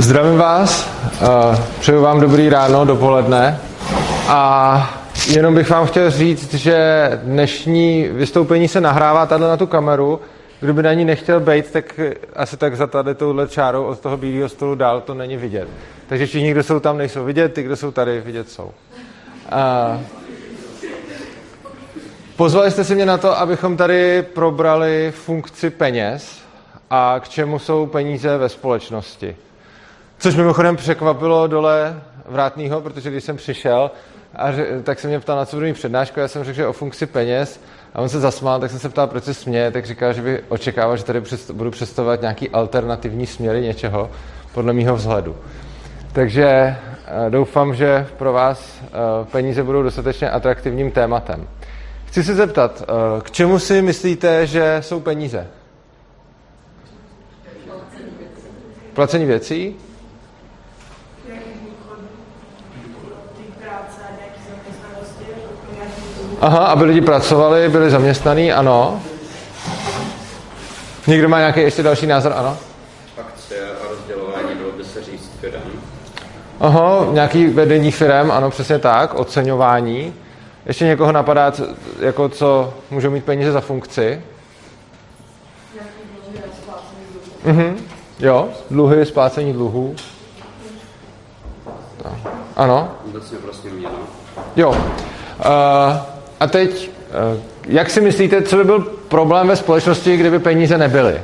Zdravím 0.00 0.38
vás, 0.38 0.90
přeju 1.80 2.02
vám 2.02 2.20
dobrý 2.20 2.48
ráno, 2.48 2.84
dopoledne 2.84 3.60
a 4.28 5.00
jenom 5.30 5.54
bych 5.54 5.70
vám 5.70 5.86
chtěl 5.86 6.10
říct, 6.10 6.54
že 6.54 7.10
dnešní 7.22 8.08
vystoupení 8.12 8.68
se 8.68 8.80
nahrává 8.80 9.26
tady 9.26 9.42
na 9.42 9.56
tu 9.56 9.66
kameru. 9.66 10.20
Kdo 10.60 10.74
by 10.74 10.82
na 10.82 10.92
ní 10.92 11.04
nechtěl 11.04 11.40
být, 11.40 11.70
tak 11.70 12.00
asi 12.36 12.56
tak 12.56 12.76
za 12.76 12.86
tady 12.86 13.14
touhle 13.14 13.48
čárou 13.48 13.84
od 13.84 14.00
toho 14.00 14.16
bílého 14.16 14.48
stolu 14.48 14.74
dál 14.74 15.00
to 15.00 15.14
není 15.14 15.36
vidět. 15.36 15.68
Takže 16.08 16.26
všichni, 16.26 16.50
kdo 16.50 16.62
jsou 16.62 16.80
tam, 16.80 16.98
nejsou 16.98 17.24
vidět, 17.24 17.52
ty, 17.52 17.62
kdo 17.62 17.76
jsou 17.76 17.90
tady, 17.90 18.20
vidět 18.20 18.50
jsou. 18.50 18.70
A 19.50 20.00
pozvali 22.36 22.70
jste 22.70 22.84
si 22.84 22.94
mě 22.94 23.06
na 23.06 23.18
to, 23.18 23.38
abychom 23.38 23.76
tady 23.76 24.22
probrali 24.22 25.12
funkci 25.16 25.70
peněz 25.70 26.40
a 26.90 27.20
k 27.20 27.28
čemu 27.28 27.58
jsou 27.58 27.86
peníze 27.86 28.38
ve 28.38 28.48
společnosti. 28.48 29.36
Což 30.20 30.36
mimochodem 30.36 30.76
překvapilo 30.76 31.46
dole 31.46 32.02
vrátního, 32.26 32.80
protože 32.80 33.10
když 33.10 33.24
jsem 33.24 33.36
přišel, 33.36 33.90
a 34.34 34.52
řek, 34.52 34.68
tak 34.82 35.00
se 35.00 35.08
mě 35.08 35.20
ptal 35.20 35.36
na 35.36 35.46
co 35.46 35.56
budu 35.56 35.66
mít 35.66 35.72
přednášku, 35.72 36.20
já 36.20 36.28
jsem 36.28 36.44
řekl, 36.44 36.56
že 36.56 36.66
o 36.66 36.72
funkci 36.72 37.06
peněz 37.06 37.60
a 37.94 38.00
on 38.00 38.08
se 38.08 38.20
zasmál, 38.20 38.60
tak 38.60 38.70
jsem 38.70 38.80
se 38.80 38.88
ptal, 38.88 39.06
proč 39.06 39.24
se 39.24 39.34
směje, 39.34 39.70
tak 39.70 39.86
říkal, 39.86 40.12
že 40.12 40.22
by 40.22 40.40
očekával, 40.48 40.96
že 40.96 41.04
tady 41.04 41.22
budu 41.52 41.70
představovat 41.70 42.20
nějaký 42.20 42.50
alternativní 42.50 43.26
směry 43.26 43.60
něčeho, 43.60 44.10
podle 44.54 44.72
mýho 44.72 44.96
vzhledu. 44.96 45.36
Takže 46.12 46.46
eh, 46.46 46.76
doufám, 47.30 47.74
že 47.74 48.06
pro 48.18 48.32
vás 48.32 48.80
eh, 48.82 48.88
peníze 49.32 49.62
budou 49.62 49.82
dostatečně 49.82 50.30
atraktivním 50.30 50.90
tématem. 50.90 51.48
Chci 52.04 52.24
se 52.24 52.34
zeptat, 52.34 52.82
eh, 52.82 53.20
k 53.22 53.30
čemu 53.30 53.58
si 53.58 53.82
myslíte, 53.82 54.46
že 54.46 54.76
jsou 54.80 55.00
peníze? 55.00 55.46
Placení 58.94 59.24
věcí? 59.24 59.76
Aha, 66.40 66.58
aby 66.58 66.84
lidi 66.84 67.00
pracovali, 67.00 67.68
byli 67.68 67.90
zaměstnaní, 67.90 68.52
ano. 68.52 69.02
Někdo 71.06 71.28
má 71.28 71.38
nějaký 71.38 71.60
ještě 71.60 71.82
další 71.82 72.06
názor, 72.06 72.32
ano? 72.36 72.58
Akce 73.18 73.54
a 73.54 73.88
rozdělování, 73.90 74.54
bylo 74.54 74.72
by 74.72 74.84
se 74.84 75.02
říct 75.02 75.30
firm. 75.40 75.80
Aha, 76.60 77.06
nějaký 77.10 77.46
vedení 77.46 77.90
firm, 77.90 78.30
ano, 78.30 78.50
přesně 78.50 78.78
tak, 78.78 79.14
oceňování. 79.14 80.14
Ještě 80.66 80.84
někoho 80.84 81.12
napadá, 81.12 81.52
jako 82.00 82.28
co 82.28 82.74
můžou 82.90 83.10
mít 83.10 83.24
peníze 83.24 83.52
za 83.52 83.60
funkci? 83.60 84.22
Mhm, 87.44 87.76
jo, 88.18 88.48
dluhy, 88.70 89.06
splácení 89.06 89.52
dluhů. 89.52 89.94
No. 92.04 92.16
Ano? 92.56 92.90
Obecně 93.06 93.38
prostě 93.38 93.68
měno. 93.68 93.98
Jo. 94.56 94.70
Uh, 94.70 94.76
a 96.40 96.46
teď, 96.46 96.90
uh, 97.34 97.40
jak 97.68 97.90
si 97.90 98.00
myslíte, 98.00 98.42
co 98.42 98.56
by 98.56 98.64
byl 98.64 98.80
problém 98.80 99.48
ve 99.48 99.56
společnosti, 99.56 100.16
kdyby 100.16 100.38
peníze 100.38 100.78
nebyly? 100.78 101.20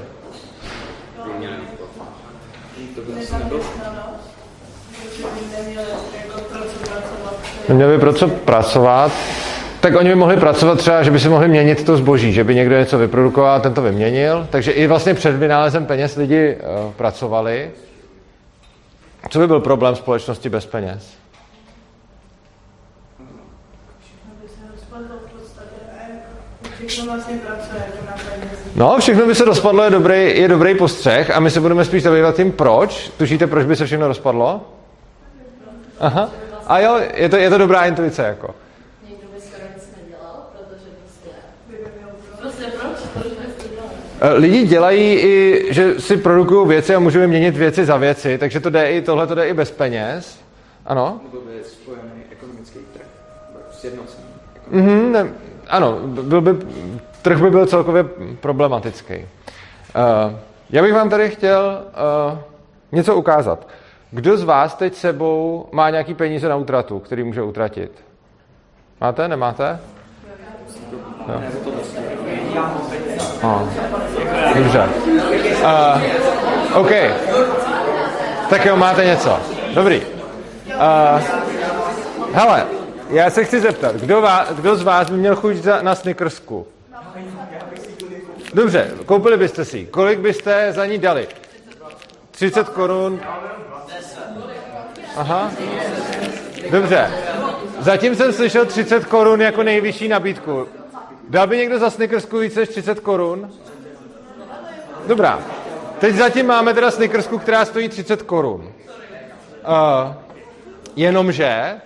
Neměli 7.68 7.94
by 7.94 8.00
pro 8.00 8.12
co 8.12 8.28
pracovat, 8.28 9.12
tak 9.80 9.96
oni 9.96 10.08
by 10.08 10.14
mohli 10.14 10.36
pracovat 10.36 10.78
třeba, 10.78 11.02
že 11.02 11.10
by 11.10 11.20
si 11.20 11.28
mohli 11.28 11.48
měnit 11.48 11.84
to 11.84 11.96
zboží, 11.96 12.32
že 12.32 12.44
by 12.44 12.54
někdo 12.54 12.78
něco 12.78 12.98
vyprodukoval 12.98 13.56
a 13.56 13.60
ten 13.60 13.74
to 13.74 13.82
vyměnil. 13.82 14.46
Takže 14.50 14.72
i 14.72 14.86
vlastně 14.86 15.14
před 15.14 15.36
vynálezem 15.36 15.86
peněz 15.86 16.16
lidi 16.16 16.56
uh, 16.56 16.92
pracovali. 16.92 17.70
Co 19.30 19.38
by 19.38 19.46
byl 19.46 19.60
problém 19.60 19.96
společnosti 19.96 20.48
bez 20.48 20.66
peněz? 20.66 21.16
No, 28.76 28.96
všechno 29.00 29.26
by 29.26 29.34
se 29.34 29.44
rozpadlo, 29.44 29.82
je 29.82 29.90
dobrý, 29.90 30.40
je 30.40 30.48
dobrý 30.48 30.74
postřeh 30.74 31.30
a 31.30 31.40
my 31.40 31.50
se 31.50 31.60
budeme 31.60 31.84
spíš 31.84 32.02
zabývat 32.02 32.36
tím, 32.36 32.52
proč. 32.52 33.10
Tušíte, 33.18 33.46
proč 33.46 33.66
by 33.66 33.76
se 33.76 33.86
všechno 33.86 34.08
rozpadlo? 34.08 34.60
Aha. 36.00 36.30
A 36.66 36.78
jo, 36.78 37.00
je 37.14 37.28
to, 37.28 37.36
je 37.36 37.50
to 37.50 37.58
dobrá 37.58 37.84
intuice, 37.84 38.22
jako. 38.22 38.54
Někdo 39.08 39.26
by 39.34 39.40
skoro 39.40 39.62
nic 39.74 39.88
nedělal, 40.02 40.46
protože 40.52 40.90
prostě... 41.02 41.30
Prostě 42.40 42.64
proč? 42.80 42.96
Eh, 44.20 44.32
Lidi 44.32 44.66
dělají 44.66 45.14
i, 45.14 45.66
že 45.70 46.00
si 46.00 46.16
produkují 46.16 46.68
věci 46.68 46.94
a 46.94 46.98
můžeme 46.98 47.26
měnit 47.26 47.56
věci 47.56 47.84
za 47.84 47.96
věci, 47.96 48.38
takže 48.38 48.60
to 48.60 48.70
jde 48.70 48.90
i, 48.90 49.02
tohle 49.02 49.26
to 49.26 49.34
jde 49.34 49.48
i 49.48 49.54
bez 49.54 49.70
peněz. 49.70 50.38
Ano? 50.86 51.20
Nebo 51.22 51.44
by 51.44 51.64
spojený 51.64 52.22
ekonomický 52.30 52.78
trh, 52.92 53.06
sjednocený. 53.70 54.24
Mhm, 54.70 55.12
ne, 55.12 55.28
ano, 55.68 55.98
byl 56.06 56.40
by, 56.40 56.56
trh 57.22 57.40
by 57.40 57.50
byl 57.50 57.66
celkově 57.66 58.04
problematický. 58.40 59.14
Uh, 59.16 60.32
já 60.70 60.82
bych 60.82 60.94
vám 60.94 61.10
tady 61.10 61.30
chtěl 61.30 61.82
uh, 62.32 62.38
něco 62.92 63.14
ukázat. 63.14 63.66
Kdo 64.10 64.36
z 64.36 64.44
vás 64.44 64.74
teď 64.74 64.94
sebou 64.94 65.68
má 65.72 65.90
nějaký 65.90 66.14
peníze 66.14 66.48
na 66.48 66.56
útratu, 66.56 66.98
který 66.98 67.24
může 67.24 67.42
utratit? 67.42 68.04
Máte, 69.00 69.28
nemáte? 69.28 69.78
Jo. 71.28 71.42
A, 73.42 73.64
dobře. 74.54 74.88
Uh, 75.62 76.80
OK. 76.80 76.90
Tak 78.50 78.64
jo, 78.64 78.76
máte 78.76 79.04
něco. 79.04 79.38
Dobrý. 79.74 80.02
Uh, 80.66 81.22
hele, 82.32 82.66
já 83.10 83.30
se 83.30 83.44
chci 83.44 83.60
zeptat, 83.60 83.96
kdo, 83.96 84.20
vás, 84.20 84.48
kdo 84.52 84.76
z 84.76 84.82
vás 84.82 85.10
by 85.10 85.16
měl 85.16 85.36
chuť 85.36 85.56
za, 85.56 85.82
na 85.82 85.94
snickersku? 85.94 86.66
Dobře, 88.54 88.90
koupili 89.06 89.36
byste 89.36 89.64
si. 89.64 89.86
Kolik 89.86 90.18
byste 90.18 90.72
za 90.72 90.86
ní 90.86 90.98
dali? 90.98 91.28
30 92.30 92.68
korun? 92.68 93.20
Aha. 95.16 95.50
Dobře. 96.70 97.10
Zatím 97.78 98.14
jsem 98.14 98.32
slyšel 98.32 98.66
30 98.66 99.04
korun 99.04 99.40
jako 99.40 99.62
nejvyšší 99.62 100.08
nabídku. 100.08 100.68
Dal 101.28 101.46
by 101.46 101.56
někdo 101.56 101.78
za 101.78 101.90
snickersku 101.90 102.38
více 102.38 102.60
než 102.60 102.68
30 102.68 103.00
korun? 103.00 103.50
Dobrá. 105.06 105.40
Teď 105.98 106.14
zatím 106.14 106.46
máme 106.46 106.74
teda 106.74 106.90
snickersku, 106.90 107.38
která 107.38 107.64
stojí 107.64 107.88
30 107.88 108.22
korun. 108.22 108.72
Uh, 109.68 110.14
jenomže, 110.96 111.80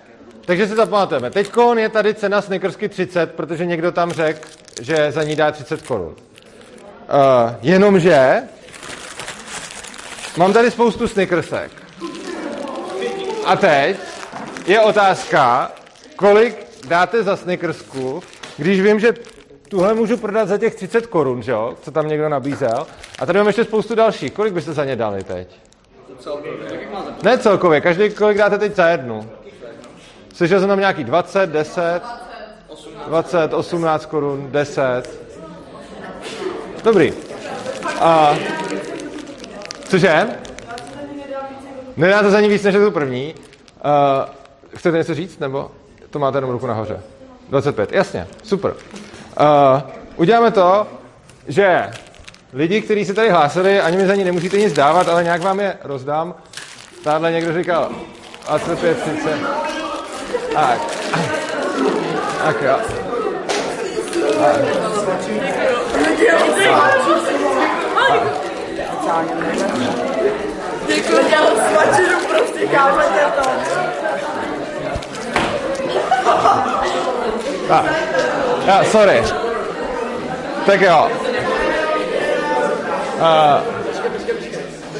takže 0.50 0.68
si 0.68 0.74
zapamatujeme, 0.74 1.30
teď 1.30 1.52
je 1.76 1.88
tady 1.88 2.14
cena 2.14 2.42
snickersky 2.42 2.88
30, 2.88 3.34
protože 3.34 3.66
někdo 3.66 3.92
tam 3.92 4.12
řekl, 4.12 4.48
že 4.80 5.12
za 5.12 5.22
ní 5.22 5.36
dá 5.36 5.52
30 5.52 5.82
korun. 5.82 6.14
Uh, 6.14 6.14
jenomže, 7.62 8.42
mám 10.36 10.52
tady 10.52 10.70
spoustu 10.70 11.08
snickersek. 11.08 11.70
A 13.44 13.56
teď 13.56 13.96
je 14.66 14.80
otázka, 14.80 15.72
kolik 16.16 16.66
dáte 16.88 17.22
za 17.22 17.36
snickersku, 17.36 18.22
když 18.56 18.80
vím, 18.80 19.00
že 19.00 19.14
tuhle 19.68 19.94
můžu 19.94 20.16
prodat 20.16 20.48
za 20.48 20.58
těch 20.58 20.74
30 20.74 21.06
korun, 21.06 21.42
že 21.42 21.52
jo, 21.52 21.76
co 21.82 21.90
tam 21.90 22.08
někdo 22.08 22.28
nabízel. 22.28 22.86
A 23.18 23.26
tady 23.26 23.38
mám 23.38 23.46
ještě 23.46 23.64
spoustu 23.64 23.94
dalších. 23.94 24.32
Kolik 24.32 24.52
byste 24.52 24.72
za 24.72 24.84
ně 24.84 24.96
dali 24.96 25.24
teď? 25.24 25.48
Ne 27.22 27.38
celkově, 27.38 27.80
každý 27.80 28.10
kolik 28.10 28.38
dáte 28.38 28.58
teď 28.58 28.76
za 28.76 28.88
jednu. 28.88 29.30
Slyšel 30.40 30.60
jsem 30.60 30.68
tam 30.68 30.80
nějaký 30.80 31.04
20, 31.04 31.50
10, 31.50 32.00
20, 33.06 33.54
18 33.54 34.06
korun, 34.06 34.48
10. 34.50 35.02
Dobrý. 36.84 37.12
A, 38.00 38.36
cože? 39.88 40.26
Nedáte 41.96 42.30
za 42.30 42.40
ní 42.40 42.48
víc, 42.48 42.62
než 42.62 42.74
tu 42.74 42.90
první. 42.90 43.34
Uh, 43.34 44.74
chcete 44.76 44.98
něco 44.98 45.14
říct, 45.14 45.38
nebo 45.38 45.70
to 46.10 46.18
máte 46.18 46.38
jenom 46.38 46.50
ruku 46.50 46.66
nahoře? 46.66 47.00
25, 47.48 47.92
jasně, 47.92 48.26
super. 48.42 48.72
Uh, 48.72 49.80
uděláme 50.16 50.50
to, 50.50 50.86
že 51.48 51.90
lidi, 52.52 52.82
kteří 52.82 53.04
se 53.04 53.14
tady 53.14 53.30
hlásili, 53.30 53.80
ani 53.80 53.96
mi 53.96 54.06
za 54.06 54.14
ní 54.14 54.24
nemusíte 54.24 54.56
nic 54.56 54.72
dávat, 54.72 55.08
ale 55.08 55.24
nějak 55.24 55.42
vám 55.42 55.60
je 55.60 55.76
rozdám. 55.84 56.34
Tádle 57.04 57.32
někdo 57.32 57.54
říkal 57.54 57.90
25, 58.46 58.98
30. 59.02 59.60
Tak. 60.54 60.78
Tak 62.44 62.62
jo. 62.62 62.76
Tak. 64.38 64.60
Děkuji, 70.86 71.24
dělal 71.28 71.56
svačinu 71.72 72.18
prostě, 72.28 72.66
kážete 72.66 73.32
to. 73.36 73.50
Tak. 77.68 77.84
Ja, 78.66 78.84
sorry. 78.84 79.22
Tak 80.66 80.80
jo. 80.80 81.10
Uh, 83.20 83.62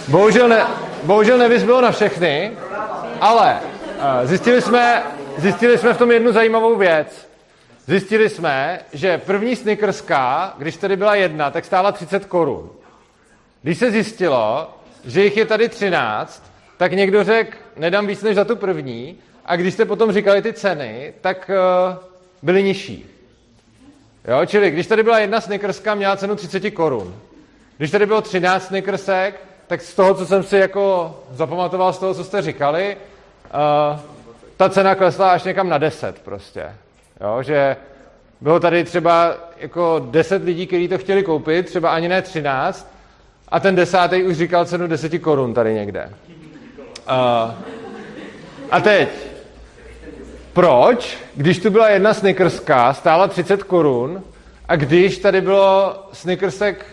bohužel, 0.09 0.49
ne, 0.49 0.67
bohužel 1.03 1.39
nevys 1.39 1.65
bylo 1.65 1.81
na 1.81 1.91
všechny, 1.91 2.53
ale 3.21 3.59
uh, 3.63 4.27
zjistili 4.29 4.63
jsme, 4.63 5.03
zjistili 5.39 5.79
jsme 5.79 5.95
v 5.95 5.99
tom 5.99 6.11
jednu 6.11 6.33
zajímavou 6.33 6.77
věc. 6.77 7.29
Zjistili 7.87 8.29
jsme, 8.29 8.81
že 8.93 9.19
první 9.19 9.57
snickerská, 9.57 10.55
když 10.59 10.77
tady 10.77 10.97
byla 10.97 11.15
jedna, 11.15 11.51
tak 11.51 11.65
stála 11.65 11.93
30 11.93 12.25
korun. 12.25 12.71
Když 13.63 13.79
se 13.79 13.91
zjistilo, 13.91 14.71
že 15.05 15.25
jich 15.25 15.37
je 15.37 15.47
tady 15.47 15.69
13, 15.69 16.51
tak 16.77 16.93
někdo 16.93 17.25
řekl, 17.25 17.57
nedám 17.77 18.07
víc 18.07 18.23
než 18.23 18.35
za 18.35 18.45
tu 18.45 18.57
první, 18.57 19.17
a 19.47 19.57
když 19.57 19.75
jste 19.75 19.85
potom 19.85 20.13
říkali 20.13 20.43
ty 20.43 20.53
ceny, 20.53 21.13
tak 21.21 21.51
uh, 21.51 21.99
byly 22.43 22.63
nižší. 22.63 23.07
Jo, 24.29 24.47
čili 24.47 24.71
když 24.71 24.87
tady 24.87 25.03
byla 25.03 25.19
jedna 25.19 25.41
snickerska, 25.41 25.95
měla 25.95 26.17
cenu 26.17 26.37
30 26.37 26.71
korun. 26.71 27.15
Když 27.79 27.91
tady 27.91 28.07
bylo 28.07 28.23
13 28.23 28.67
snickersek, 28.67 29.41
tak 29.67 29.83
z 29.83 29.95
toho, 29.95 30.15
co 30.15 30.27
jsem 30.27 30.43
si 30.43 30.57
jako 30.57 31.17
zapamatoval 31.31 31.93
z 31.93 31.99
toho, 31.99 32.15
co 32.15 32.25
jste 32.25 32.43
říkali, 32.43 32.97
uh, 33.95 34.01
ta 34.61 34.69
cena 34.69 34.95
klesla 34.95 35.33
až 35.33 35.45
někam 35.45 35.69
na 35.69 35.79
10 35.79 36.19
prostě. 36.19 36.73
Jo, 37.21 37.43
že 37.43 37.77
bylo 38.41 38.61
tady 38.61 38.85
třeba 38.85 39.35
jako 39.57 40.07
10 40.11 40.45
lidí, 40.45 40.67
kteří 40.67 40.89
to 40.89 40.99
chtěli 40.99 41.23
koupit, 41.23 41.67
třeba 41.67 41.91
ani 41.91 42.09
ne 42.09 42.23
13, 42.23 42.95
a 43.49 43.61
ten 43.61 43.75
desátý 43.75 44.23
už 44.23 44.37
říkal 44.37 44.65
cenu 44.65 44.87
10 44.87 45.19
korun 45.19 45.55
tady 45.55 45.75
někde. 45.75 46.11
Uh, 47.09 47.55
a 48.71 48.81
teď, 48.81 49.09
proč, 50.53 51.19
když 51.35 51.59
tu 51.59 51.71
byla 51.71 51.89
jedna 51.89 52.15
snickerská, 52.15 52.95
stála 52.95 53.29
30 53.29 53.63
korun, 53.63 54.23
a 54.69 54.77
když 54.77 55.19
tady 55.19 55.41
bylo 55.41 56.03
snickersek 56.13 56.87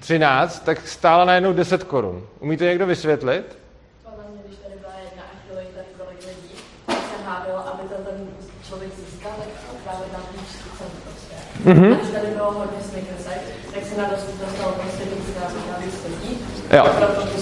13, 0.00 0.64
tak 0.64 0.88
stála 0.88 1.24
najednou 1.24 1.52
10 1.52 1.84
korun. 1.84 2.26
Umíte 2.40 2.64
někdo 2.64 2.86
vysvětlit? 2.86 3.58
Podle 4.04 4.24
mě, 4.30 4.42
když 4.46 4.58
tady 4.58 4.74
byla 4.80 4.92
jedna 5.04 5.22
a 5.22 5.34
chtělo 5.44 5.60
jít 5.60 5.74
tady 5.74 5.86
tolik 5.98 6.26
lidí, 6.26 6.54
tak 6.86 6.96
se 6.96 7.24
hádalo, 7.26 7.58
aby 7.68 7.88
to 7.88 7.94
ten 7.94 8.28
člověk 8.66 8.90
získal, 8.94 9.32
tak 9.38 9.48
právě 9.84 10.06
na 10.12 10.18
tu 10.18 10.38
cenu 10.78 10.90
když 11.64 12.10
tady 12.10 12.26
bylo 12.36 12.52
hodně 12.52 12.78
snickersek, 12.90 13.40
tak 13.74 13.84
se 13.84 14.00
na 14.00 14.08
dostalo 14.08 14.72
prostě 14.72 15.02
lidí. 16.08 16.38
Jo. 16.72 16.84
Proto 16.98 17.22
to. 17.22 17.32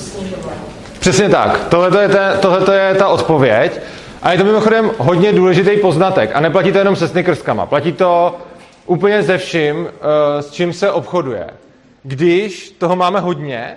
Přesně 1.01 1.29
tak. 1.29 1.69
Tohle 1.69 2.03
je, 2.03 2.09
ta, 2.09 2.37
tohleto 2.37 2.73
je 2.73 2.95
ta 2.95 3.09
odpověď. 3.09 3.81
A 4.23 4.33
je 4.33 4.39
to 4.39 4.45
mimochodem 4.45 4.91
hodně 4.99 5.33
důležitý 5.33 5.77
poznatek. 5.77 6.31
A 6.35 6.41
neplatí 6.41 6.73
to 6.73 6.79
jenom 6.79 6.97
se 6.97 7.09
snickerskama. 7.09 7.67
Platí 7.67 7.93
to 7.93 8.37
úplně 8.87 9.23
ze 9.23 9.39
vším, 9.39 9.89
eh, 9.89 10.43
s 10.43 10.51
čím 10.51 10.73
se 10.73 10.93
obchoduje. 10.93 11.47
Když 12.03 12.71
toho 12.71 12.97
máme 12.97 13.21
hodně, 13.21 13.77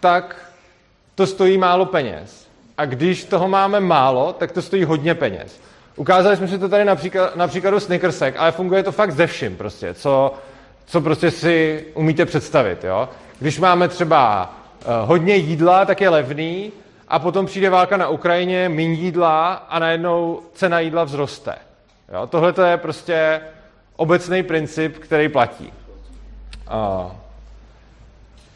tak 0.00 0.36
to 1.14 1.26
stojí 1.26 1.58
málo 1.58 1.86
peněz. 1.86 2.46
A 2.78 2.84
když 2.84 3.24
toho 3.24 3.48
máme 3.48 3.80
málo, 3.80 4.32
tak 4.38 4.52
to 4.52 4.62
stojí 4.62 4.84
hodně 4.84 5.14
peněz. 5.14 5.60
Ukázali 5.96 6.36
jsme 6.36 6.48
si 6.48 6.58
to 6.58 6.68
tady 6.68 6.84
například, 6.84 7.36
na 7.36 7.48
příkladu 7.48 7.80
Snickersek, 7.80 8.34
ale 8.38 8.52
funguje 8.52 8.82
to 8.82 8.92
fakt 8.92 9.12
ze 9.12 9.26
vším 9.26 9.56
prostě, 9.56 9.94
co, 9.94 10.34
co 10.86 11.00
prostě 11.00 11.30
si 11.30 11.84
umíte 11.94 12.24
představit. 12.24 12.84
Jo? 12.84 13.08
Když 13.38 13.58
máme 13.58 13.88
třeba 13.88 14.54
uh, 14.86 15.08
hodně 15.08 15.36
jídla, 15.36 15.84
tak 15.84 16.00
je 16.00 16.08
levný 16.08 16.72
a 17.08 17.18
potom 17.18 17.46
přijde 17.46 17.70
válka 17.70 17.96
na 17.96 18.08
Ukrajině, 18.08 18.68
méně 18.68 18.92
jídla 18.92 19.52
a 19.52 19.78
najednou 19.78 20.40
cena 20.54 20.80
jídla 20.80 21.04
vzroste. 21.04 21.54
Jo? 22.12 22.26
Tohle 22.26 22.52
to 22.52 22.62
je 22.62 22.76
prostě 22.76 23.40
obecný 23.96 24.42
princip, 24.42 24.98
který 24.98 25.28
platí. 25.28 25.72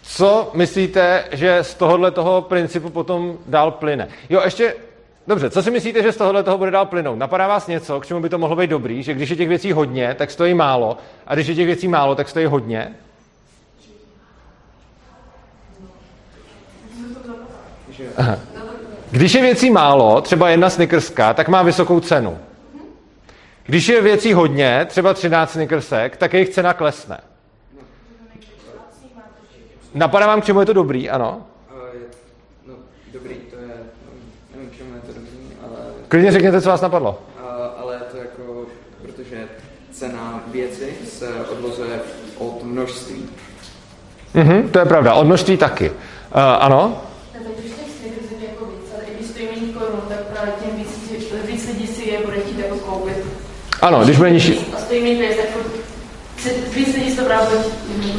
Co 0.03 0.51
myslíte, 0.55 1.25
že 1.33 1.65
z 1.65 1.75
tohohle 1.75 2.11
toho 2.11 2.43
principu 2.43 2.91
potom 2.91 3.39
dál 3.47 3.71
plyne? 3.71 4.09
Jo, 4.29 4.41
ještě, 4.45 4.75
dobře, 5.31 5.51
co 5.51 5.63
si 5.63 5.71
myslíte, 5.71 6.03
že 6.03 6.13
z 6.13 6.17
tohohle 6.17 6.43
toho 6.43 6.59
bude 6.59 6.71
dál 6.71 6.87
plynout? 6.87 7.19
Napadá 7.19 7.49
vás 7.49 7.67
něco, 7.67 8.01
k 8.01 8.07
čemu 8.07 8.21
by 8.21 8.29
to 8.29 8.39
mohlo 8.39 8.57
být 8.57 8.71
dobrý, 8.71 9.03
že 9.03 9.15
když 9.15 9.31
je 9.31 9.37
těch 9.37 9.49
věcí 9.49 9.73
hodně, 9.73 10.15
tak 10.19 10.31
stojí 10.31 10.55
málo, 10.55 10.99
a 11.27 11.35
když 11.35 11.47
je 11.47 11.55
těch 11.55 11.67
věcí 11.67 11.89
málo, 11.89 12.15
tak 12.15 12.29
stojí 12.29 12.47
hodně? 12.47 12.95
Aha. 18.17 18.39
Když 19.11 19.35
je 19.35 19.43
věcí 19.43 19.71
málo, 19.71 20.21
třeba 20.21 20.51
jedna 20.51 20.71
snickerská, 20.71 21.35
tak 21.35 21.49
má 21.49 21.63
vysokou 21.63 22.01
cenu. 22.01 22.39
Když 23.65 23.89
je 23.89 24.03
věcí 24.03 24.33
hodně, 24.33 24.87
třeba 24.89 25.15
13 25.15 25.51
snickersek, 25.53 26.17
tak 26.17 26.33
jejich 26.35 26.49
cena 26.49 26.75
klesne. 26.75 27.21
Napadá 29.95 30.27
vám, 30.27 30.41
k 30.41 30.45
čemu 30.45 30.61
je 30.61 30.67
to 30.67 30.73
dobrý, 30.73 31.11
ano? 31.11 31.47
Ale 31.71 31.81
je- 31.95 32.01
No, 32.67 32.75
dobrý, 33.13 33.35
to 33.35 33.57
je, 33.57 33.69
no, 33.69 34.13
nevím, 34.55 34.71
k 34.71 34.77
čemu 34.77 34.95
je 34.95 35.01
to 35.01 35.13
dobrý, 35.13 35.39
ale, 35.63 35.77
Klidně 36.11 36.33
řekněte, 36.33 36.61
co 36.61 36.69
vás 36.69 36.81
napadlo. 36.81 37.19
a, 37.39 37.67
ale 37.83 37.95
je 37.95 38.01
to 38.11 38.17
jako, 38.17 38.67
protože 39.03 39.37
cena 39.93 40.43
věci 40.47 40.93
se 41.09 41.29
odvozuje 41.53 42.01
od 42.39 42.65
množství. 42.65 43.25
Mhm, 44.35 44.69
to 44.69 44.79
je 44.79 44.85
pravda, 44.85 45.15
od 45.15 45.25
množství 45.25 45.57
taky. 45.57 45.91
Uh, 45.91 45.97
ano? 46.35 47.03
Jako 47.33 47.51
jako. 53.09 53.29
Ano, 53.81 54.05
když 54.05 54.17
bude 54.17 54.31
nižší. 54.31 54.67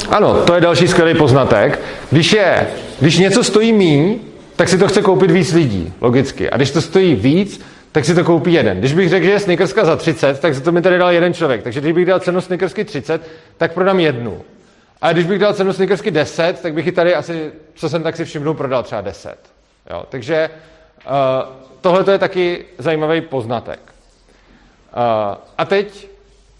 Ano, 0.09 0.43
to 0.43 0.55
je 0.55 0.61
další 0.61 0.87
skvělý 0.87 1.17
poznatek. 1.17 1.79
Když, 2.11 2.33
je, 2.33 2.67
když 2.99 3.17
něco 3.17 3.43
stojí 3.43 3.73
míň, 3.73 4.19
tak 4.55 4.69
si 4.69 4.77
to 4.77 4.87
chce 4.87 5.01
koupit 5.01 5.31
víc 5.31 5.53
lidí, 5.53 5.93
logicky. 6.01 6.49
A 6.49 6.57
když 6.57 6.71
to 6.71 6.81
stojí 6.81 7.15
víc, 7.15 7.61
tak 7.91 8.05
si 8.05 8.15
to 8.15 8.23
koupí 8.23 8.53
jeden. 8.53 8.79
Když 8.79 8.93
bych 8.93 9.09
řekl, 9.09 9.25
že 9.25 9.31
je 9.31 9.39
snickerska 9.39 9.85
za 9.85 9.95
30, 9.95 10.39
tak 10.39 10.55
za 10.55 10.61
to 10.61 10.71
mi 10.71 10.81
tady 10.81 10.97
dal 10.97 11.11
jeden 11.11 11.33
člověk. 11.33 11.63
Takže 11.63 11.81
když 11.81 11.93
bych 11.93 12.05
dal 12.05 12.19
cenu 12.19 12.41
snickersky 12.41 12.85
30, 12.85 13.29
tak 13.57 13.73
prodám 13.73 13.99
jednu. 13.99 14.41
A 15.01 15.11
když 15.13 15.25
bych 15.25 15.39
dal 15.39 15.53
cenu 15.53 15.73
snickersky 15.73 16.11
10, 16.11 16.61
tak 16.61 16.73
bych 16.73 16.85
ji 16.85 16.91
tady 16.91 17.15
asi, 17.15 17.51
co 17.75 17.89
jsem 17.89 18.03
tak 18.03 18.15
si 18.15 18.25
všimnul, 18.25 18.53
prodal 18.53 18.83
třeba 18.83 19.01
10. 19.01 19.37
Jo? 19.89 20.03
Takže 20.09 20.49
uh, 21.05 21.11
tohle 21.81 22.13
je 22.13 22.19
taky 22.19 22.65
zajímavý 22.77 23.21
poznatek. 23.21 23.79
Uh, 23.83 25.37
a 25.57 25.65
teď 25.65 26.07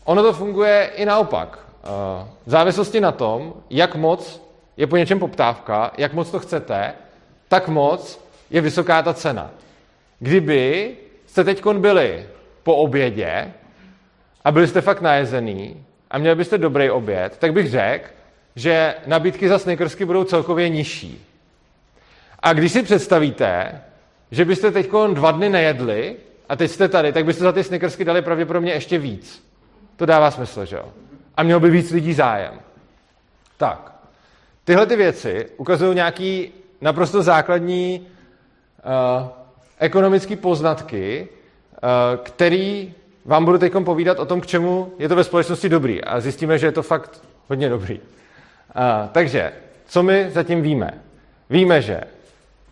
ono 0.04 0.24
to 0.24 0.34
funguje 0.34 0.92
i 0.95 1.06
naopak. 1.06 1.60
Uh, 1.84 2.27
v 2.45 2.50
závislosti 2.50 3.01
na 3.01 3.12
tom, 3.12 3.54
jak 3.69 3.95
moc 3.95 4.42
je 4.77 4.88
po 4.88 4.98
něčem 4.98 5.19
poptávka, 5.19 5.92
jak 5.98 6.13
moc 6.13 6.31
to 6.31 6.39
chcete, 6.39 6.94
tak 7.48 7.68
moc 7.68 8.19
je 8.50 8.62
vysoká 8.62 9.01
ta 9.01 9.13
cena. 9.13 9.51
Kdyby 10.19 10.96
jste 11.32 11.44
teď 11.44 11.66
byli 11.66 12.26
po 12.64 12.76
obědě 12.76 13.54
a 14.46 14.52
byli 14.52 14.68
jste 14.68 14.82
fakt 14.82 15.02
najezený 15.02 15.86
a 16.12 16.18
měli 16.18 16.36
byste 16.36 16.58
dobrý 16.58 16.90
oběd, 16.90 17.38
tak 17.38 17.54
bych 17.54 17.70
řekl, 17.70 18.10
že 18.56 18.96
nabídky 19.06 19.50
za 19.50 19.60
snickersky 19.60 20.06
budou 20.06 20.24
celkově 20.24 20.70
nižší. 20.70 21.26
A 22.40 22.54
když 22.54 22.72
si 22.72 22.84
představíte, 22.84 23.82
že 24.32 24.46
byste 24.46 24.72
teď 24.72 24.90
dva 25.14 25.32
dny 25.32 25.50
nejedli 25.50 26.16
a 26.50 26.56
teď 26.56 26.72
jste 26.72 26.88
tady, 26.88 27.14
tak 27.14 27.26
byste 27.26 27.44
za 27.44 27.52
ty 27.52 27.64
snickersky 27.64 28.06
dali 28.06 28.22
pravděpodobně 28.22 28.72
ještě 28.72 28.98
víc. 28.98 29.48
To 29.96 30.06
dává 30.06 30.32
smysl, 30.32 30.66
že 30.66 30.76
jo? 30.76 30.94
A 31.38 31.44
mělo 31.44 31.60
by 31.60 31.70
víc 31.70 31.92
lidí 31.92 32.14
zájem. 32.14 32.60
Tak, 33.58 33.92
tyhle 34.64 34.86
ty 34.86 34.96
věci 34.96 35.48
ukazují 35.58 35.96
nějaký 35.96 36.52
naprosto 36.82 37.24
základní 37.24 38.08
uh, 38.86 39.40
ekonomické 39.82 40.36
poznatky, 40.36 41.28
uh, 41.28 42.24
který 42.24 42.94
vám 43.26 43.46
budu 43.46 43.58
teď 43.58 43.74
povídat 43.84 44.20
o 44.20 44.26
tom, 44.26 44.42
k 44.42 44.48
čemu 44.48 44.94
je 45.00 45.10
to 45.10 45.16
ve 45.16 45.24
společnosti 45.24 45.70
dobrý. 45.70 46.04
A 46.04 46.20
zjistíme, 46.20 46.58
že 46.58 46.68
je 46.68 46.72
to 46.72 46.84
fakt 46.84 47.24
hodně 47.48 47.70
dobrý. 47.70 48.00
Uh, 48.00 48.02
takže, 49.12 49.52
co 49.88 50.04
my 50.04 50.30
zatím 50.30 50.62
víme? 50.62 50.92
Víme, 51.50 51.82
že 51.82 52.02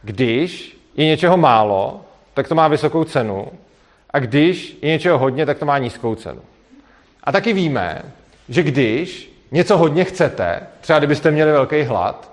když 0.04 0.78
je 0.96 1.06
něčeho 1.06 1.38
málo, 1.38 2.02
tak 2.34 2.48
to 2.48 2.56
má 2.56 2.68
vysokou 2.68 3.04
cenu, 3.04 3.48
a 4.10 4.20
když 4.20 4.78
je 4.82 4.90
něčeho 4.90 5.18
hodně, 5.18 5.46
tak 5.46 5.58
to 5.58 5.66
má 5.66 5.78
nízkou 5.78 6.16
cenu. 6.16 6.42
A 7.24 7.32
taky 7.32 7.54
víme, 7.54 8.02
že 8.50 8.64
když 8.64 9.34
něco 9.52 9.78
hodně 9.78 10.04
chcete, 10.04 10.62
třeba 10.82 11.00
kdybyste 11.00 11.32
měli 11.32 11.52
velký 11.52 11.82
hlad, 11.82 12.32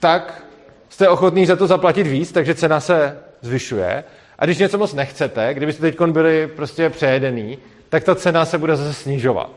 tak 0.00 0.44
jste 0.88 1.08
ochotný 1.08 1.46
za 1.46 1.56
to 1.56 1.66
zaplatit 1.66 2.06
víc, 2.06 2.32
takže 2.32 2.54
cena 2.54 2.80
se 2.80 3.18
zvyšuje. 3.42 4.04
A 4.38 4.44
když 4.44 4.58
něco 4.58 4.78
moc 4.78 4.94
nechcete, 4.94 5.54
kdybyste 5.54 5.82
teď 5.82 6.00
byli 6.00 6.46
prostě 6.46 6.90
přejedený, 6.90 7.58
tak 7.88 8.04
ta 8.04 8.14
cena 8.14 8.44
se 8.44 8.58
bude 8.58 8.76
zase 8.76 8.94
snižovat. 8.94 9.50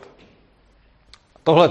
Tohle 1.43 1.69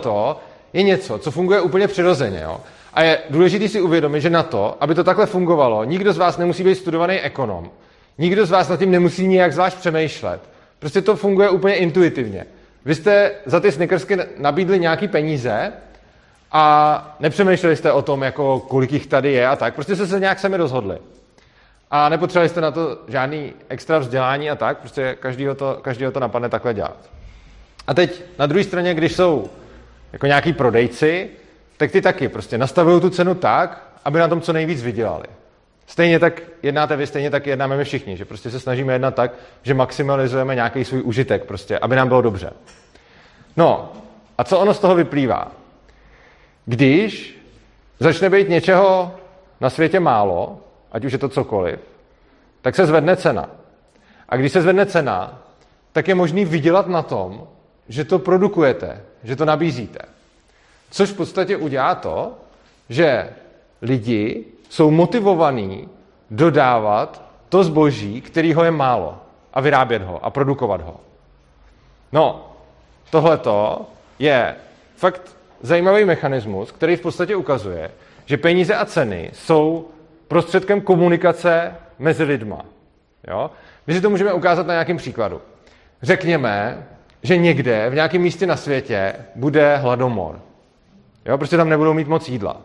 je 0.73 0.83
něco, 0.83 1.19
co 1.19 1.31
funguje 1.31 1.61
úplně 1.61 1.89
přirozeně. 1.89 2.41
Jo? 2.43 2.61
A 2.95 3.03
je 3.03 3.19
důležité 3.31 3.69
si 3.69 3.81
uvědomit, 3.81 4.21
že 4.21 4.31
na 4.31 4.43
to, 4.43 4.77
aby 4.81 4.95
to 4.95 5.05
takhle 5.05 5.27
fungovalo, 5.27 5.85
nikdo 5.85 6.13
z 6.13 6.19
vás 6.19 6.39
nemusí 6.39 6.65
být 6.65 6.75
studovaný 6.75 7.21
ekonom. 7.21 7.71
Nikdo 8.19 8.47
z 8.47 8.51
vás 8.51 8.69
nad 8.69 8.79
tím 8.79 8.91
nemusí 8.91 9.27
nijak 9.27 9.53
zvlášť 9.53 9.77
přemýšlet. 9.77 10.41
Prostě 10.79 11.03
to 11.03 11.17
funguje 11.17 11.51
úplně 11.51 11.75
intuitivně. 11.75 12.47
Vy 12.85 12.95
jste 12.95 13.33
za 13.47 13.61
ty 13.61 13.73
snickersky 13.73 14.19
nabídli 14.39 14.81
nějaký 14.81 15.09
peníze 15.09 15.73
a 16.53 17.17
nepřemýšleli 17.21 17.77
jste 17.77 17.93
o 17.93 18.03
tom, 18.03 18.23
jako 18.23 18.61
kolik 18.61 18.93
jich 18.93 19.07
tady 19.07 19.33
je 19.33 19.47
a 19.47 19.57
tak. 19.57 19.75
Prostě 19.75 19.97
jste 19.97 20.07
se 20.07 20.21
nějak 20.21 20.39
sami 20.39 20.57
rozhodli. 20.57 20.99
A 21.97 22.09
nepotřebovali 22.09 22.49
jste 22.49 22.61
na 22.61 22.71
to 22.71 22.99
žádný 23.09 23.53
extra 23.69 23.99
vzdělání 23.99 24.51
a 24.51 24.57
tak, 24.57 24.79
prostě 24.79 25.17
každýho 25.21 25.55
to, 25.55 25.79
každýho 25.83 26.13
to 26.13 26.21
napadne 26.21 26.49
takhle 26.49 26.75
dělat. 26.75 26.97
A 27.87 27.95
teď 27.95 28.23
na 28.39 28.47
druhé 28.47 28.65
straně, 28.65 28.95
když 28.95 29.13
jsou 29.13 29.51
jako 30.13 30.27
nějaký 30.27 30.53
prodejci, 30.53 31.31
tak 31.77 31.91
ty 31.91 32.03
taky 32.03 32.29
prostě 32.29 32.59
nastavují 32.59 33.01
tu 33.01 33.11
cenu 33.11 33.35
tak, 33.35 33.89
aby 34.05 34.19
na 34.19 34.29
tom 34.29 34.41
co 34.41 34.53
nejvíc 34.53 34.83
vydělali. 34.83 35.25
Stejně 35.87 36.19
tak 36.19 36.43
jednáte 36.63 36.97
vy, 36.97 37.07
stejně 37.07 37.31
tak 37.31 37.47
jednáme 37.47 37.77
my 37.77 37.85
všichni, 37.85 38.17
že 38.17 38.25
prostě 38.25 38.51
se 38.51 38.61
snažíme 38.61 38.93
jednat 38.93 39.15
tak, 39.15 39.33
že 39.63 39.75
maximalizujeme 39.75 40.55
nějaký 40.55 40.85
svůj 40.85 41.03
užitek, 41.03 41.45
prostě, 41.45 41.79
aby 41.79 41.97
nám 41.97 42.09
bylo 42.09 42.23
dobře. 42.23 42.51
No, 43.57 43.93
a 44.39 44.45
co 44.45 44.59
ono 44.59 44.75
z 44.75 44.79
toho 44.79 44.95
vyplývá? 44.95 45.53
Když 46.67 47.39
začne 48.01 48.31
být 48.31 48.49
něčeho 48.49 49.15
na 49.61 49.71
světě 49.71 50.01
málo, 50.01 50.61
ať 50.95 51.05
už 51.05 51.13
je 51.13 51.19
to 51.19 51.29
cokoliv, 51.29 51.79
tak 52.63 52.77
se 52.77 52.87
zvedne 52.87 53.17
cena. 53.17 53.51
A 54.29 54.37
když 54.37 54.53
se 54.53 54.63
zvedne 54.63 54.87
cena, 54.87 55.43
tak 55.93 56.09
je 56.09 56.15
možný 56.15 56.45
vydělat 56.45 56.87
na 56.87 57.03
tom, 57.03 57.49
že 57.89 58.05
to 58.05 58.19
produkujete, 58.19 59.03
že 59.25 59.37
to 59.37 59.45
nabízíte. 59.45 59.99
Což 60.91 61.11
v 61.11 61.17
podstatě 61.17 61.57
udělá 61.57 61.95
to, 61.95 62.33
že 62.89 63.31
lidi 63.83 64.45
jsou 64.69 64.91
motivovaní 64.91 65.89
dodávat 66.31 67.23
to 67.49 67.65
zboží, 67.65 68.21
kterýho 68.21 68.65
je 68.65 68.71
málo 68.71 69.19
a 69.55 69.61
vyrábět 69.61 70.03
ho 70.03 70.25
a 70.25 70.31
produkovat 70.31 70.81
ho. 70.81 71.01
No, 72.13 72.53
tohleto 73.11 73.87
je 74.19 74.57
fakt 74.97 75.37
zajímavý 75.61 76.05
mechanismus, 76.05 76.73
který 76.73 76.97
v 76.97 77.01
podstatě 77.01 77.37
ukazuje, 77.37 77.91
že 78.27 78.37
peníze 78.37 78.75
a 78.75 78.85
ceny 78.85 79.31
jsou 79.33 79.89
prostředkem 80.35 80.81
komunikace 80.81 81.75
mezi 81.99 82.25
lidma. 82.25 82.65
Jo? 83.29 83.51
My 83.87 83.95
si 83.95 84.01
to 84.01 84.11
můžeme 84.11 84.33
ukázat 84.33 84.67
na 84.67 84.75
nějakém 84.75 84.97
příkladu. 84.97 85.41
Řekněme, 86.03 86.87
že 87.23 87.37
někde 87.37 87.91
v 87.91 87.95
nějakém 87.95 88.23
místě 88.23 88.47
na 88.47 88.57
světě 88.57 89.15
bude 89.35 89.77
hladomor. 89.77 90.41
Jo? 91.27 91.39
Prostě 91.39 91.57
tam 91.57 91.69
nebudou 91.69 91.95
mít 91.95 92.09
moc 92.09 92.29
jídla. 92.29 92.57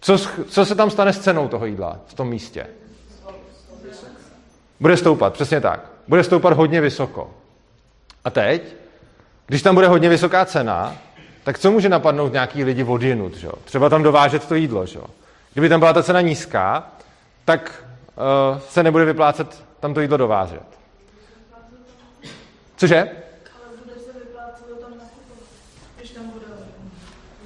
Co, 0.00 0.18
co 0.48 0.64
se 0.64 0.74
tam 0.74 0.90
stane 0.90 1.12
s 1.12 1.18
cenou 1.18 1.48
toho 1.48 1.66
jídla 1.66 2.00
v 2.06 2.14
tom 2.14 2.28
místě? 2.28 2.66
Bude 4.80 4.96
stoupat, 4.96 5.32
přesně 5.32 5.60
tak. 5.60 5.90
Bude 6.08 6.24
stoupat 6.24 6.52
hodně 6.52 6.80
vysoko. 6.80 7.30
A 8.24 8.30
teď, 8.30 8.62
když 9.46 9.62
tam 9.62 9.74
bude 9.74 9.86
hodně 9.86 10.08
vysoká 10.08 10.44
cena, 10.44 10.96
tak 11.44 11.58
co 11.58 11.70
může 11.70 11.88
napadnout 11.88 12.32
nějaký 12.32 12.64
lidi 12.64 12.84
odjinut? 12.84 13.34
Že? 13.36 13.48
Třeba 13.64 13.88
tam 13.88 14.02
dovážet 14.02 14.48
to 14.48 14.54
jídlo. 14.54 14.86
Že? 14.86 15.19
Kdyby 15.52 15.68
tam 15.68 15.80
byla 15.80 15.92
ta 15.92 16.02
cena 16.02 16.20
nízká, 16.20 16.88
tak 17.44 17.84
uh, 18.52 18.58
se 18.58 18.82
nebude 18.82 19.04
vyplácet 19.04 19.64
tam 19.80 19.94
to 19.94 20.00
jídlo 20.00 20.16
dovážet. 20.16 20.62
Cože? 22.76 23.08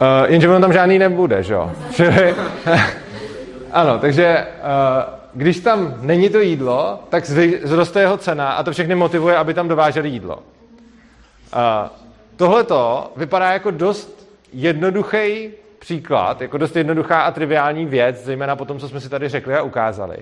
Uh, 0.00 0.30
jenže 0.30 0.49
on 0.49 0.62
tam 0.62 0.73
žádný 0.73 0.99
nebude, 0.99 1.42
že 1.42 1.54
jo? 1.54 1.73
ano, 3.73 3.99
takže 3.99 4.46
uh, 4.46 5.14
když 5.34 5.61
tam 5.61 5.94
není 6.00 6.28
to 6.28 6.40
jídlo, 6.40 7.04
tak 7.08 7.25
zroste 7.62 8.00
jeho 8.00 8.16
cena 8.16 8.52
a 8.52 8.62
to 8.62 8.73
všechny 8.73 8.94
motivuje, 8.94 9.37
aby 9.37 9.54
tam 9.54 9.68
dováželi 9.68 10.08
jídlo. 10.08 10.37
Uh, 10.37 11.88
Tohle 12.37 12.64
to 12.64 13.12
vypadá 13.16 13.52
jako 13.52 13.70
dost 13.70 14.28
jednoduchý 14.52 15.50
příklad, 15.85 16.41
jako 16.41 16.59
dost 16.59 16.76
jednoduchá 16.76 17.21
a 17.21 17.31
triviální 17.31 17.87
věc, 17.87 18.25
zejména 18.25 18.57
po 18.57 18.64
tom, 18.64 18.79
co 18.79 18.88
jsme 18.88 19.00
si 19.00 19.09
tady 19.09 19.29
řekli 19.29 19.55
a 19.55 19.62
ukázali. 19.62 20.17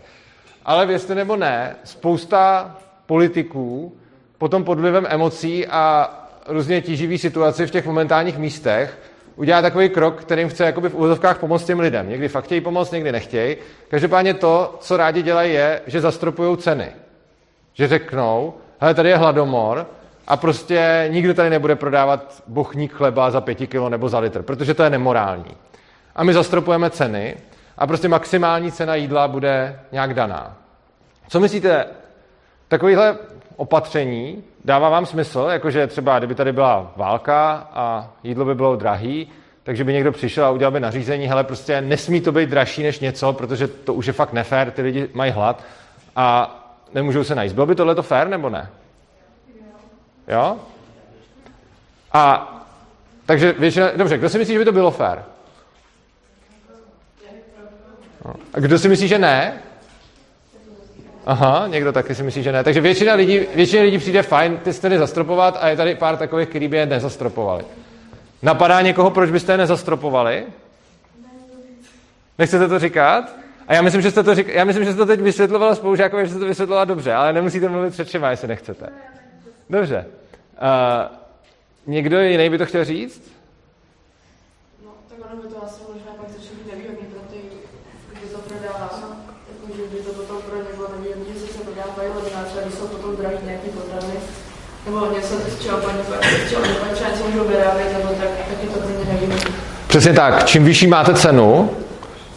Ale 0.65 0.87
věřte 0.87 1.15
nebo 1.15 1.37
ne, 1.37 1.77
spousta 1.85 2.77
politiků 3.07 3.97
potom 4.39 4.65
pod 4.65 4.81
vlivem 4.81 5.07
emocí 5.09 5.67
a 5.67 6.11
různě 6.49 6.83
tíživý 6.83 7.19
situaci 7.19 7.67
v 7.67 7.71
těch 7.71 7.87
momentálních 7.87 8.39
místech 8.39 8.99
udělá 9.37 9.63
takový 9.63 9.89
krok, 9.89 10.21
kterým 10.21 10.49
chce 10.49 10.65
jakoby 10.65 10.89
v 10.89 10.95
úzovkách 10.95 11.39
pomoct 11.39 11.65
těm 11.65 11.81
lidem. 11.81 12.09
Někdy 12.09 12.29
fakt 12.29 12.45
chtějí 12.45 12.61
pomoct, 12.61 12.91
někdy 12.91 13.13
nechtějí. 13.13 13.57
Každopádně 13.89 14.35
to, 14.35 14.77
co 14.81 14.97
rádi 14.97 15.23
dělají, 15.23 15.53
je, 15.53 15.81
že 15.87 16.01
zastropují 16.01 16.57
ceny. 16.57 16.93
Že 17.75 17.89
řeknou, 17.89 18.55
hele, 18.81 18.95
tady 18.95 19.09
je 19.09 19.17
hladomor, 19.17 19.87
a 20.27 20.37
prostě 20.37 21.09
nikdo 21.11 21.35
tady 21.35 21.51
nebude 21.51 21.77
prodávat 21.77 22.43
bochník 22.47 22.93
chleba 22.93 23.31
za 23.31 23.41
pěti 23.41 23.67
kilo 23.67 23.89
nebo 23.89 24.09
za 24.09 24.19
litr, 24.19 24.43
protože 24.43 24.75
to 24.75 24.83
je 24.83 24.91
nemorální. 24.91 25.57
A 26.17 26.25
my 26.25 26.35
zastropujeme 26.35 26.91
ceny 26.91 27.37
a 27.79 27.87
prostě 27.87 28.09
maximální 28.09 28.73
cena 28.73 28.95
jídla 28.95 29.29
bude 29.29 29.81
nějak 29.93 30.15
daná. 30.15 30.57
Co 31.29 31.41
myslíte, 31.41 31.87
takovýhle 32.69 33.17
opatření 33.57 34.45
dává 34.65 34.89
vám 34.89 35.07
smysl, 35.07 35.49
jakože 35.53 35.87
třeba 35.87 36.19
kdyby 36.19 36.35
tady 36.35 36.53
byla 36.53 36.93
válka 36.97 37.69
a 37.73 38.11
jídlo 38.23 38.45
by 38.45 38.55
bylo 38.55 38.77
drahý, 38.77 39.29
takže 39.63 39.85
by 39.85 39.93
někdo 39.93 40.13
přišel 40.13 40.45
a 40.45 40.51
udělal 40.51 40.73
by 40.73 40.81
nařízení, 40.81 41.27
hele, 41.27 41.45
prostě 41.45 41.81
nesmí 41.81 42.21
to 42.21 42.33
být 42.33 42.51
dražší 42.51 42.83
než 42.83 43.01
něco, 43.01 43.33
protože 43.33 43.69
to 43.69 43.95
už 43.95 44.07
je 44.07 44.13
fakt 44.13 44.33
nefér, 44.33 44.71
ty 44.71 44.83
lidi 44.83 45.09
mají 45.15 45.33
hlad 45.33 45.63
a 46.17 46.57
nemůžou 46.95 47.25
se 47.25 47.35
najíst. 47.35 47.55
Bylo 47.55 47.67
by 47.67 47.75
tohle 47.75 47.95
to 47.95 48.03
fér 48.03 48.29
nebo 48.29 48.51
ne? 48.51 48.71
Jo? 50.29 50.61
A 52.13 52.49
takže 53.27 53.53
většina, 53.53 53.91
dobře, 53.97 54.19
kdo 54.19 54.29
si 54.29 54.39
myslí, 54.39 54.55
že 54.55 54.59
by 54.59 54.65
to 54.65 54.73
bylo 54.73 54.91
fér? 54.91 55.25
A 58.55 58.61
kdo 58.61 58.79
si 58.79 58.89
myslí, 58.89 59.09
že 59.09 59.19
ne? 59.19 59.63
Aha, 61.27 61.67
někdo 61.67 61.93
taky 61.93 62.15
si 62.15 62.23
myslí, 62.23 62.43
že 62.43 62.53
ne. 62.53 62.65
Takže 62.65 62.81
většina 62.81 63.15
lidí, 63.15 63.41
většina 63.55 63.83
lidí 63.83 63.99
přijde 63.99 64.23
fajn 64.23 64.57
ty 64.57 64.73
steny 64.73 64.99
zastropovat 64.99 65.59
a 65.61 65.69
je 65.69 65.77
tady 65.77 65.95
pár 65.95 66.17
takových, 66.17 66.49
kteří 66.49 66.69
by 66.69 66.77
je 66.77 66.87
nezastropovali. 66.87 67.65
Napadá 68.43 68.81
někoho, 68.81 69.11
proč 69.11 69.31
byste 69.31 69.53
je 69.53 69.59
nezastropovali? 69.59 70.47
Nechcete 72.39 72.69
to 72.69 72.79
říkat? 72.79 73.37
A 73.69 73.75
já 73.75 73.83
myslím, 73.83 74.03
že 74.03 74.11
jste 74.11 74.23
to, 74.23 74.35
řík... 74.35 74.49
já 74.49 74.65
myslím, 74.65 74.85
že 74.85 74.93
jste 74.93 74.99
to 74.99 75.07
teď 75.07 75.21
vysvětlovala 75.21 75.75
spolužákovi, 75.75 76.27
že 76.27 76.31
jste 76.31 76.41
to 76.41 76.47
vysvětlovala 76.47 76.85
dobře, 76.85 77.13
ale 77.13 77.33
nemusíte 77.33 77.69
mluvit 77.69 77.91
před 77.91 78.09
všema, 78.09 78.31
jestli 78.31 78.49
nechcete. 78.49 78.89
Dobře. 79.73 80.05
Uh, 80.07 81.17
někdo 81.87 82.21
jiný 82.21 82.51
by 82.51 82.59
to 82.59 82.67
chtěl 82.67 82.85
říct? 82.85 83.23
No, 84.85 84.91
tak 85.09 85.19
ono 85.33 85.43
by 85.43 85.49
to 85.49 85.65
asi 85.65 85.81
možná 85.93 86.13
pak 86.21 86.29
začne 86.31 86.51
být 86.59 86.73
nevýhodný 86.73 87.07
pro 87.13 87.21
ty, 87.31 87.39
kdy 88.13 88.27
to 88.29 88.39
prodává. 88.39 88.91
Jako, 89.49 89.77
že 89.77 89.83
by 89.93 90.03
to 90.07 90.13
potom 90.13 90.37
pro 90.43 90.57
ně 90.57 90.73
bylo 90.77 90.89
nevýhodný, 90.97 91.25
že 91.35 91.53
se 91.53 91.59
prodávají 91.65 92.09
hodně, 92.15 92.31
třeba 92.31 92.63
když 92.63 92.75
jsou 92.75 92.87
potom 92.87 93.17
drahý 93.17 93.37
nějaký 93.45 93.69
potraviny, 93.69 94.19
nebo 94.85 95.13
něco, 95.15 95.35
z 95.35 95.63
čeho 95.63 95.79
paní, 95.79 95.99
z 96.47 96.51
čeho 96.51 96.63
paní 96.63 97.23
můžou 97.27 97.45
vyrábět, 97.49 97.93
nebo 97.93 98.09
tak, 98.09 98.29
tak 98.49 98.63
je 98.63 98.69
to 98.69 98.81
pro 98.81 98.91
ně 98.99 99.05
nevýhodný. 99.13 99.55
Přesně 99.87 100.13
tak. 100.13 100.45
Čím 100.47 100.65
vyšší 100.65 100.87
máte 100.87 101.15
cenu, 101.15 101.71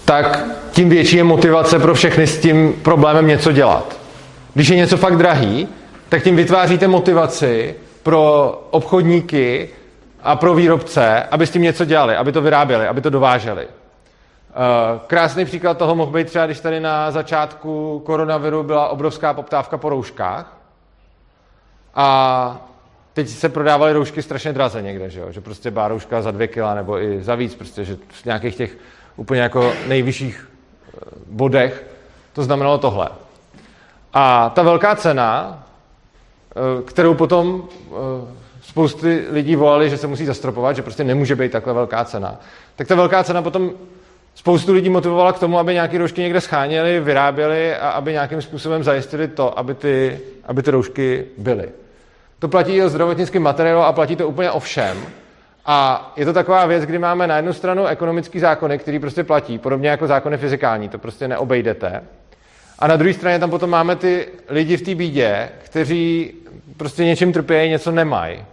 tak 0.05 0.45
tím 0.71 0.89
větší 0.89 1.17
je 1.17 1.23
motivace 1.23 1.79
pro 1.79 1.93
všechny 1.93 2.27
s 2.27 2.39
tím 2.39 2.73
problémem 2.73 3.27
něco 3.27 3.51
dělat. 3.51 3.97
Když 4.53 4.67
je 4.67 4.75
něco 4.75 4.97
fakt 4.97 5.15
drahý, 5.15 5.67
tak 6.09 6.23
tím 6.23 6.35
vytváříte 6.35 6.87
motivaci 6.87 7.75
pro 8.03 8.49
obchodníky 8.71 9.69
a 10.23 10.35
pro 10.35 10.55
výrobce, 10.55 11.23
aby 11.23 11.47
s 11.47 11.51
tím 11.51 11.61
něco 11.61 11.85
dělali, 11.85 12.15
aby 12.15 12.31
to 12.31 12.41
vyráběli, 12.41 12.87
aby 12.87 13.01
to 13.01 13.09
dováželi. 13.09 13.67
Eh, 13.67 14.99
krásný 15.07 15.45
příklad 15.45 15.77
toho 15.77 15.95
mohl 15.95 16.11
být 16.11 16.27
třeba, 16.27 16.45
když 16.45 16.59
tady 16.59 16.79
na 16.79 17.11
začátku 17.11 18.01
koronaviru 18.05 18.63
byla 18.63 18.87
obrovská 18.87 19.33
poptávka 19.33 19.77
po 19.77 19.89
rouškách 19.89 20.57
a 21.95 22.57
teď 23.13 23.29
se 23.29 23.49
prodávaly 23.49 23.93
roušky 23.93 24.21
strašně 24.21 24.53
draze 24.53 24.81
někde, 24.81 25.09
že, 25.09 25.19
jo? 25.19 25.31
že 25.31 25.41
prostě 25.41 25.71
byla 25.71 25.87
rouška 25.87 26.21
za 26.21 26.31
dvě 26.31 26.47
kila 26.47 26.75
nebo 26.75 26.99
i 27.01 27.23
za 27.23 27.35
víc, 27.35 27.55
prostě, 27.55 27.85
že 27.85 27.97
v 28.09 28.25
nějakých 28.25 28.55
těch 28.55 28.77
úplně 29.15 29.41
jako 29.41 29.73
nejvyšších 29.87 30.47
eh, 30.87 30.99
bodech 31.27 31.85
to 32.33 32.43
znamenalo 32.43 32.77
tohle. 32.77 33.09
A 34.13 34.49
ta 34.49 34.63
velká 34.63 34.95
cena 34.95 35.64
kterou 36.85 37.13
potom 37.13 37.63
eh, 37.63 37.93
spousty 38.61 39.25
lidí 39.31 39.55
volali, 39.55 39.89
že 39.89 39.97
se 39.97 40.07
musí 40.07 40.25
zastropovat, 40.25 40.75
že 40.75 40.81
prostě 40.81 41.03
nemůže 41.03 41.35
být 41.35 41.51
takhle 41.51 41.73
velká 41.73 42.05
cena. 42.05 42.39
Tak 42.75 42.87
ta 42.87 42.95
velká 42.95 43.23
cena 43.23 43.41
potom 43.41 43.71
spoustu 44.35 44.73
lidí 44.73 44.89
motivovala 44.89 45.33
k 45.33 45.39
tomu, 45.39 45.59
aby 45.59 45.73
nějaké 45.73 45.97
roušky 45.97 46.21
někde 46.21 46.41
scháněli, 46.41 46.99
vyráběli 46.99 47.75
a 47.75 47.89
aby 47.89 48.11
nějakým 48.11 48.41
způsobem 48.41 48.83
zajistili 48.83 49.27
to, 49.27 49.59
aby 49.59 49.73
ty, 49.73 50.19
aby 50.45 50.63
ty 50.63 50.71
roušky 50.71 51.25
byly. 51.37 51.69
To 52.39 52.47
platí 52.47 52.71
i 52.71 52.83
o 52.83 52.89
zdravotnickém 52.89 53.43
materiálu 53.43 53.81
a 53.81 53.93
platí 53.93 54.15
to 54.15 54.27
úplně 54.27 54.51
o 54.51 54.59
všem. 54.59 54.97
A 55.65 56.11
je 56.15 56.25
to 56.25 56.33
taková 56.33 56.65
věc, 56.65 56.85
kdy 56.85 56.99
máme 56.99 57.27
na 57.27 57.35
jednu 57.35 57.53
stranu 57.53 57.85
ekonomický 57.85 58.39
zákony, 58.39 58.77
který 58.77 58.99
prostě 58.99 59.23
platí, 59.23 59.57
podobně 59.57 59.89
jako 59.89 60.07
zákony 60.07 60.37
fyzikální, 60.37 60.89
to 60.89 60.97
prostě 60.97 61.27
neobejdete. 61.27 62.03
A 62.79 62.87
na 62.87 62.95
druhé 62.95 63.13
straně 63.13 63.39
tam 63.39 63.49
potom 63.49 63.69
máme 63.69 63.95
ty 63.95 64.27
lidi 64.49 64.77
v 64.77 64.81
té 64.81 64.95
bídě, 64.95 65.49
kteří 65.63 66.33
prostě 66.77 67.05
něčím 67.05 67.33
trpějí, 67.33 67.69
něco 67.69 67.91
nemají. 67.91 68.45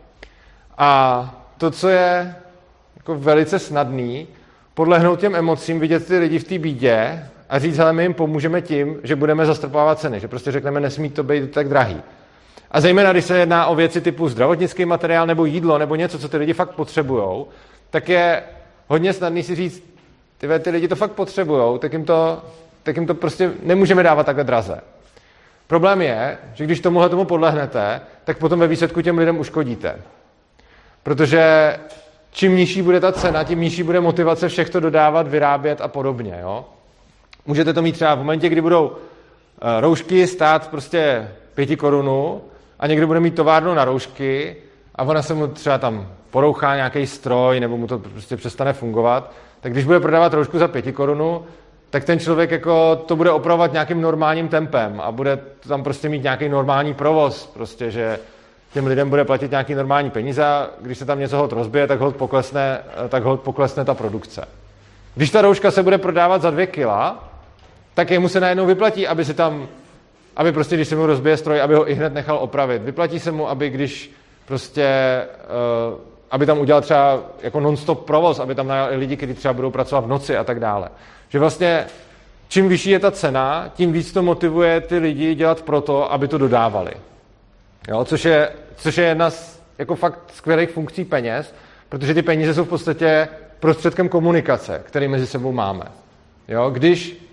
A 0.78 1.44
to, 1.58 1.70
co 1.70 1.88
je 1.88 2.34
jako 2.96 3.14
velice 3.14 3.58
snadný 3.58 4.28
podlehnout 4.74 5.20
těm 5.20 5.34
emocím, 5.34 5.80
vidět 5.80 6.06
ty 6.06 6.18
lidi 6.18 6.38
v 6.38 6.44
té 6.44 6.58
bídě 6.58 7.28
a 7.48 7.58
říct, 7.58 7.78
ale 7.78 7.92
my 7.92 8.02
jim 8.02 8.14
pomůžeme 8.14 8.62
tím, 8.62 8.96
že 9.02 9.16
budeme 9.16 9.46
zastropovávat 9.46 9.98
ceny, 9.98 10.20
že 10.20 10.28
prostě 10.28 10.52
řekneme, 10.52 10.80
nesmí 10.80 11.10
to 11.10 11.22
být 11.22 11.50
tak 11.50 11.68
drahý. 11.68 12.02
A 12.70 12.80
zejména, 12.80 13.12
když 13.12 13.24
se 13.24 13.38
jedná 13.38 13.66
o 13.66 13.74
věci 13.74 14.00
typu 14.00 14.28
zdravotnický 14.28 14.84
materiál 14.84 15.26
nebo 15.26 15.44
jídlo 15.44 15.78
nebo 15.78 15.94
něco, 15.94 16.18
co 16.18 16.28
ty 16.28 16.36
lidi 16.36 16.52
fakt 16.52 16.70
potřebují, 16.70 17.44
tak 17.90 18.08
je 18.08 18.42
hodně 18.88 19.12
snadný 19.12 19.42
si 19.42 19.54
říct, 19.54 19.84
ty, 20.38 20.48
ty 20.60 20.70
lidi 20.70 20.88
to 20.88 20.96
fakt 20.96 21.12
potřebují, 21.12 21.78
tak 21.78 21.92
jim 21.92 22.04
to, 22.04 22.42
tak 22.82 22.96
jim 22.96 23.06
to 23.06 23.14
prostě 23.14 23.52
nemůžeme 23.62 24.02
dávat 24.02 24.26
takhle 24.26 24.44
draze. 24.44 24.80
Problém 25.72 26.02
je, 26.02 26.38
že 26.54 26.64
když 26.64 26.80
tomuhle 26.80 27.08
tomu 27.08 27.24
podlehnete, 27.24 28.00
tak 28.24 28.38
potom 28.38 28.60
ve 28.60 28.66
výsledku 28.66 29.02
těm 29.02 29.18
lidem 29.18 29.38
uškodíte. 29.38 30.02
Protože 31.02 31.76
čím 32.30 32.56
nižší 32.56 32.82
bude 32.82 33.00
ta 33.00 33.12
cena, 33.12 33.44
tím 33.44 33.60
nižší 33.60 33.82
bude 33.82 34.00
motivace 34.00 34.48
všech 34.48 34.70
to 34.70 34.80
dodávat, 34.80 35.28
vyrábět 35.28 35.80
a 35.80 35.88
podobně. 35.88 36.38
Jo? 36.40 36.64
Můžete 37.46 37.72
to 37.72 37.82
mít 37.82 37.92
třeba 37.92 38.14
v 38.14 38.18
momentě, 38.18 38.48
kdy 38.48 38.60
budou 38.60 38.92
eh, 38.96 39.80
roušky 39.80 40.26
stát 40.26 40.68
prostě 40.70 41.28
pěti 41.54 41.76
korunů 41.76 42.42
a 42.78 42.86
někdo 42.86 43.06
bude 43.06 43.20
mít 43.20 43.34
továrnu 43.34 43.74
na 43.74 43.84
roušky 43.84 44.56
a 44.94 45.02
ona 45.02 45.22
se 45.22 45.34
mu 45.34 45.46
třeba 45.46 45.78
tam 45.78 46.08
porouchá 46.30 46.76
nějaký 46.76 47.06
stroj 47.06 47.60
nebo 47.60 47.76
mu 47.76 47.86
to 47.86 47.98
prostě 47.98 48.36
přestane 48.36 48.72
fungovat, 48.72 49.32
tak 49.60 49.72
když 49.72 49.84
bude 49.84 50.00
prodávat 50.00 50.34
roušku 50.34 50.58
za 50.58 50.68
pěti 50.68 50.92
korunu, 50.92 51.42
tak 51.92 52.04
ten 52.04 52.18
člověk 52.18 52.50
jako 52.50 52.96
to 52.96 53.16
bude 53.16 53.30
opravovat 53.30 53.72
nějakým 53.72 54.00
normálním 54.00 54.48
tempem 54.48 55.00
a 55.00 55.12
bude 55.12 55.38
tam 55.68 55.82
prostě 55.82 56.08
mít 56.08 56.22
nějaký 56.22 56.48
normální 56.48 56.94
provoz, 56.94 57.46
prostě, 57.46 57.90
že 57.90 58.18
těm 58.72 58.86
lidem 58.86 59.10
bude 59.10 59.24
platit 59.24 59.50
nějaký 59.50 59.74
normální 59.74 60.10
peníze 60.10 60.44
a 60.44 60.70
když 60.80 60.98
se 60.98 61.04
tam 61.04 61.18
něco 61.18 61.36
hod 61.36 61.52
rozbije, 61.52 61.86
tak 61.86 62.00
hod 62.00 62.16
poklesne, 62.16 62.78
tak 63.08 63.22
hod 63.22 63.40
poklesne 63.40 63.84
ta 63.84 63.94
produkce. 63.94 64.44
Když 65.14 65.30
ta 65.30 65.42
rouška 65.42 65.70
se 65.70 65.82
bude 65.82 65.98
prodávat 65.98 66.42
za 66.42 66.50
dvě 66.50 66.66
kila, 66.66 67.28
tak 67.94 68.10
jemu 68.10 68.28
se 68.28 68.40
najednou 68.40 68.66
vyplatí, 68.66 69.06
aby 69.08 69.24
se 69.24 69.34
tam, 69.34 69.68
aby 70.36 70.52
prostě, 70.52 70.76
když 70.76 70.88
se 70.88 70.96
mu 70.96 71.06
rozbije 71.06 71.36
stroj, 71.36 71.60
aby 71.60 71.74
ho 71.74 71.90
i 71.90 71.94
hned 71.94 72.14
nechal 72.14 72.38
opravit. 72.38 72.82
Vyplatí 72.82 73.18
se 73.18 73.32
mu, 73.32 73.48
aby 73.48 73.70
když 73.70 74.12
prostě, 74.46 74.86
uh, 75.92 75.98
aby 76.30 76.46
tam 76.46 76.58
udělal 76.58 76.82
třeba 76.82 77.20
jako 77.42 77.60
non-stop 77.60 78.04
provoz, 78.06 78.38
aby 78.38 78.54
tam 78.54 78.66
najal 78.66 78.92
i 78.92 78.96
lidi, 78.96 79.16
kteří 79.16 79.34
třeba 79.34 79.54
budou 79.54 79.70
pracovat 79.70 80.04
v 80.04 80.08
noci 80.08 80.36
a 80.36 80.44
tak 80.44 80.60
dále. 80.60 80.88
Že 81.32 81.38
vlastně 81.38 81.86
čím 82.48 82.68
vyšší 82.68 82.90
je 82.90 82.98
ta 82.98 83.10
cena, 83.10 83.72
tím 83.74 83.92
víc 83.92 84.12
to 84.12 84.22
motivuje 84.22 84.80
ty 84.80 84.98
lidi 84.98 85.34
dělat 85.34 85.62
proto, 85.62 86.12
aby 86.12 86.28
to 86.28 86.38
dodávali. 86.38 86.92
Jo, 87.88 88.04
což, 88.04 88.24
je, 88.24 88.50
což 88.76 88.98
je 88.98 89.04
jedna 89.04 89.30
z 89.30 89.62
jako 89.78 89.94
fakt 89.94 90.18
skvělých 90.34 90.70
funkcí 90.70 91.04
peněz, 91.04 91.54
protože 91.88 92.14
ty 92.14 92.22
peníze 92.22 92.54
jsou 92.54 92.64
v 92.64 92.68
podstatě 92.68 93.28
prostředkem 93.60 94.08
komunikace, 94.08 94.82
který 94.86 95.08
mezi 95.08 95.26
sebou 95.26 95.52
máme. 95.52 95.84
Jo, 96.48 96.70
když 96.70 97.26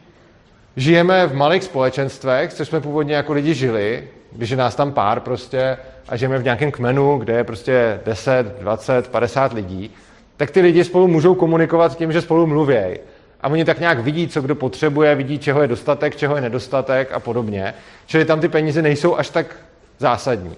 žijeme 0.76 1.28
v 1.28 1.36
malých 1.36 1.64
společenstvech, 1.64 2.54
což 2.54 2.68
jsme 2.68 2.82
původně 2.82 3.16
jako 3.16 3.34
lidi 3.34 3.54
žili, 3.54 4.08
když 4.32 4.50
je 4.50 4.58
nás 4.58 4.76
tam 4.76 4.92
pár 4.92 5.20
prostě 5.20 5.78
a 6.10 6.16
žijeme 6.16 6.38
v 6.38 6.44
nějakém 6.44 6.72
kmenu, 6.72 7.18
kde 7.18 7.34
je 7.34 7.44
prostě 7.44 8.00
10, 8.06 8.60
20, 8.62 9.08
50 9.08 9.54
lidí, 9.54 9.92
tak 10.38 10.52
ty 10.52 10.62
lidi 10.62 10.84
spolu 10.84 11.08
můžou 11.08 11.36
komunikovat 11.36 11.98
tím, 11.98 12.12
že 12.12 12.22
spolu 12.22 12.48
mluvějí. 12.48 12.98
A 13.42 13.48
oni 13.48 13.66
tak 13.66 13.80
nějak 13.80 14.00
vidí, 14.00 14.28
co 14.28 14.42
kdo 14.42 14.56
potřebuje, 14.56 15.16
vidí, 15.16 15.40
čeho 15.40 15.62
je 15.62 15.68
dostatek, 15.68 16.16
čeho 16.16 16.36
je 16.36 16.42
nedostatek 16.42 17.12
a 17.12 17.20
podobně. 17.20 17.74
Čili 18.06 18.26
tam 18.26 18.40
ty 18.40 18.48
peníze 18.48 18.82
nejsou 18.82 19.16
až 19.16 19.30
tak 19.30 19.56
zásadní. 19.98 20.56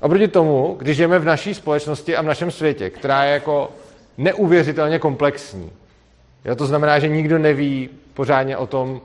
Oproti 0.00 0.28
tomu, 0.28 0.76
když 0.78 0.96
žijeme 0.96 1.18
v 1.18 1.24
naší 1.24 1.54
společnosti 1.54 2.16
a 2.16 2.22
v 2.22 2.26
našem 2.26 2.50
světě, 2.50 2.90
která 2.90 3.24
je 3.24 3.32
jako 3.32 3.70
neuvěřitelně 4.18 4.98
komplexní, 4.98 5.70
jo, 6.44 6.56
to 6.56 6.66
znamená, 6.66 6.98
že 6.98 7.08
nikdo 7.08 7.38
neví 7.38 7.88
pořádně 8.14 8.56
o 8.56 8.66
tom, 8.66 9.00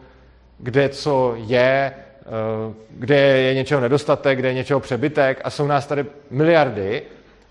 kde 0.60 0.89
co 0.89 1.34
je, 1.38 1.94
eh, 2.22 2.74
kde 2.89 3.18
je 3.18 3.54
něčeho 3.54 3.82
nedostatek, 3.82 4.39
kde 4.39 4.48
je 4.48 4.54
něčeho 4.54 4.80
přebytek 4.80 5.42
a 5.44 5.50
jsou 5.50 5.68
nás 5.68 5.88
tady 5.88 6.05
miliardy 6.31 7.01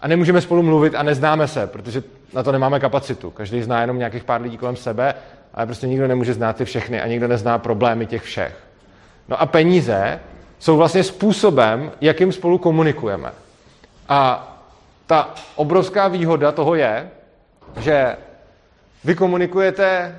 a 0.00 0.09
nemůžeme 0.09 0.40
spolu 0.40 0.62
mluvit 0.62 0.94
a 0.94 1.02
neznáme 1.02 1.48
se, 1.48 1.66
protože 1.66 2.02
na 2.35 2.42
to 2.42 2.52
nemáme 2.52 2.80
kapacitu. 2.80 3.30
Každý 3.30 3.62
zná 3.62 3.80
jenom 3.80 3.98
nějakých 3.98 4.24
pár 4.24 4.42
lidí 4.42 4.59
kolem 4.59 4.76
sebe, 4.76 5.14
ale 5.54 5.66
prostě 5.66 5.87
nikdo 5.87 6.08
nemůže 6.08 6.34
znát 6.34 6.56
ty 6.56 6.64
všechny 6.64 7.00
a 7.00 7.06
nikdo 7.06 7.28
nezná 7.28 7.58
problémy 7.58 8.06
těch 8.06 8.22
všech. 8.22 8.56
No 9.28 9.40
a 9.40 9.46
peníze 9.46 10.20
jsou 10.58 10.76
vlastně 10.76 11.04
způsobem, 11.04 11.92
jakým 12.00 12.32
spolu 12.32 12.58
komunikujeme. 12.58 13.32
A 14.08 14.48
ta 15.06 15.34
obrovská 15.56 16.08
výhoda 16.08 16.52
toho 16.52 16.74
je, 16.74 17.11
že 17.76 18.16
vy 19.04 19.14
komunikujete 19.14 20.18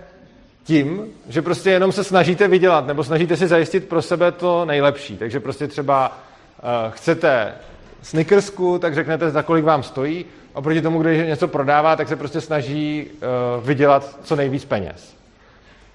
tím, 0.63 1.05
že 1.29 1.41
prostě 1.41 1.69
jenom 1.69 1.91
se 1.91 2.03
snažíte 2.03 2.47
vydělat 2.47 2.87
nebo 2.87 3.03
snažíte 3.03 3.37
si 3.37 3.47
zajistit 3.47 3.89
pro 3.89 4.01
sebe 4.01 4.31
to 4.31 4.65
nejlepší. 4.65 5.17
Takže 5.17 5.39
prostě 5.39 5.67
třeba 5.67 6.07
uh, 6.09 6.91
chcete 6.91 7.53
snickersku, 8.01 8.79
tak 8.79 8.95
řeknete, 8.95 9.29
za 9.29 9.41
kolik 9.41 9.65
vám 9.65 9.83
stojí. 9.83 10.25
Oproti 10.53 10.81
tomu, 10.81 11.01
když 11.01 11.27
něco 11.27 11.47
prodává, 11.47 11.95
tak 11.95 12.07
se 12.07 12.15
prostě 12.15 12.41
snaží 12.41 13.05
uh, 13.05 13.67
vydělat 13.67 14.19
co 14.23 14.35
nejvíc 14.35 14.65
peněz. 14.65 15.18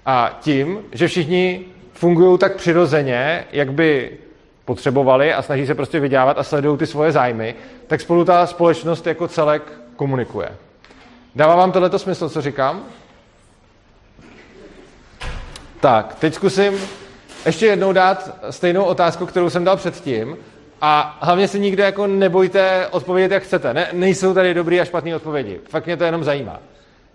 A 0.05 0.37
tím, 0.41 0.79
že 0.91 1.07
všichni 1.07 1.65
fungují 1.93 2.37
tak 2.37 2.55
přirozeně, 2.55 3.45
jak 3.51 3.73
by 3.73 4.17
potřebovali 4.65 5.33
a 5.33 5.41
snaží 5.41 5.67
se 5.67 5.75
prostě 5.75 5.99
vydělávat 5.99 6.37
a 6.37 6.43
sledují 6.43 6.77
ty 6.77 6.87
svoje 6.87 7.11
zájmy, 7.11 7.55
tak 7.87 8.01
spolu 8.01 8.25
ta 8.25 8.47
společnost 8.47 9.07
jako 9.07 9.27
celek 9.27 9.73
komunikuje. 9.95 10.49
Dává 11.35 11.55
vám 11.55 11.71
tohleto 11.71 11.99
smysl, 11.99 12.29
co 12.29 12.41
říkám? 12.41 12.83
Tak, 15.79 16.15
teď 16.15 16.33
zkusím 16.33 16.73
ještě 17.45 17.65
jednou 17.65 17.93
dát 17.93 18.37
stejnou 18.49 18.83
otázku, 18.83 19.25
kterou 19.25 19.49
jsem 19.49 19.63
dal 19.63 19.77
předtím. 19.77 20.37
A 20.81 21.17
hlavně 21.21 21.47
se 21.47 21.59
nikdo 21.59 21.83
jako 21.83 22.07
nebojte 22.07 22.87
odpovědět, 22.87 23.33
jak 23.33 23.43
chcete. 23.43 23.73
Ne, 23.73 23.87
nejsou 23.93 24.33
tady 24.33 24.53
dobrý 24.53 24.81
a 24.81 24.85
špatné 24.85 25.15
odpovědi. 25.15 25.59
Fakt 25.69 25.85
mě 25.85 25.97
to 25.97 26.03
jenom 26.03 26.23
zajímá. 26.23 26.59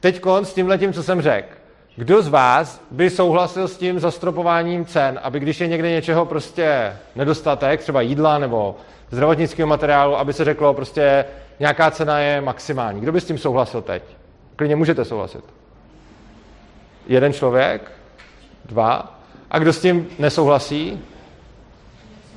Teď 0.01 0.23
s 0.43 0.55
tímhle 0.55 0.79
tím, 0.79 0.93
co 0.93 1.03
jsem 1.03 1.23
řekl. 1.23 1.60
Kdo 2.01 2.23
z 2.23 2.29
vás 2.29 2.83
by 2.91 3.11
souhlasil 3.11 3.69
s 3.69 3.77
tím 3.77 4.01
zastropováním 4.01 4.85
cen, 4.85 5.21
aby 5.23 5.41
když 5.41 5.61
je 5.61 5.67
někde 5.67 5.91
něčeho 5.91 6.27
prostě 6.27 6.97
nedostatek, 7.17 7.81
třeba 7.81 8.01
jídla 8.01 8.39
nebo 8.39 8.77
zdravotnického 9.11 9.69
materiálu, 9.69 10.17
aby 10.17 10.33
se 10.33 10.45
řeklo 10.45 10.75
prostě 10.75 11.25
nějaká 11.59 11.91
cena 11.91 12.19
je 12.19 12.41
maximální. 12.41 13.01
Kdo 13.01 13.13
by 13.13 13.21
s 13.21 13.25
tím 13.25 13.39
souhlasil 13.39 13.83
teď? 13.83 14.03
Klidně 14.57 14.77
můžete 14.77 15.05
souhlasit. 15.05 15.45
Jeden 17.07 17.33
člověk? 17.33 17.93
Dva? 18.65 19.19
A 19.51 19.59
kdo 19.59 19.73
s 19.73 19.81
tím 19.81 20.09
nesouhlasí? 20.19 21.01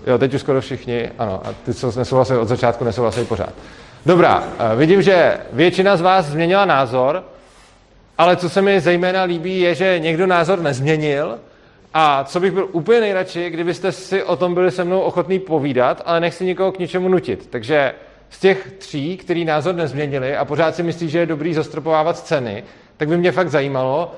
Jo, 0.07 0.17
teď 0.17 0.33
už 0.33 0.41
skoro 0.41 0.61
všichni, 0.61 1.11
ano, 1.17 1.41
a 1.45 1.53
ty, 1.65 1.73
co 1.73 1.91
nesouhlasili 1.99 2.39
od 2.39 2.47
začátku, 2.47 2.83
nesouhlasí 2.83 3.25
pořád. 3.25 3.53
Dobrá, 4.05 4.43
eh, 4.59 4.75
vidím, 4.75 5.01
že 5.01 5.37
většina 5.53 5.97
z 5.97 6.01
vás 6.01 6.25
změnila 6.25 6.65
názor, 6.65 7.23
ale 8.17 8.35
co 8.35 8.49
se 8.49 8.61
mi 8.61 8.79
zejména 8.79 9.23
líbí, 9.23 9.59
je, 9.59 9.75
že 9.75 9.99
někdo 9.99 10.27
názor 10.27 10.61
nezměnil 10.61 11.39
a 11.93 12.23
co 12.23 12.39
bych 12.39 12.51
byl 12.51 12.69
úplně 12.71 12.99
nejradši, 12.99 13.49
kdybyste 13.49 13.91
si 13.91 14.23
o 14.23 14.35
tom 14.35 14.53
byli 14.53 14.71
se 14.71 14.83
mnou 14.83 14.99
ochotný 14.99 15.39
povídat, 15.39 16.01
ale 16.05 16.19
nechci 16.19 16.45
nikoho 16.45 16.71
k 16.71 16.79
ničemu 16.79 17.09
nutit. 17.09 17.47
Takže 17.49 17.93
z 18.29 18.39
těch 18.39 18.71
tří, 18.77 19.17
který 19.17 19.45
názor 19.45 19.75
nezměnili 19.75 20.35
a 20.35 20.45
pořád 20.45 20.75
si 20.75 20.83
myslí, 20.83 21.09
že 21.09 21.19
je 21.19 21.25
dobrý 21.25 21.53
zastropovávat 21.53 22.19
ceny, 22.19 22.63
tak 22.97 23.07
by 23.07 23.17
mě 23.17 23.31
fakt 23.31 23.49
zajímalo, 23.49 24.11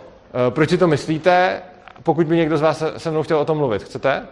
eh, 0.47 0.51
proč 0.51 0.69
si 0.69 0.77
to 0.77 0.88
myslíte, 0.88 1.62
pokud 2.03 2.27
by 2.27 2.38
někdo 2.38 2.58
z 2.58 2.62
vás 2.62 2.84
se 2.97 3.12
mnou 3.12 3.23
chtěl 3.23 3.38
o 3.38 3.45
tom 3.45 3.58
mluvit. 3.58 3.84
Chcete? 3.84 4.25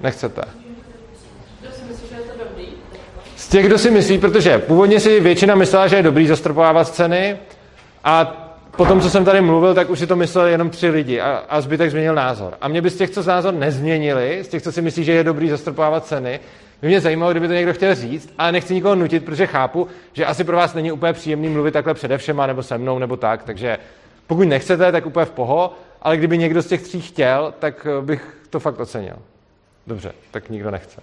Nechcete. 0.00 0.69
Těch, 3.50 3.66
kdo 3.66 3.78
si 3.78 3.90
myslí, 3.90 4.18
protože 4.18 4.58
původně 4.58 5.00
si 5.00 5.20
většina 5.20 5.54
myslela, 5.54 5.86
že 5.88 5.96
je 5.96 6.02
dobrý 6.02 6.26
zastropovávat 6.26 6.88
ceny 6.88 7.36
a 8.04 8.24
potom, 8.76 9.00
co 9.00 9.10
jsem 9.10 9.24
tady 9.24 9.40
mluvil, 9.40 9.74
tak 9.74 9.90
už 9.90 9.98
si 9.98 10.06
to 10.06 10.16
mysleli 10.16 10.50
jenom 10.50 10.70
tři 10.70 10.88
lidi 10.88 11.20
a, 11.20 11.44
a 11.48 11.60
zbytek 11.60 11.90
změnil 11.90 12.14
názor. 12.14 12.54
A 12.60 12.68
mě 12.68 12.82
by 12.82 12.90
z 12.90 12.96
těch, 12.96 13.10
co 13.10 13.22
názor 13.22 13.54
nezměnili, 13.54 14.44
z 14.44 14.48
těch, 14.48 14.62
co 14.62 14.72
si 14.72 14.82
myslí, 14.82 15.04
že 15.04 15.12
je 15.12 15.24
dobrý 15.24 15.48
zastropovávat 15.48 16.06
ceny, 16.06 16.40
by 16.82 16.88
mě 16.88 17.00
zajímalo, 17.00 17.30
kdyby 17.30 17.48
to 17.48 17.54
někdo 17.54 17.72
chtěl 17.72 17.94
říct, 17.94 18.34
ale 18.38 18.52
nechci 18.52 18.74
nikoho 18.74 18.94
nutit, 18.94 19.24
protože 19.24 19.46
chápu, 19.46 19.88
že 20.12 20.26
asi 20.26 20.44
pro 20.44 20.56
vás 20.56 20.74
není 20.74 20.92
úplně 20.92 21.12
příjemný 21.12 21.48
mluvit 21.48 21.70
takhle 21.70 21.94
přede 21.94 22.18
všema, 22.18 22.46
nebo 22.46 22.62
se 22.62 22.78
mnou, 22.78 22.98
nebo 22.98 23.16
tak, 23.16 23.42
takže 23.42 23.78
pokud 24.26 24.48
nechcete, 24.48 24.92
tak 24.92 25.06
úplně 25.06 25.26
v 25.26 25.30
poho, 25.30 25.72
ale 26.02 26.16
kdyby 26.16 26.38
někdo 26.38 26.62
z 26.62 26.66
těch 26.66 26.82
tří 26.82 27.00
chtěl, 27.00 27.54
tak 27.58 27.86
bych 28.00 28.36
to 28.50 28.60
fakt 28.60 28.80
ocenil. 28.80 29.16
Dobře, 29.86 30.12
tak 30.30 30.50
nikdo 30.50 30.70
nechce. 30.70 31.00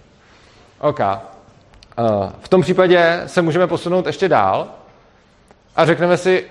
OK. 0.80 1.00
Uh, 1.98 2.28
v 2.40 2.48
tom 2.48 2.62
případě 2.62 3.22
se 3.26 3.42
můžeme 3.42 3.66
posunout 3.66 4.06
ještě 4.06 4.28
dál 4.28 4.68
a 5.76 5.86
řekneme 5.86 6.16
si 6.16 6.44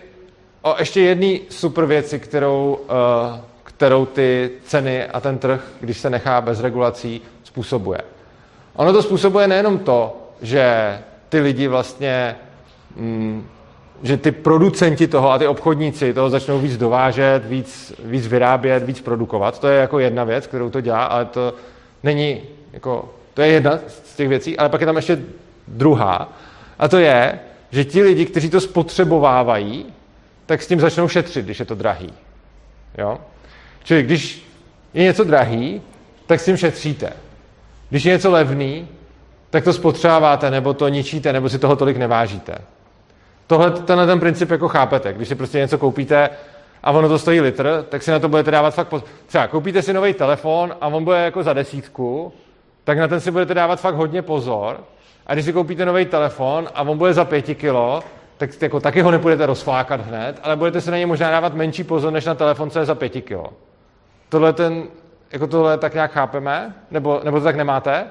o 0.62 0.76
ještě 0.80 1.02
jedné 1.02 1.38
super 1.50 1.86
věci, 1.86 2.20
kterou, 2.20 2.80
uh, 2.82 3.40
kterou 3.64 4.06
ty 4.06 4.52
ceny 4.64 5.06
a 5.06 5.20
ten 5.20 5.38
trh, 5.38 5.72
když 5.80 5.98
se 5.98 6.10
nechá 6.10 6.42
bez 6.42 6.60
regulací, 6.60 7.22
způsobuje. 7.44 8.02
Ono 8.76 8.94
to 8.94 9.04
způsobuje 9.04 9.48
nejenom 9.48 9.80
to, 9.80 10.18
že 10.42 11.00
ty 11.30 11.40
lidi 11.40 11.68
vlastně 11.68 12.36
mm, 12.96 13.48
že 14.04 14.18
ty 14.18 14.32
producenti 14.32 15.08
toho 15.08 15.32
a 15.32 15.38
ty 15.38 15.48
obchodníci 15.48 16.14
toho 16.14 16.30
začnou 16.30 16.60
víc 16.60 16.78
dovážet, 16.78 17.46
víc, 17.46 17.94
víc 18.04 18.28
vyrábět, 18.28 18.84
víc 18.84 19.02
produkovat. 19.02 19.60
To 19.60 19.68
je 19.68 19.80
jako 19.80 20.00
jedna 20.00 20.24
věc, 20.24 20.48
kterou 20.48 20.70
to 20.70 20.82
dělá, 20.82 21.06
ale 21.06 21.26
to 21.26 21.54
není 22.04 22.42
jako, 22.74 23.10
to 23.38 23.41
je 23.41 23.47
jedna 23.47 23.80
z 23.88 24.15
těch 24.15 24.30
věcí, 24.30 24.58
ale 24.58 24.69
pak 24.69 24.82
je 24.82 24.86
tam 24.86 24.95
ještě 24.95 25.19
druhá. 25.67 26.34
A 26.80 26.88
to 26.88 26.97
je, 26.97 27.39
že 27.71 27.86
ti 27.86 28.02
lidi, 28.02 28.26
kteří 28.26 28.50
to 28.50 28.62
spotřebovávají, 28.62 29.86
tak 30.45 30.62
s 30.62 30.67
tím 30.67 30.80
začnou 30.80 31.08
šetřit, 31.08 31.45
když 31.45 31.60
je 31.60 31.65
to 31.65 31.76
drahý. 31.76 32.13
Jo? 32.97 33.17
Čili 33.84 34.04
když 34.04 34.50
je 34.93 35.04
něco 35.04 35.23
drahý, 35.23 35.82
tak 36.28 36.39
s 36.39 36.45
tím 36.45 36.58
šetříte. 36.58 37.13
Když 37.89 38.06
je 38.06 38.13
něco 38.13 38.32
levný, 38.32 38.88
tak 39.50 39.63
to 39.63 39.73
spotřebáváte, 39.73 40.52
nebo 40.52 40.73
to 40.73 40.88
ničíte, 40.88 41.34
nebo 41.34 41.50
si 41.50 41.60
toho 41.60 41.76
tolik 41.76 41.97
nevážíte. 41.97 42.58
Tohle, 43.47 43.71
tenhle 43.71 44.08
ten 44.08 44.19
princip 44.19 44.52
jako 44.52 44.67
chápete. 44.67 45.13
Když 45.13 45.28
si 45.28 45.36
prostě 45.36 45.58
něco 45.58 45.78
koupíte 45.78 46.30
a 46.84 46.91
ono 46.91 47.10
to 47.10 47.19
stojí 47.19 47.41
litr, 47.41 47.86
tak 47.89 48.04
si 48.04 48.12
na 48.12 48.19
to 48.19 48.30
budete 48.30 48.52
dávat 48.52 48.71
fakt 48.71 48.88
pozor. 48.88 49.08
Třeba 49.26 49.47
koupíte 49.47 49.82
si 49.82 49.93
nový 49.93 50.13
telefon 50.13 50.76
a 50.82 50.88
on 50.88 51.04
bude 51.04 51.17
jako 51.17 51.43
za 51.43 51.54
desítku, 51.54 52.34
tak 52.88 52.97
na 52.97 53.08
ten 53.08 53.19
si 53.19 53.32
budete 53.32 53.54
dávat 53.54 53.80
fakt 53.80 53.95
hodně 53.95 54.21
pozor. 54.21 54.84
A 55.26 55.34
když 55.34 55.45
si 55.45 55.54
koupíte 55.54 55.86
nový 55.86 56.06
telefon 56.06 56.69
a 56.76 56.82
on 56.82 56.97
bude 56.97 57.13
za 57.13 57.26
pěti 57.26 57.56
kilo, 57.56 58.04
tak 58.38 58.62
jako, 58.62 58.80
taky 58.80 59.02
ho 59.02 59.12
nepůjdete 59.12 59.45
rozflákat 59.45 60.02
hned, 60.02 60.39
ale 60.43 60.56
budete 60.56 60.82
se 60.82 60.91
na 60.91 60.97
něj 60.97 61.06
možná 61.06 61.32
dávat 61.32 61.54
menší 61.54 61.84
pozor, 61.84 62.13
než 62.13 62.26
na 62.26 62.36
telefon, 62.36 62.69
co 62.69 62.80
je 62.80 62.86
za 62.86 62.95
pěti 62.95 63.21
kilo. 63.21 63.54
Tohle 64.30 64.54
ten, 64.54 64.84
jako 65.32 65.47
tohle 65.47 65.78
tak 65.78 65.93
nějak 65.93 66.12
chápeme? 66.12 66.76
Nebo, 66.91 67.21
nebo 67.23 67.38
to 67.39 67.43
tak 67.43 67.56
nemáte? 67.56 68.08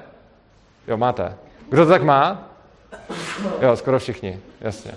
Jo, 0.87 0.97
máte. 0.97 1.35
Kdo 1.69 1.85
to 1.85 1.91
tak 1.91 2.03
má? 2.03 2.49
Jo, 3.61 3.75
skoro 3.75 3.99
všichni, 3.99 4.39
jasně. 4.61 4.91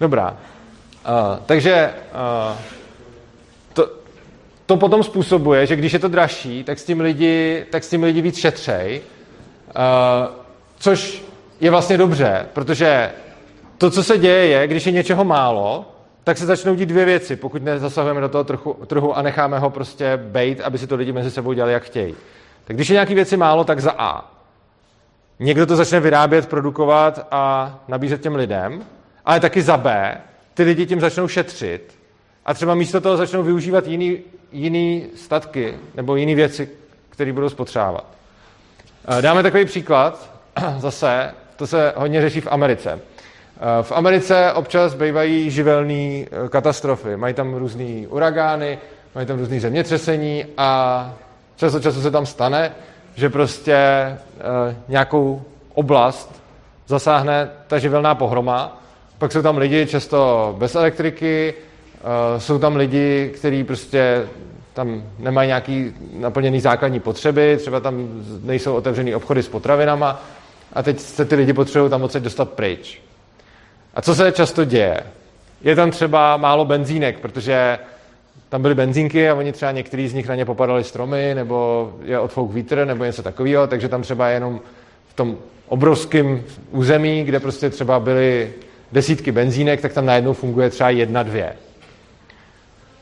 Dobrá. 0.00 0.30
Uh, 0.30 1.38
takže 1.46 1.94
uh, 2.50 2.56
to 4.66 4.76
potom 4.76 5.02
způsobuje, 5.02 5.66
že 5.66 5.76
když 5.76 5.92
je 5.92 5.98
to 5.98 6.08
dražší, 6.08 6.64
tak 6.64 6.78
s 6.78 6.84
tím 6.84 7.00
lidi, 7.00 7.66
tak 7.70 7.84
s 7.84 7.90
tím 7.90 8.02
lidi 8.02 8.22
víc 8.22 8.38
šetřej, 8.38 9.00
uh, 9.66 10.34
což 10.78 11.24
je 11.60 11.70
vlastně 11.70 11.98
dobře, 11.98 12.46
protože 12.52 13.10
to, 13.78 13.90
co 13.90 14.02
se 14.02 14.18
děje, 14.18 14.46
je, 14.46 14.66
když 14.66 14.86
je 14.86 14.92
něčeho 14.92 15.24
málo, 15.24 15.94
tak 16.24 16.38
se 16.38 16.46
začnou 16.46 16.74
dít 16.74 16.88
dvě 16.88 17.04
věci, 17.04 17.36
pokud 17.36 17.62
nezasahujeme 17.62 18.20
do 18.20 18.28
toho 18.28 18.44
trhu, 18.44 18.76
trhu 18.86 19.16
a 19.16 19.22
necháme 19.22 19.58
ho 19.58 19.70
prostě 19.70 20.16
bejt, 20.16 20.60
aby 20.60 20.78
si 20.78 20.86
to 20.86 20.96
lidi 20.96 21.12
mezi 21.12 21.30
sebou 21.30 21.52
dělali, 21.52 21.72
jak 21.72 21.82
chtějí. 21.82 22.14
Tak 22.64 22.76
když 22.76 22.88
je 22.88 22.94
nějaký 22.94 23.14
věci 23.14 23.36
málo, 23.36 23.64
tak 23.64 23.80
za 23.80 23.94
A. 23.98 24.30
Někdo 25.38 25.66
to 25.66 25.76
začne 25.76 26.00
vyrábět, 26.00 26.48
produkovat 26.48 27.26
a 27.30 27.74
nabízet 27.88 28.20
těm 28.20 28.34
lidem, 28.34 28.84
ale 29.24 29.40
taky 29.40 29.62
za 29.62 29.76
B. 29.76 30.16
Ty 30.54 30.62
lidi 30.62 30.86
tím 30.86 31.00
začnou 31.00 31.28
šetřit 31.28 31.94
a 32.46 32.54
třeba 32.54 32.74
místo 32.74 33.00
toho 33.00 33.16
začnou 33.16 33.42
využívat 33.42 33.86
jiný, 33.86 34.18
jiný 34.54 35.06
statky 35.16 35.74
nebo 35.94 36.16
jiné 36.16 36.34
věci, 36.34 36.68
které 37.10 37.32
budou 37.32 37.48
spotřebovat. 37.48 38.04
Eh, 39.08 39.22
dáme 39.22 39.42
takový 39.42 39.64
příklad, 39.64 40.30
zase, 40.78 41.34
to 41.56 41.66
se 41.66 41.92
hodně 41.96 42.20
řeší 42.20 42.40
v 42.40 42.48
Americe. 42.50 43.00
Eh, 43.00 43.82
v 43.82 43.92
Americe 43.92 44.52
občas 44.52 44.94
bývají 44.94 45.50
živelné 45.50 45.94
eh, 45.94 46.26
katastrofy. 46.48 47.16
Mají 47.16 47.34
tam 47.34 47.54
různé 47.54 48.08
uragány, 48.08 48.78
mají 49.14 49.26
tam 49.26 49.38
různé 49.38 49.60
zemětřesení 49.60 50.44
a 50.56 51.12
čas 51.56 51.74
od 51.74 51.82
času 51.82 52.02
se 52.02 52.10
tam 52.10 52.26
stane, 52.26 52.72
že 53.14 53.30
prostě 53.30 53.78
nějakou 54.88 55.42
oblast 55.74 56.42
zasáhne 56.86 57.50
ta 57.66 57.78
živelná 57.78 58.14
pohroma. 58.14 58.82
Pak 59.18 59.32
jsou 59.32 59.42
tam 59.42 59.58
lidi 59.58 59.86
často 59.86 60.54
bez 60.58 60.74
elektriky, 60.74 61.54
jsou 62.38 62.58
tam 62.58 62.76
lidi, 62.76 63.30
kteří 63.34 63.64
prostě 63.64 64.26
tam 64.74 65.02
nemají 65.18 65.46
nějaký 65.46 65.94
naplněný 66.18 66.60
základní 66.60 67.00
potřeby, 67.00 67.56
třeba 67.56 67.80
tam 67.80 68.08
nejsou 68.42 68.74
otevřený 68.74 69.14
obchody 69.14 69.42
s 69.42 69.48
potravinama 69.48 70.22
a 70.72 70.82
teď 70.82 71.00
se 71.00 71.24
ty 71.24 71.34
lidi 71.34 71.52
potřebují 71.52 71.90
tam 71.90 72.02
odsaď 72.02 72.22
dostat 72.22 72.50
pryč. 72.50 73.00
A 73.94 74.02
co 74.02 74.14
se 74.14 74.32
často 74.32 74.64
děje? 74.64 75.00
Je 75.62 75.76
tam 75.76 75.90
třeba 75.90 76.36
málo 76.36 76.64
benzínek, 76.64 77.18
protože 77.18 77.78
tam 78.48 78.62
byly 78.62 78.74
benzínky 78.74 79.28
a 79.28 79.34
oni 79.34 79.52
třeba 79.52 79.72
některý 79.72 80.08
z 80.08 80.14
nich 80.14 80.28
na 80.28 80.34
ně 80.34 80.44
popadali 80.44 80.84
stromy, 80.84 81.34
nebo 81.34 81.92
je 82.04 82.18
odfouk 82.18 82.52
vítr, 82.52 82.84
nebo 82.84 83.04
něco 83.04 83.22
takového, 83.22 83.66
takže 83.66 83.88
tam 83.88 84.02
třeba 84.02 84.28
jenom 84.28 84.60
v 85.08 85.14
tom 85.14 85.38
obrovském 85.68 86.42
území, 86.70 87.24
kde 87.24 87.40
prostě 87.40 87.70
třeba 87.70 88.00
byly 88.00 88.52
desítky 88.92 89.32
benzínek, 89.32 89.80
tak 89.80 89.92
tam 89.92 90.06
najednou 90.06 90.32
funguje 90.32 90.70
třeba 90.70 90.90
jedna, 90.90 91.22
dvě. 91.22 91.52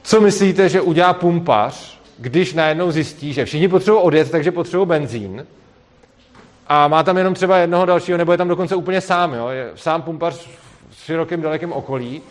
Co 0.03 0.21
myslíte, 0.21 0.69
že 0.69 0.81
udělá 0.81 1.13
pumpař, 1.13 1.99
když 2.19 2.55
najednou 2.55 2.91
zjistí, 2.91 3.33
že 3.33 3.45
všichni 3.45 3.69
potřebují 3.69 4.03
odjet, 4.03 4.31
takže 4.31 4.53
potřebují 4.53 4.89
benzín 4.89 5.47
a 6.67 6.89
má 6.89 7.03
tam 7.03 7.19
jenom 7.19 7.35
třeba 7.35 7.59
jednoho 7.59 7.87
dalšího, 7.87 8.19
nebo 8.19 8.33
je 8.33 8.39
tam 8.39 8.49
dokonce 8.49 8.77
úplně 8.77 9.01
sám, 9.01 9.35
jo? 9.35 9.49
je 9.49 9.71
sám 9.75 10.03
pumpař 10.03 10.49
v 10.91 11.05
širokém 11.05 11.43
dalekém 11.43 11.73
okolí, 11.73 12.23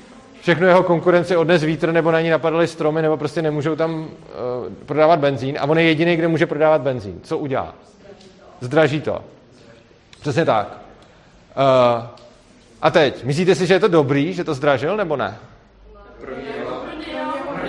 všechno 0.42 0.68
jeho 0.68 0.84
konkurenci 0.84 1.36
odnes 1.36 1.64
vítr, 1.64 1.92
nebo 1.92 2.12
na 2.12 2.22
ní 2.22 2.30
napadaly 2.30 2.68
stromy, 2.68 3.02
nebo 3.02 3.18
prostě 3.18 3.42
nemůžou 3.42 3.76
tam 3.76 4.00
uh, 4.02 4.08
prodávat 4.86 5.20
benzín 5.20 5.58
a 5.60 5.64
on 5.64 5.78
je 5.78 5.84
jediný, 5.84 6.16
kde 6.16 6.28
může 6.28 6.48
prodávat 6.48 6.82
benzín. 6.82 7.20
Co 7.24 7.38
udělá? 7.38 7.76
Zdraží 8.60 9.02
to. 9.02 9.22
Přesně 10.22 10.46
tak. 10.46 10.78
Uh, 11.58 12.06
a 12.82 12.92
teď, 12.92 13.24
myslíte 13.24 13.56
si, 13.56 13.68
že 13.68 13.74
je 13.74 13.80
to 13.80 13.88
dobrý, 13.88 14.34
že 14.34 14.44
to 14.44 14.54
zdražil, 14.54 14.98
nebo 14.98 15.16
ne? 15.16 15.38
Pro 16.22 16.36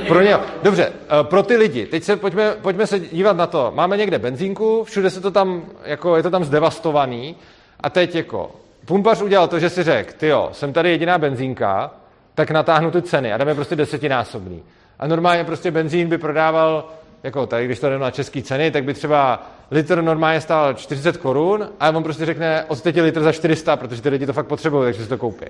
ně. 0.02 0.36
Dobře, 0.62 0.84
eh, 0.84 1.24
pro 1.24 1.42
ty 1.42 1.56
lidi. 1.56 1.86
Teď 1.86 2.04
se 2.04 2.16
pojďme, 2.16 2.54
pojďme 2.62 2.86
se 2.86 3.00
dívat 3.00 3.36
na 3.36 3.46
to. 3.46 3.72
Máme 3.74 3.96
někde 3.96 4.18
benzínku, 4.18 4.84
všude 4.84 5.10
se 5.10 5.20
to 5.20 5.30
tam, 5.30 5.62
jako 5.84 6.16
je 6.16 6.22
to 6.22 6.30
tam 6.30 6.44
zdevastovaný 6.44 7.36
a 7.80 7.90
teď 7.90 8.14
jako 8.14 8.50
pumpař 8.84 9.22
udělal 9.22 9.48
to, 9.48 9.58
že 9.58 9.70
si 9.70 9.82
řekl, 9.82 10.12
ty 10.16 10.26
jo, 10.26 10.48
jsem 10.52 10.72
tady 10.72 10.90
jediná 10.90 11.18
benzínka, 11.18 11.90
tak 12.34 12.50
natáhnu 12.50 12.90
ty 12.90 13.02
ceny 13.02 13.32
a 13.32 13.36
dáme 13.36 13.54
prostě 13.54 13.76
desetinásobný. 13.76 14.62
A 14.98 15.06
normálně 15.06 15.44
prostě 15.44 15.70
benzín 15.70 16.08
by 16.08 16.18
prodával, 16.18 16.88
jako 17.22 17.46
tady, 17.46 17.64
když 17.64 17.80
to 17.80 17.88
jdeme 17.88 18.04
na 18.04 18.10
české 18.10 18.42
ceny, 18.42 18.70
tak 18.70 18.84
by 18.84 18.94
třeba 18.94 19.46
litr 19.70 20.02
normálně 20.02 20.40
stál 20.40 20.74
40 20.74 21.16
korun 21.16 21.68
a 21.80 21.90
on 21.90 22.02
prostě 22.02 22.26
řekne, 22.26 22.64
od 22.68 22.84
litr 22.84 23.22
za 23.22 23.32
400, 23.32 23.76
protože 23.76 24.02
ty 24.02 24.08
lidi 24.08 24.26
to 24.26 24.32
fakt 24.32 24.46
potřebují, 24.46 24.84
takže 24.84 25.02
si 25.02 25.08
to 25.08 25.18
koupí. 25.18 25.46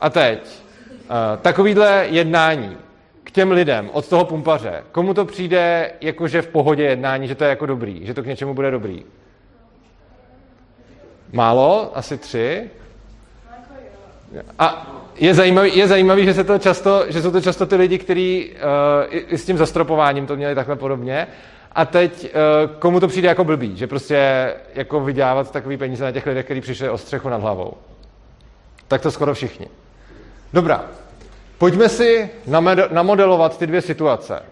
A 0.00 0.10
teď, 0.10 0.38
uh, 0.42 1.42
takovýhle 1.42 2.06
jednání 2.10 2.76
těm 3.32 3.50
lidem 3.50 3.90
od 3.92 4.08
toho 4.08 4.24
pumpaře, 4.24 4.82
komu 4.92 5.14
to 5.14 5.24
přijde 5.24 5.92
jakože 6.00 6.42
v 6.42 6.48
pohodě 6.48 6.82
jednání, 6.82 7.28
že 7.28 7.34
to 7.34 7.44
je 7.44 7.50
jako 7.50 7.66
dobrý, 7.66 8.06
že 8.06 8.14
to 8.14 8.22
k 8.22 8.26
něčemu 8.26 8.54
bude 8.54 8.70
dobrý? 8.70 9.04
Málo? 11.32 11.90
Asi 11.94 12.18
tři? 12.18 12.70
A 14.58 14.96
je 15.16 15.34
zajímavý, 15.34 15.76
je 15.76 15.88
zajímavý 15.88 16.24
že, 16.24 16.34
se 16.34 16.44
to 16.44 16.58
často, 16.58 17.04
že 17.08 17.22
jsou 17.22 17.30
to 17.30 17.40
často 17.40 17.66
ty 17.66 17.76
lidi, 17.76 17.98
kteří 17.98 18.50
uh, 18.50 19.36
s 19.36 19.44
tím 19.44 19.58
zastropováním 19.58 20.26
to 20.26 20.36
měli 20.36 20.54
takhle 20.54 20.76
podobně. 20.76 21.26
A 21.72 21.84
teď 21.84 22.24
uh, 22.24 22.76
komu 22.78 23.00
to 23.00 23.08
přijde 23.08 23.28
jako 23.28 23.44
blbý, 23.44 23.76
že 23.76 23.86
prostě 23.86 24.54
jako 24.74 25.00
vydělávat 25.00 25.52
takový 25.52 25.76
peníze 25.76 26.04
na 26.04 26.12
těch 26.12 26.26
lidech, 26.26 26.44
kteří 26.44 26.60
přišli 26.60 26.90
o 26.90 26.98
střechu 26.98 27.28
nad 27.28 27.40
hlavou. 27.40 27.74
Tak 28.88 29.02
to 29.02 29.10
skoro 29.10 29.34
všichni. 29.34 29.68
Dobrá, 30.52 30.84
Pojďme 31.62 31.88
si 31.88 32.30
namodelovat 32.90 33.58
ty 33.58 33.66
dvě 33.66 33.80
situace. 33.80 34.42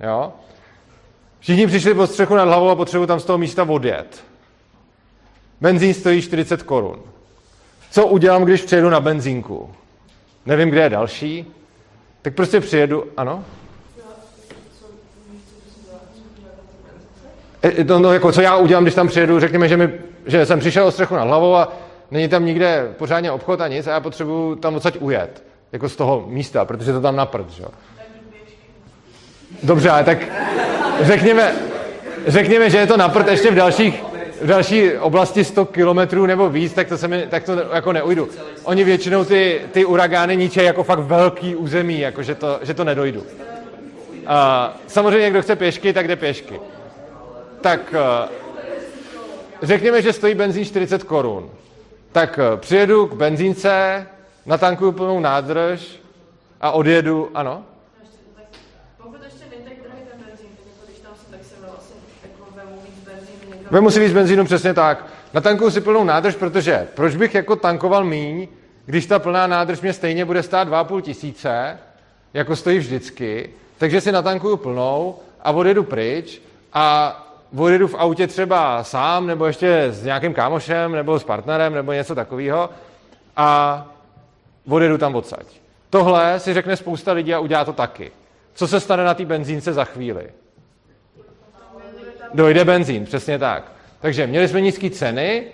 Jo? 0.00 0.32
Všichni 1.40 1.66
přišli 1.66 1.94
po 1.94 2.06
střechu 2.06 2.34
nad 2.34 2.44
hlavou 2.44 2.68
a 2.68 2.76
potřebují 2.76 3.08
tam 3.08 3.20
z 3.20 3.24
toho 3.24 3.38
místa 3.38 3.62
odjet. 3.62 4.24
Benzín 5.60 5.94
stojí 5.94 6.22
40 6.22 6.62
korun. 6.62 7.02
Co 7.90 8.06
udělám, 8.06 8.44
když 8.44 8.62
přijedu 8.62 8.90
na 8.90 9.00
benzínku? 9.00 9.74
Nevím, 10.46 10.70
kde 10.70 10.80
je 10.80 10.90
další. 10.90 11.52
Tak 12.22 12.34
prostě 12.34 12.60
přijedu, 12.60 13.04
ano? 13.16 13.44
E, 17.62 17.84
no, 17.84 17.98
no, 17.98 18.12
jako, 18.12 18.32
co 18.32 18.40
já 18.40 18.56
udělám, 18.56 18.84
když 18.84 18.94
tam 18.94 19.08
přijedu, 19.08 19.40
řekněme, 19.40 19.68
že, 19.68 19.76
mi, 19.76 19.92
že 20.26 20.46
jsem 20.46 20.60
přišel 20.60 20.86
o 20.86 20.90
střechu 20.90 21.14
nad 21.14 21.24
hlavou 21.24 21.54
a 21.54 21.72
není 22.10 22.28
tam 22.28 22.46
nikde 22.46 22.94
pořádně 22.98 23.32
obchod 23.32 23.60
a 23.60 23.68
nic 23.68 23.86
a 23.86 23.90
já 23.90 24.00
potřebuju 24.00 24.54
tam 24.54 24.74
odsaď 24.74 24.96
ujet 25.00 25.47
jako 25.72 25.88
z 25.88 25.96
toho 25.96 26.24
místa, 26.26 26.64
protože 26.64 26.92
to 26.92 27.00
tam 27.00 27.16
naprd, 27.16 27.50
že 27.50 27.62
jo. 27.62 27.68
Dobře, 29.62 29.90
ale 29.90 30.04
tak 30.04 30.18
řekněme, 31.00 31.52
řekněme, 32.26 32.70
že 32.70 32.78
je 32.78 32.86
to 32.86 32.96
naprd 32.96 33.28
ještě 33.28 33.50
v 33.50 33.54
dalších, 33.54 34.02
v 34.42 34.46
další 34.46 34.92
oblasti 34.92 35.44
100 35.44 35.64
kilometrů 35.64 36.26
nebo 36.26 36.50
víc, 36.50 36.72
tak 36.72 36.88
to, 36.88 36.98
se 36.98 37.08
mi, 37.08 37.26
tak 37.26 37.44
to 37.44 37.52
jako 37.74 37.92
neujdu. 37.92 38.28
Oni 38.64 38.84
většinou 38.84 39.24
ty, 39.24 39.60
ty 39.72 39.84
uragány 39.84 40.36
ničí 40.36 40.64
jako 40.64 40.82
fakt 40.82 40.98
velký 40.98 41.56
území, 41.56 42.00
jako 42.00 42.22
že 42.22 42.34
to, 42.34 42.58
že 42.62 42.74
to 42.74 42.84
nedojdu. 42.84 43.26
A 44.26 44.72
samozřejmě, 44.86 45.30
kdo 45.30 45.42
chce 45.42 45.56
pěšky, 45.56 45.92
tak 45.92 46.08
jde 46.08 46.16
pěšky. 46.16 46.60
Tak 47.60 47.94
řekněme, 49.62 50.02
že 50.02 50.12
stojí 50.12 50.34
benzín 50.34 50.64
40 50.64 51.02
korun. 51.02 51.50
Tak 52.12 52.40
přijedu 52.56 53.06
k 53.06 53.14
benzínce, 53.14 54.06
natankuju 54.48 54.92
plnou 54.92 55.20
nádrž 55.20 56.00
a 56.60 56.70
odjedu, 56.70 57.30
ano? 57.34 57.62
Tak 58.36 58.46
jako. 62.22 63.70
Vemu 63.70 63.90
si 63.90 64.00
víc 64.00 64.12
benzínu, 64.12 64.44
přesně 64.44 64.74
tak. 64.74 65.06
Natankuju 65.34 65.70
si 65.70 65.80
plnou 65.80 66.04
nádrž, 66.04 66.34
protože 66.34 66.88
proč 66.94 67.16
bych 67.16 67.34
jako 67.34 67.56
tankoval 67.56 68.04
míň, 68.04 68.48
když 68.86 69.06
ta 69.06 69.18
plná 69.18 69.46
nádrž 69.46 69.80
mě 69.80 69.92
stejně 69.92 70.24
bude 70.24 70.42
stát 70.42 70.68
2,5 70.68 71.00
tisíce, 71.00 71.78
jako 72.34 72.56
stojí 72.56 72.78
vždycky, 72.78 73.50
takže 73.78 74.00
si 74.00 74.12
natankuju 74.12 74.56
plnou 74.56 75.18
a 75.42 75.50
odjedu 75.50 75.84
pryč 75.84 76.42
a 76.72 77.16
odjedu 77.56 77.88
v 77.88 77.94
autě 77.94 78.26
třeba 78.26 78.84
sám, 78.84 79.26
nebo 79.26 79.46
ještě 79.46 79.86
s 79.90 80.04
nějakým 80.04 80.34
kámošem, 80.34 80.92
nebo 80.92 81.18
s 81.18 81.24
partnerem, 81.24 81.74
nebo 81.74 81.92
něco 81.92 82.14
takového 82.14 82.70
a 83.36 83.86
odjedu 84.68 84.98
tam 84.98 85.14
odsaď. 85.14 85.46
Tohle 85.90 86.40
si 86.40 86.54
řekne 86.54 86.76
spousta 86.76 87.12
lidí 87.12 87.34
a 87.34 87.38
udělá 87.38 87.64
to 87.64 87.72
taky. 87.72 88.10
Co 88.54 88.68
se 88.68 88.80
stane 88.80 89.04
na 89.04 89.14
té 89.14 89.24
benzínce 89.24 89.72
za 89.72 89.84
chvíli? 89.84 90.30
Dojde 92.34 92.64
benzín, 92.64 93.04
přesně 93.04 93.38
tak. 93.38 93.72
Takže 94.00 94.26
měli 94.26 94.48
jsme 94.48 94.60
nízké 94.60 94.90
ceny 94.90 95.44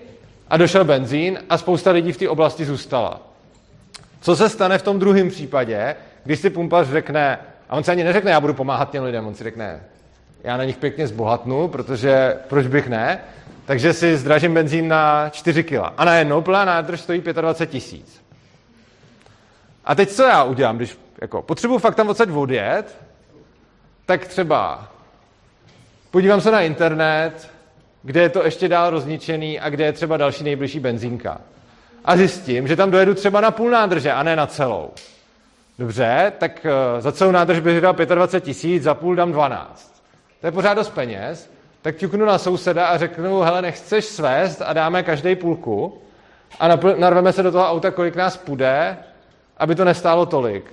a 0.49 0.57
došel 0.57 0.85
benzín 0.85 1.39
a 1.51 1.59
spousta 1.59 1.91
lidí 1.91 2.13
v 2.13 2.17
té 2.17 2.29
oblasti 2.29 2.65
zůstala. 2.65 3.21
Co 4.21 4.37
se 4.37 4.49
stane 4.49 4.79
v 4.79 4.83
tom 4.83 4.99
druhém 4.99 5.29
případě, 5.29 5.97
když 6.25 6.41
si 6.41 6.51
pumpař 6.51 6.89
řekne, 6.89 7.39
a 7.69 7.77
on 7.77 7.85
se 7.85 7.93
ani 7.93 8.05
neřekne, 8.05 8.31
já 8.31 8.41
budu 8.41 8.55
pomáhat 8.55 8.91
těm 8.91 9.05
lidem, 9.05 9.27
on 9.27 9.35
si 9.35 9.45
řekne, 9.45 9.81
já 10.45 10.57
na 10.57 10.65
nich 10.65 10.77
pěkně 10.77 11.07
zbohatnu, 11.07 11.69
protože 11.69 12.37
proč 12.49 12.67
bych 12.67 12.89
ne, 12.89 13.21
takže 13.65 13.93
si 13.93 14.17
zdražím 14.17 14.55
benzín 14.55 14.89
na 14.89 15.29
4 15.29 15.65
kila. 15.65 15.95
A 15.97 16.05
najednou 16.05 16.43
plná 16.43 16.65
nádrž 16.65 17.01
stojí 17.01 17.21
25 17.21 17.71
tisíc. 17.71 18.24
A 19.85 19.95
teď 19.95 20.11
co 20.11 20.23
já 20.23 20.45
udělám, 20.45 20.77
když 20.77 20.99
jako, 21.23 21.43
potřebuji 21.43 21.79
fakt 21.79 21.95
tam 21.95 22.09
odsaď 22.09 22.29
odjet, 22.31 22.99
tak 24.07 24.27
třeba 24.27 24.89
podívám 26.11 26.41
se 26.41 26.51
na 26.51 26.61
internet, 26.61 27.51
kde 28.03 28.23
je 28.23 28.29
to 28.29 28.45
ještě 28.45 28.69
dál 28.69 28.91
rozničený 28.91 29.61
a 29.61 29.71
kde 29.71 29.85
je 29.85 29.93
třeba 29.93 30.17
další 30.17 30.45
nejbližší 30.45 30.81
benzínka. 30.81 31.41
A 32.05 32.17
zjistím, 32.17 32.69
že 32.69 32.77
tam 32.77 32.91
dojedu 32.91 33.15
třeba 33.15 33.41
na 33.41 33.51
půl 33.51 33.71
nádrže 33.71 34.13
a 34.13 34.23
ne 34.23 34.37
na 34.37 34.47
celou. 34.47 34.91
Dobře, 35.79 36.33
tak 36.39 36.67
uh, 36.95 37.01
za 37.01 37.13
celou 37.13 37.31
nádrž 37.31 37.61
bych 37.61 37.81
dal 37.81 37.93
25 37.93 38.45
tisíc, 38.45 38.83
za 38.83 38.95
půl 38.95 39.17
dám 39.17 39.33
12. 39.33 40.03
To 40.41 40.47
je 40.47 40.53
pořád 40.53 40.75
dost 40.75 40.91
peněz, 40.91 41.51
tak 41.83 41.97
ťuknu 41.97 42.25
na 42.25 42.39
souseda 42.39 42.87
a 42.87 42.99
řeknu, 42.99 43.41
hele, 43.41 43.63
nechceš 43.63 44.05
svést 44.05 44.63
a 44.63 44.73
dáme 44.73 45.03
každý 45.03 45.37
půlku 45.37 45.99
a 46.61 46.69
narveme 46.99 47.33
se 47.33 47.43
do 47.43 47.53
toho 47.53 47.71
auta, 47.71 47.91
kolik 47.91 48.17
nás 48.17 48.37
půjde, 48.37 48.97
aby 49.57 49.75
to 49.75 49.85
nestálo 49.85 50.27
tolik. 50.27 50.65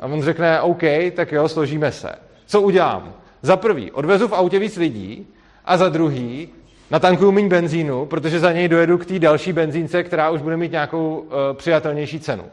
A 0.00 0.06
on 0.06 0.22
řekne, 0.22 0.60
OK, 0.60 0.82
tak 1.14 1.32
jo, 1.32 1.48
složíme 1.48 1.92
se. 1.92 2.12
Co 2.46 2.60
udělám? 2.60 3.14
Za 3.42 3.56
prvý, 3.56 3.90
odvezu 3.90 4.28
v 4.28 4.34
autě 4.34 4.58
víc 4.58 4.76
lidí 4.76 5.26
a 5.64 5.76
za 5.76 5.88
druhý, 5.88 6.48
natankuju 6.90 7.32
méně 7.32 7.48
benzínu, 7.48 8.06
protože 8.06 8.40
za 8.40 8.52
něj 8.52 8.68
dojedu 8.68 8.98
k 8.98 9.06
té 9.06 9.18
další 9.18 9.52
benzínce, 9.52 10.02
která 10.02 10.30
už 10.30 10.42
bude 10.42 10.56
mít 10.56 10.72
nějakou 10.72 11.18
uh, 11.18 11.32
přijatelnější 11.52 12.20
cenu. 12.20 12.44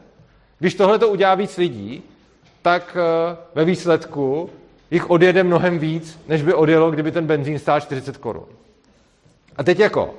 Když 0.58 0.74
tohle 0.74 0.98
to 0.98 1.08
udělá 1.08 1.34
víc 1.34 1.56
lidí, 1.56 2.02
tak 2.62 2.96
uh, 2.96 3.36
ve 3.54 3.64
výsledku 3.64 4.50
jich 4.90 5.10
odjede 5.10 5.42
mnohem 5.42 5.78
víc, 5.78 6.20
než 6.28 6.42
by 6.42 6.54
odjelo, 6.54 6.90
kdyby 6.90 7.12
ten 7.12 7.26
benzín 7.26 7.58
stál 7.58 7.80
40 7.80 8.16
korun. 8.16 8.46
A 9.56 9.62
teď 9.62 9.78
jako, 9.78 10.14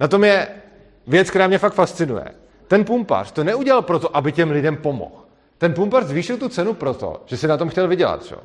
na 0.00 0.08
tom 0.08 0.24
je 0.24 0.48
věc, 1.06 1.30
která 1.30 1.46
mě 1.46 1.58
fakt 1.58 1.74
fascinuje. 1.74 2.24
Ten 2.72 2.84
pumpař 2.84 3.32
to 3.32 3.44
neudělal 3.44 3.82
proto, 3.82 4.16
aby 4.16 4.32
těm 4.32 4.50
lidem 4.50 4.76
pomohl. 4.76 5.14
Ten 5.58 5.74
pumpař 5.74 6.04
zvýšil 6.04 6.36
tu 6.36 6.48
cenu 6.48 6.74
proto, 6.74 7.20
že 7.26 7.36
si 7.36 7.48
na 7.48 7.56
tom 7.56 7.68
chtěl 7.68 7.88
vydělat. 7.88 8.26
Čo? 8.26 8.36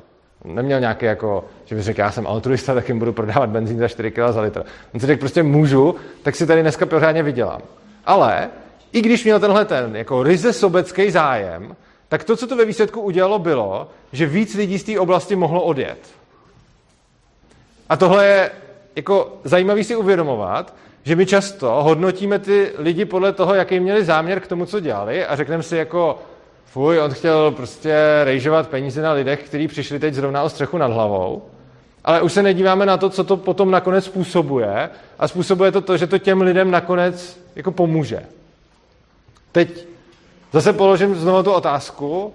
Neměl 0.44 0.80
nějaký 0.80 1.06
jako, 1.06 1.44
že 1.64 1.74
by 1.74 1.82
řekl, 1.82 2.00
já 2.00 2.10
jsem 2.10 2.26
altruista, 2.26 2.74
tak 2.74 2.88
jim 2.88 2.98
budu 2.98 3.12
prodávat 3.12 3.50
benzín 3.50 3.78
za 3.78 3.88
4 3.88 4.10
kg 4.10 4.18
za 4.30 4.40
litr. 4.40 4.64
On 4.94 5.00
si 5.00 5.06
řekl, 5.06 5.20
prostě 5.20 5.42
můžu, 5.42 5.94
tak 6.22 6.36
si 6.36 6.46
tady 6.46 6.62
dneska 6.62 6.86
pořádně 6.86 7.22
vydělám. 7.22 7.60
Ale 8.04 8.50
i 8.92 9.00
když 9.00 9.24
měl 9.24 9.40
tenhle 9.40 9.64
ten 9.64 9.96
jako 9.96 10.22
ryze 10.22 10.52
sobecký 10.52 11.10
zájem, 11.10 11.76
tak 12.08 12.24
to, 12.24 12.36
co 12.36 12.46
to 12.46 12.56
ve 12.56 12.64
výsledku 12.64 13.00
udělalo, 13.00 13.38
bylo, 13.38 13.88
že 14.12 14.26
víc 14.26 14.54
lidí 14.54 14.78
z 14.78 14.84
té 14.84 15.00
oblasti 15.00 15.36
mohlo 15.36 15.62
odjet. 15.62 15.98
A 17.88 17.96
tohle 17.96 18.26
je 18.26 18.50
jako 18.96 19.38
zajímavý 19.44 19.84
si 19.84 19.96
uvědomovat, 19.96 20.74
že 21.04 21.16
my 21.16 21.26
často 21.26 21.82
hodnotíme 21.82 22.38
ty 22.38 22.72
lidi 22.78 23.04
podle 23.04 23.32
toho, 23.32 23.54
jaký 23.54 23.80
měli 23.80 24.04
záměr 24.04 24.40
k 24.40 24.46
tomu, 24.46 24.66
co 24.66 24.80
dělali 24.80 25.26
a 25.26 25.36
řekneme 25.36 25.62
si 25.62 25.76
jako, 25.76 26.18
fuj, 26.64 26.98
on 26.98 27.10
chtěl 27.10 27.50
prostě 27.50 27.96
rejžovat 28.24 28.68
peníze 28.68 29.02
na 29.02 29.12
lidech, 29.12 29.42
kteří 29.42 29.68
přišli 29.68 29.98
teď 29.98 30.14
zrovna 30.14 30.42
o 30.42 30.48
střechu 30.48 30.78
nad 30.78 30.92
hlavou, 30.92 31.42
ale 32.04 32.22
už 32.22 32.32
se 32.32 32.42
nedíváme 32.42 32.86
na 32.86 32.96
to, 32.96 33.10
co 33.10 33.24
to 33.24 33.36
potom 33.36 33.70
nakonec 33.70 34.04
způsobuje 34.04 34.90
a 35.18 35.28
způsobuje 35.28 35.72
to 35.72 35.80
to, 35.80 35.96
že 35.96 36.06
to 36.06 36.18
těm 36.18 36.40
lidem 36.40 36.70
nakonec 36.70 37.40
jako 37.56 37.72
pomůže. 37.72 38.22
Teď 39.52 39.86
zase 40.52 40.72
položím 40.72 41.14
znovu 41.14 41.42
tu 41.42 41.52
otázku 41.52 42.32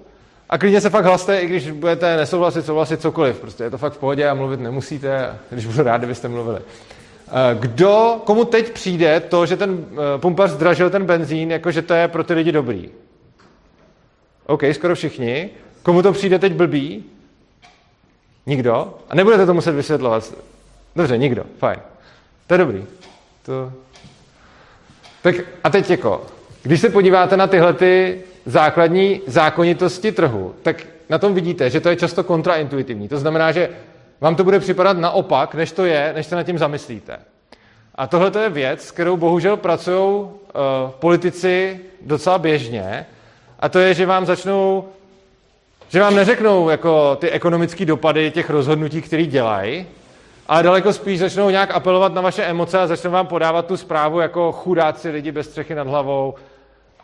a 0.50 0.58
klidně 0.58 0.82
se 0.82 0.90
fakt 0.90 1.06
hlaste, 1.06 1.40
i 1.40 1.48
když 1.48 1.72
budete 1.72 2.18
nesouhlasit, 2.18 2.66
souhlasit 2.66 3.02
cokoliv. 3.02 3.40
Prostě 3.40 3.64
je 3.64 3.70
to 3.70 3.78
fakt 3.78 3.94
v 3.94 3.98
pohodě 3.98 4.30
a 4.30 4.34
mluvit 4.34 4.60
nemusíte, 4.60 5.40
když 5.50 5.66
budu 5.66 5.84
rád, 5.84 5.98
kdybyste 5.98 6.28
mluvili. 6.28 6.60
Kdo, 7.60 8.22
komu 8.24 8.46
teď 8.46 8.72
přijde 8.72 9.20
to, 9.20 9.46
že 9.46 9.58
ten 9.58 9.86
pumpař 10.18 10.50
zdražil 10.50 10.90
ten 10.90 11.06
benzín, 11.06 11.52
jako 11.52 11.72
že 11.72 11.82
to 11.82 11.94
je 11.94 12.08
pro 12.08 12.24
ty 12.24 12.34
lidi 12.34 12.52
dobrý? 12.52 12.90
OK, 14.46 14.64
skoro 14.72 14.96
všichni. 14.96 15.50
Komu 15.84 16.02
to 16.02 16.14
přijde 16.14 16.40
teď 16.40 16.54
blbý? 16.54 17.04
Nikdo? 18.46 18.94
A 19.10 19.16
nebudete 19.16 19.46
to 19.46 19.54
muset 19.54 19.72
vysvětlovat. 19.72 20.34
Dobře, 20.96 21.18
nikdo. 21.18 21.44
Fajn. 21.58 21.80
To 22.48 22.54
je 22.54 22.58
dobrý. 22.58 22.86
To... 23.46 23.74
Tak 25.22 25.36
a 25.64 25.70
teď 25.70 25.90
jako, 25.90 26.26
když 26.64 26.82
se 26.82 26.90
podíváte 26.90 27.38
na 27.38 27.48
tyhle 27.48 27.74
ty 27.74 28.22
základní 28.46 29.22
zákonitosti 29.28 30.12
trhu, 30.12 30.56
tak 30.62 30.84
na 31.10 31.18
tom 31.18 31.34
vidíte, 31.34 31.70
že 31.70 31.80
to 31.80 31.90
je 31.90 31.96
často 31.96 32.24
kontraintuitivní. 32.24 33.08
To 33.08 33.18
znamená, 33.18 33.52
že 33.52 33.70
vám 34.24 34.36
to 34.36 34.44
bude 34.44 34.60
připadat 34.60 34.98
naopak, 34.98 35.56
než 35.56 35.72
to 35.72 35.86
je, 35.86 36.14
než 36.16 36.26
se 36.26 36.36
nad 36.36 36.44
tím 36.44 36.58
zamyslíte. 36.58 37.18
A 37.96 38.08
tohle 38.08 38.32
je 38.44 38.50
věc, 38.50 38.82
s 38.82 38.92
kterou 38.92 39.18
bohužel 39.18 39.58
pracují 39.58 40.00
uh, 40.00 40.30
politici 41.00 41.80
docela 42.02 42.38
běžně, 42.38 43.06
a 43.60 43.70
to 43.70 43.80
je, 43.80 43.94
že 43.94 44.06
vám 44.06 44.26
začnou, 44.26 44.86
že 45.90 46.02
vám 46.02 46.16
neřeknou 46.16 46.70
jako 46.70 47.16
ty 47.16 47.30
ekonomické 47.30 47.86
dopady 47.86 48.32
těch 48.32 48.50
rozhodnutí, 48.50 49.02
které 49.02 49.26
dělají, 49.26 49.86
ale 50.48 50.64
daleko 50.64 50.94
spíš 50.94 51.20
začnou 51.20 51.50
nějak 51.50 51.72
apelovat 51.72 52.14
na 52.14 52.22
vaše 52.22 52.44
emoce 52.44 52.80
a 52.80 52.88
začnou 52.88 53.12
vám 53.12 53.28
podávat 53.28 53.66
tu 53.66 53.78
zprávu 53.78 54.20
jako 54.20 54.52
chudáci 54.52 55.10
lidi 55.10 55.32
bez 55.32 55.50
střechy 55.50 55.76
nad 55.76 55.88
hlavou, 55.88 56.36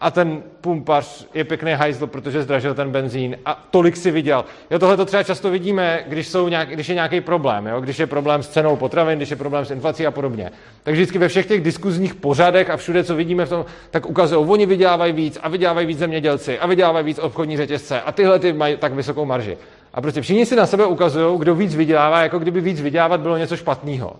a 0.02 0.12
ten 0.12 0.44
pumpař 0.62 1.26
je 1.34 1.44
pěkný 1.44 1.72
hajzl, 1.72 2.08
protože 2.08 2.44
zdražil 2.44 2.74
ten 2.74 2.92
benzín 2.92 3.38
a 3.46 3.68
tolik 3.72 3.98
si 3.98 4.12
viděl. 4.12 4.46
Jo, 4.72 4.80
tohle 4.80 4.98
to 4.98 5.06
třeba 5.06 5.24
často 5.24 5.52
vidíme, 5.52 6.04
když, 6.08 6.28
jsou 6.28 6.48
nějak, 6.48 6.70
když 6.70 6.90
je 6.90 6.96
nějaký 6.96 7.22
problém, 7.22 7.68
jo? 7.68 7.82
když 7.82 8.00
je 8.00 8.08
problém 8.08 8.44
s 8.44 8.48
cenou 8.48 8.76
potravin, 8.76 9.20
když 9.20 9.30
je 9.30 9.36
problém 9.36 9.66
s 9.66 9.72
inflací 9.72 10.06
a 10.08 10.12
podobně. 10.12 10.52
Tak 10.84 10.94
vždycky 10.94 11.18
ve 11.18 11.28
všech 11.28 11.46
těch 11.46 11.62
diskuzních 11.62 12.16
pořadech 12.16 12.70
a 12.70 12.78
všude, 12.78 13.04
co 13.04 13.16
vidíme 13.16 13.46
v 13.46 13.50
tom, 13.50 13.66
tak 13.92 14.10
ukazují, 14.10 14.48
oni 14.48 14.66
vydělávají 14.66 15.14
víc 15.14 15.40
a 15.42 15.50
vydělávají 15.50 15.88
víc 15.88 16.00
zemědělci 16.00 16.60
a 16.60 16.68
vydělávají 16.68 17.06
víc 17.06 17.20
obchodní 17.20 17.58
řetězce 17.58 18.02
a 18.02 18.12
tyhle 18.12 18.40
ty 18.40 18.54
mají 18.54 18.78
tak 18.78 18.94
vysokou 18.94 19.26
marži. 19.26 19.58
A 19.94 20.02
prostě 20.02 20.22
všichni 20.22 20.46
si 20.46 20.56
na 20.56 20.66
sebe 20.66 20.86
ukazují, 20.86 21.40
kdo 21.40 21.56
víc 21.56 21.76
vydělává, 21.76 22.22
jako 22.22 22.40
kdyby 22.40 22.62
víc 22.62 22.82
vydělávat 22.82 23.22
bylo 23.22 23.38
něco 23.38 23.58
špatného. 23.58 24.16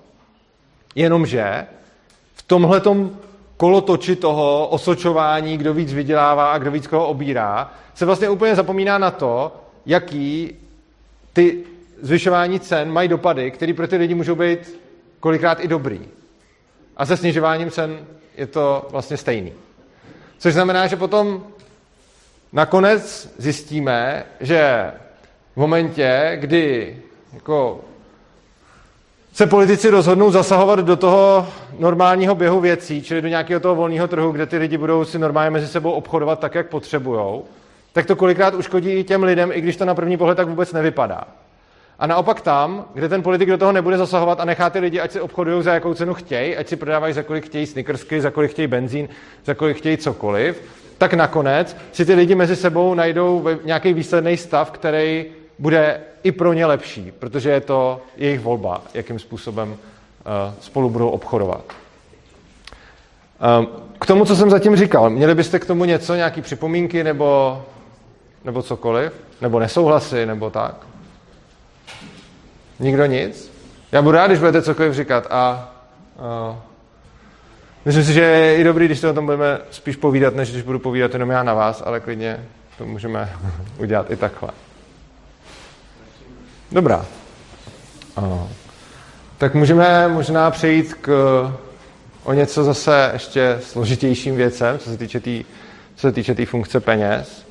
Jenomže 0.96 1.66
v 2.34 2.44
tomhletom 2.44 3.12
kolotoči 3.60 4.16
toho 4.16 4.68
osočování, 4.68 5.58
kdo 5.58 5.74
víc 5.74 5.94
vydělává 5.94 6.52
a 6.52 6.58
kdo 6.58 6.72
víc 6.72 6.88
koho 6.88 7.08
obírá, 7.08 7.74
se 7.94 8.06
vlastně 8.06 8.30
úplně 8.30 8.56
zapomíná 8.56 8.98
na 8.98 9.12
to, 9.12 9.52
jaký 9.86 10.56
ty 11.34 11.64
zvyšování 12.02 12.60
cen 12.60 12.92
mají 12.92 13.10
dopady, 13.10 13.52
které 13.52 13.74
pro 13.74 13.88
ty 13.88 13.98
lidi 13.98 14.16
můžou 14.16 14.36
být 14.36 14.80
kolikrát 15.20 15.60
i 15.60 15.68
dobrý. 15.68 16.00
A 16.98 17.06
se 17.06 17.18
snižováním 17.18 17.72
cen 17.72 18.00
je 18.38 18.48
to 18.48 18.88
vlastně 18.92 19.18
stejný. 19.18 19.54
Což 20.38 20.54
znamená, 20.54 20.88
že 20.88 20.96
potom 20.96 21.44
nakonec 22.54 23.34
zjistíme, 23.38 24.26
že 24.40 24.92
v 25.56 25.58
momentě, 25.58 26.38
kdy 26.40 26.98
jako 27.34 27.82
se 29.34 29.48
politici 29.48 29.90
rozhodnou 29.90 30.32
zasahovat 30.32 30.80
do 30.80 30.96
toho 30.96 31.48
normálního 31.80 32.36
běhu 32.36 32.60
věcí, 32.60 33.02
čili 33.02 33.22
do 33.22 33.28
nějakého 33.28 33.60
toho 33.60 33.76
volného 33.76 34.08
trhu, 34.08 34.32
kde 34.32 34.46
ty 34.46 34.58
lidi 34.58 34.78
budou 34.78 35.06
si 35.06 35.20
normálně 35.20 35.50
mezi 35.50 35.68
sebou 35.68 35.92
obchodovat 35.92 36.40
tak, 36.40 36.56
jak 36.56 36.68
potřebujou, 36.68 37.46
tak 37.94 38.06
to 38.06 38.16
kolikrát 38.16 38.54
uškodí 38.54 38.92
i 38.92 39.04
těm 39.04 39.24
lidem, 39.24 39.52
i 39.54 39.62
když 39.62 39.78
to 39.78 39.86
na 39.86 39.96
první 39.96 40.18
pohled 40.18 40.36
tak 40.36 40.48
vůbec 40.48 40.74
nevypadá. 40.74 41.24
A 42.00 42.08
naopak 42.08 42.42
tam, 42.42 42.86
kde 42.94 43.10
ten 43.10 43.24
politik 43.24 43.50
do 43.50 43.58
toho 43.58 43.72
nebude 43.72 43.98
zasahovat 43.98 44.40
a 44.40 44.46
nechá 44.46 44.70
ty 44.70 44.80
lidi, 44.80 45.00
ať 45.00 45.12
si 45.12 45.22
obchodují 45.22 45.64
za 45.64 45.74
jakou 45.74 45.94
cenu 45.94 46.14
chtějí, 46.14 46.58
ať 46.58 46.68
si 46.68 46.76
prodávají 46.76 47.14
za 47.14 47.24
kolik 47.24 47.46
chtějí 47.46 47.66
snickersky, 47.66 48.22
za 48.22 48.32
kolik 48.32 48.52
chtějí 48.52 48.68
benzín, 48.68 49.10
za 49.46 49.54
kolik 49.54 49.78
chtějí 49.78 49.98
cokoliv, 49.98 50.62
tak 50.98 51.14
nakonec 51.14 51.78
si 51.92 52.06
ty 52.06 52.14
lidi 52.14 52.36
mezi 52.36 52.56
sebou 52.56 52.94
najdou 52.94 53.48
nějaký 53.64 53.94
výsledný 53.94 54.38
stav, 54.38 54.72
který 54.72 55.26
bude 55.60 56.02
i 56.24 56.32
pro 56.32 56.54
ně 56.54 56.66
lepší, 56.66 57.12
protože 57.20 57.50
je 57.50 57.62
to 57.62 58.02
jejich 58.18 58.40
volba, 58.40 58.82
jakým 58.94 59.20
způsobem 59.20 59.78
spolu 60.62 60.90
budou 60.90 61.10
obchodovat. 61.10 61.64
Um, 63.60 63.68
k 64.00 64.06
tomu, 64.06 64.26
co 64.26 64.36
jsem 64.36 64.50
zatím 64.50 64.76
říkal, 64.76 65.10
měli 65.10 65.36
byste 65.36 65.60
k 65.60 65.66
tomu 65.66 65.86
něco, 65.86 66.16
nějaké 66.16 66.42
připomínky 66.42 67.04
nebo, 67.04 67.62
nebo 68.46 68.62
cokoliv? 68.62 69.14
Nebo 69.42 69.60
nesouhlasy, 69.60 70.26
nebo 70.26 70.50
tak? 70.50 70.76
Nikdo 72.80 73.06
nic? 73.06 73.52
Já 73.92 74.02
budu 74.02 74.12
rád, 74.12 74.28
když 74.28 74.40
budete 74.40 74.62
cokoliv 74.62 74.94
říkat 74.94 75.28
a 75.30 75.72
uh, 76.50 76.56
myslím 77.86 78.04
si, 78.04 78.14
že 78.14 78.22
je 78.22 78.58
i 78.58 78.64
dobrý, 78.64 78.86
když 78.86 79.00
se 79.00 79.10
o 79.10 79.14
tom 79.14 79.26
budeme 79.26 79.60
spíš 79.72 79.96
povídat, 79.96 80.36
než 80.36 80.52
když 80.52 80.64
budu 80.64 80.80
povídat 80.80 81.14
jenom 81.14 81.30
já 81.30 81.44
na 81.44 81.54
vás, 81.54 81.84
ale 81.86 82.00
klidně 82.00 82.46
to 82.78 82.86
můžeme 82.86 83.34
udělat 83.78 84.12
i 84.12 84.16
takhle. 84.16 84.50
Dobrá. 86.72 87.06
Uh, 88.18 88.48
tak 89.40 89.56
můžeme 89.56 90.08
možná 90.08 90.52
přejít 90.52 90.94
k 90.94 91.10
o 92.24 92.34
něco 92.34 92.64
zase 92.64 93.10
ještě 93.14 93.58
složitějším 93.62 94.36
věcem, 94.36 94.80
co 94.80 94.90
se 94.90 94.98
týče 94.98 95.20
tý, 95.20 95.46
co 95.96 96.02
se 96.02 96.12
týče 96.12 96.36
tý 96.36 96.46
funkce 96.46 96.80
peněz. 96.80 97.46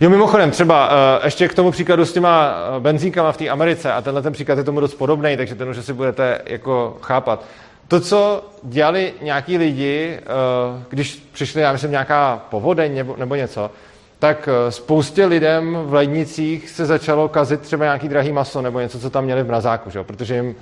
Jo, 0.00 0.10
mimochodem, 0.10 0.50
třeba 0.50 0.88
uh, 0.88 1.24
ještě 1.24 1.48
k 1.48 1.54
tomu 1.54 1.70
příkladu 1.70 2.04
s 2.04 2.12
těma 2.12 2.54
benzínkama 2.78 3.32
v 3.32 3.36
té 3.36 3.48
Americe, 3.48 3.92
a 3.92 4.00
tenhle 4.00 4.22
ten 4.22 4.32
příklad 4.32 4.58
je 4.58 4.64
tomu 4.64 4.80
dost 4.80 4.94
podobný, 4.94 5.36
takže 5.36 5.54
ten 5.54 5.68
už 5.68 5.84
si 5.84 5.92
budete 5.92 6.40
jako 6.46 6.98
chápat. 7.02 7.44
To, 7.88 8.00
co 8.00 8.44
dělali 8.62 9.12
nějaký 9.22 9.58
lidi, 9.58 10.18
uh, 10.18 10.82
když 10.88 11.28
přišli, 11.32 11.60
já 11.60 11.72
myslím, 11.72 11.90
nějaká 11.90 12.42
povodeň 12.50 12.94
nebo, 12.94 13.16
nebo 13.18 13.34
něco, 13.34 13.70
tak 14.18 14.48
uh, 14.48 14.70
spoustě 14.70 15.26
lidem 15.26 15.78
v 15.84 15.94
lednicích 15.94 16.70
se 16.70 16.86
začalo 16.86 17.28
kazit 17.28 17.60
třeba 17.60 17.84
nějaký 17.84 18.08
drahý 18.08 18.32
maso 18.32 18.62
nebo 18.62 18.80
něco, 18.80 18.98
co 18.98 19.10
tam 19.10 19.24
měli 19.24 19.42
v 19.42 19.46
mrazáku, 19.46 19.90
že? 19.90 20.02
protože 20.02 20.34
jim 20.34 20.54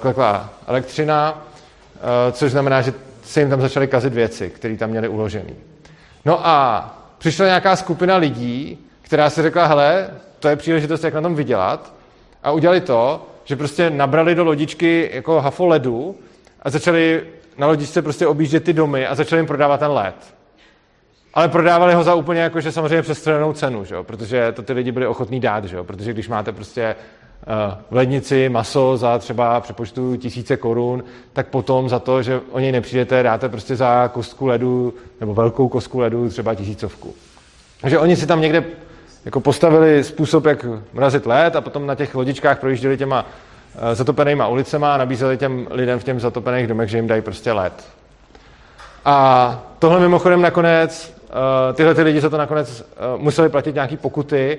klekla 0.00 0.50
elektřina, 0.66 1.32
uh, 1.32 2.32
což 2.32 2.52
znamená, 2.52 2.82
že 2.82 2.92
se 3.22 3.40
jim 3.40 3.50
tam 3.50 3.60
začaly 3.60 3.88
kazit 3.88 4.14
věci, 4.14 4.50
které 4.50 4.76
tam 4.76 4.90
měli 4.90 5.08
uložené. 5.08 5.52
No 6.24 6.46
a 6.46 6.90
přišla 7.18 7.46
nějaká 7.46 7.76
skupina 7.76 8.16
lidí, 8.16 8.78
která 9.02 9.30
si 9.30 9.42
řekla, 9.42 9.66
hele, 9.66 10.10
to 10.40 10.48
je 10.48 10.56
příležitost, 10.56 11.04
jak 11.04 11.14
na 11.14 11.22
tom 11.22 11.34
vydělat. 11.34 11.94
A 12.42 12.50
udělali 12.50 12.80
to, 12.80 13.26
že 13.44 13.56
prostě 13.56 13.90
nabrali 13.90 14.34
do 14.34 14.44
lodičky 14.44 15.10
jako 15.12 15.40
hafo 15.40 15.66
ledu 15.66 16.16
a 16.62 16.70
začali 16.70 17.22
na 17.58 17.66
lodičce 17.66 18.02
prostě 18.02 18.26
objíždět 18.26 18.64
ty 18.64 18.72
domy 18.72 19.06
a 19.06 19.14
začali 19.14 19.40
jim 19.40 19.46
prodávat 19.46 19.80
ten 19.80 19.90
led. 19.90 20.14
Ale 21.34 21.48
prodávali 21.48 21.94
ho 21.94 22.04
za 22.04 22.14
úplně 22.14 22.40
jakože 22.40 22.72
samozřejmě 22.72 23.02
přestřelenou 23.02 23.52
cenu, 23.52 23.84
že? 23.84 23.96
protože 24.02 24.52
to 24.52 24.62
ty 24.62 24.72
lidi 24.72 24.92
byli 24.92 25.06
ochotní 25.06 25.40
dát, 25.40 25.64
že? 25.64 25.82
protože 25.82 26.12
když 26.12 26.28
máte 26.28 26.52
prostě 26.52 26.96
v 27.90 27.94
lednici 27.94 28.48
maso 28.48 28.96
za 28.96 29.18
třeba 29.18 29.60
přepočtu 29.60 30.16
tisíce 30.16 30.56
korun, 30.56 31.04
tak 31.32 31.46
potom 31.46 31.88
za 31.88 31.98
to, 31.98 32.22
že 32.22 32.40
o 32.50 32.58
něj 32.58 32.72
nepřijdete, 32.72 33.22
dáte 33.22 33.48
prostě 33.48 33.76
za 33.76 34.08
kostku 34.08 34.46
ledu, 34.46 34.94
nebo 35.20 35.34
velkou 35.34 35.68
kostku 35.68 35.98
ledu 35.98 36.28
třeba 36.28 36.54
tisícovku. 36.54 37.14
Takže 37.80 37.98
oni 37.98 38.16
si 38.16 38.26
tam 38.26 38.40
někde 38.40 38.64
jako 39.24 39.40
postavili 39.40 40.04
způsob, 40.04 40.44
jak 40.44 40.66
mrazit 40.92 41.26
led 41.26 41.56
a 41.56 41.60
potom 41.60 41.86
na 41.86 41.94
těch 41.94 42.14
lodičkách 42.14 42.60
projížděli 42.60 42.96
těma 42.96 43.26
zatopenýma 43.92 44.48
ulicema 44.48 44.94
a 44.94 44.96
nabízeli 44.96 45.36
těm 45.36 45.66
lidem 45.70 45.98
v 45.98 46.04
těm 46.04 46.20
zatopených 46.20 46.66
domech, 46.66 46.88
že 46.88 46.98
jim 46.98 47.06
dají 47.06 47.22
prostě 47.22 47.52
led. 47.52 47.72
A 49.04 49.62
tohle 49.78 50.00
mimochodem 50.00 50.42
nakonec, 50.42 51.14
tyhle 51.74 51.94
ty 51.94 52.02
lidi 52.02 52.20
za 52.20 52.30
to 52.30 52.36
nakonec 52.36 52.84
museli 53.16 53.48
platit 53.48 53.74
nějaký 53.74 53.96
pokuty 53.96 54.58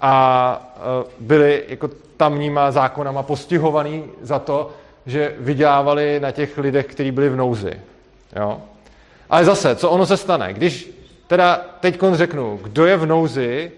a 0.00 0.74
byli 1.18 1.64
jako 1.68 1.90
tamníma 2.16 2.70
zákonama 2.70 3.22
postihovaný 3.22 4.04
za 4.22 4.38
to, 4.38 4.70
že 5.06 5.34
vydělávali 5.38 6.20
na 6.20 6.30
těch 6.30 6.58
lidech, 6.58 6.86
kteří 6.86 7.10
byli 7.10 7.28
v 7.28 7.36
nouzi. 7.36 7.80
Jo? 8.36 8.60
Ale 9.30 9.44
zase, 9.44 9.76
co 9.76 9.90
ono 9.90 10.06
se 10.06 10.16
stane? 10.16 10.54
Když 10.54 10.90
teda 11.26 11.60
teď 11.80 12.00
řeknu, 12.12 12.60
kdo 12.62 12.86
je 12.86 12.96
v 12.96 13.06
nouzi, 13.06 13.72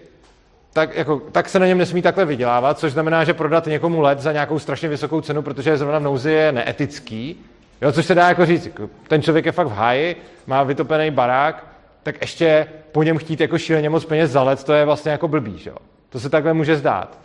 tak, 0.73 0.95
jako, 0.95 1.21
tak 1.31 1.49
se 1.49 1.59
na 1.59 1.67
něm 1.67 1.77
nesmí 1.77 2.01
takhle 2.01 2.25
vydělávat, 2.25 2.79
což 2.79 2.91
znamená, 2.91 3.23
že 3.23 3.33
prodat 3.33 3.65
někomu 3.65 4.01
let 4.01 4.19
za 4.19 4.31
nějakou 4.31 4.59
strašně 4.59 4.89
vysokou 4.89 5.21
cenu, 5.21 5.41
protože 5.41 5.69
je 5.69 5.77
zrovna 5.77 5.99
v 5.99 6.03
nouzi, 6.03 6.31
je 6.31 6.51
neetický. 6.51 7.45
Jo, 7.81 7.91
což 7.91 8.05
se 8.05 8.15
dá 8.15 8.27
jako 8.27 8.45
říct, 8.45 8.65
jako, 8.65 8.89
ten 9.07 9.21
člověk 9.21 9.45
je 9.45 9.51
fakt 9.51 9.67
v 9.67 9.71
háji, 9.71 10.15
má 10.47 10.63
vytopený 10.63 11.11
barák, 11.11 11.67
tak 12.03 12.21
ještě 12.21 12.67
po 12.91 13.03
něm 13.03 13.17
chtít 13.17 13.41
jako 13.41 13.57
šíleně 13.57 13.89
moc 13.89 14.05
peněz 14.05 14.31
za 14.31 14.43
let, 14.43 14.63
to 14.63 14.73
je 14.73 14.85
vlastně 14.85 15.11
jako 15.11 15.27
blbý, 15.27 15.57
že 15.57 15.69
jo? 15.69 15.77
To 16.13 16.19
se 16.19 16.29
takhle 16.29 16.53
může 16.53 16.75
zdát. 16.75 17.17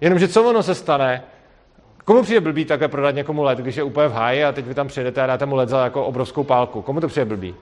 Jenomže 0.00 0.28
co 0.28 0.42
ono 0.42 0.62
se 0.62 0.74
stane? 0.74 1.22
Komu 2.04 2.22
přijde 2.22 2.40
blbý 2.40 2.64
takhle 2.64 2.88
prodat 2.88 3.14
někomu 3.14 3.42
let, 3.42 3.58
když 3.58 3.76
je 3.76 3.82
úplně 3.82 4.08
v 4.08 4.12
háji 4.12 4.44
a 4.44 4.52
teď 4.52 4.66
vy 4.66 4.74
tam 4.74 4.88
přijedete 4.88 5.22
a 5.22 5.26
dáte 5.26 5.46
mu 5.46 5.56
let 5.56 5.68
za 5.68 5.84
jako 5.84 6.04
obrovskou 6.04 6.44
pálku? 6.44 6.82
Komu 6.82 7.00
to 7.00 7.08
přijde 7.08 7.24
blbý? 7.24 7.54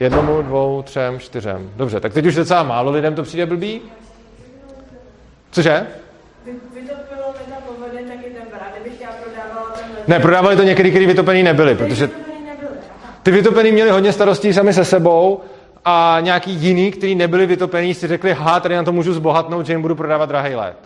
Jednomu, 0.00 0.42
dvou, 0.42 0.82
třem, 0.82 1.18
čtyřem. 1.18 1.70
Dobře, 1.76 2.00
tak 2.00 2.12
teď 2.12 2.26
už 2.26 2.34
docela 2.34 2.62
málo 2.62 2.90
lidem 2.90 3.14
to 3.14 3.22
přijde 3.22 3.46
blbý. 3.46 3.80
Cože? 5.50 5.86
Kdybych 6.44 6.90
já 9.00 9.12
prodávala 9.12 9.70
ten. 9.70 9.84
Ne, 10.06 10.20
prodávali 10.20 10.56
to 10.56 10.62
někdy, 10.62 10.90
kteří 10.90 11.06
vytopený 11.06 11.42
nebyli, 11.42 11.74
protože 11.74 12.10
ty 13.22 13.30
vytopený 13.30 13.72
měli 13.72 13.90
hodně 13.90 14.12
starostí 14.12 14.52
sami 14.52 14.72
se 14.72 14.84
sebou 14.84 15.40
a 15.84 16.18
nějaký 16.20 16.50
jiný, 16.50 16.90
kteří 16.90 17.14
nebyli 17.14 17.46
vytopení, 17.46 17.94
si 17.94 18.08
řekli, 18.08 18.32
ha, 18.32 18.60
tady 18.60 18.76
na 18.76 18.82
to 18.82 18.92
můžu 18.92 19.14
zbohatnout, 19.14 19.66
že 19.66 19.72
jim 19.72 19.82
budu 19.82 19.94
prodávat 19.94 20.28
drahý 20.28 20.54
let. 20.54 20.76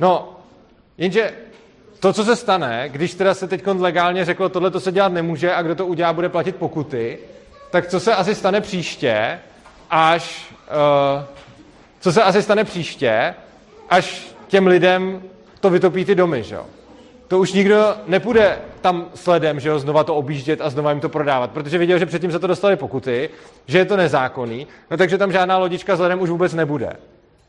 No, 0.00 0.36
jenže 0.98 1.32
to, 2.00 2.12
co 2.12 2.24
se 2.24 2.36
stane, 2.36 2.88
když 2.88 3.14
teda 3.14 3.34
se 3.34 3.48
teď 3.48 3.66
legálně 3.66 4.24
řeklo, 4.24 4.48
tohle 4.48 4.70
to 4.70 4.80
se 4.80 4.92
dělat 4.92 5.12
nemůže 5.12 5.54
a 5.54 5.62
kdo 5.62 5.74
to 5.74 5.86
udělá, 5.86 6.12
bude 6.12 6.28
platit 6.28 6.56
pokuty, 6.56 7.18
tak 7.70 7.86
co 7.86 8.00
se 8.00 8.14
asi 8.14 8.34
stane 8.34 8.60
příště, 8.60 9.40
až, 9.90 10.52
uh, 11.18 11.24
co 12.00 12.12
se 12.12 12.22
asi 12.22 12.42
stane 12.42 12.64
příště, 12.64 13.34
až 13.90 14.26
těm 14.48 14.66
lidem 14.66 15.22
to 15.60 15.70
vytopí 15.70 16.04
ty 16.04 16.14
domy, 16.14 16.42
že 16.42 16.54
jo? 16.54 16.66
To 17.34 17.38
už 17.38 17.52
nikdo 17.52 17.94
nepůjde 18.06 18.58
tam 18.80 19.06
sledem, 19.14 19.60
že 19.60 19.68
jo, 19.68 19.78
znova 19.78 20.04
to 20.04 20.14
objíždět 20.14 20.60
a 20.60 20.70
znova 20.70 20.90
jim 20.90 21.00
to 21.00 21.08
prodávat, 21.08 21.50
protože 21.50 21.78
viděl, 21.78 21.98
že 21.98 22.06
předtím 22.06 22.32
se 22.32 22.38
to 22.38 22.46
dostali 22.46 22.76
pokuty, 22.76 23.30
že 23.66 23.78
je 23.78 23.84
to 23.84 23.96
nezákonný, 23.96 24.66
no 24.90 24.96
takže 24.96 25.18
tam 25.18 25.32
žádná 25.32 25.58
lodička 25.58 25.96
s 25.96 26.00
ledem 26.00 26.20
už 26.20 26.30
vůbec 26.30 26.54
nebude. 26.54 26.92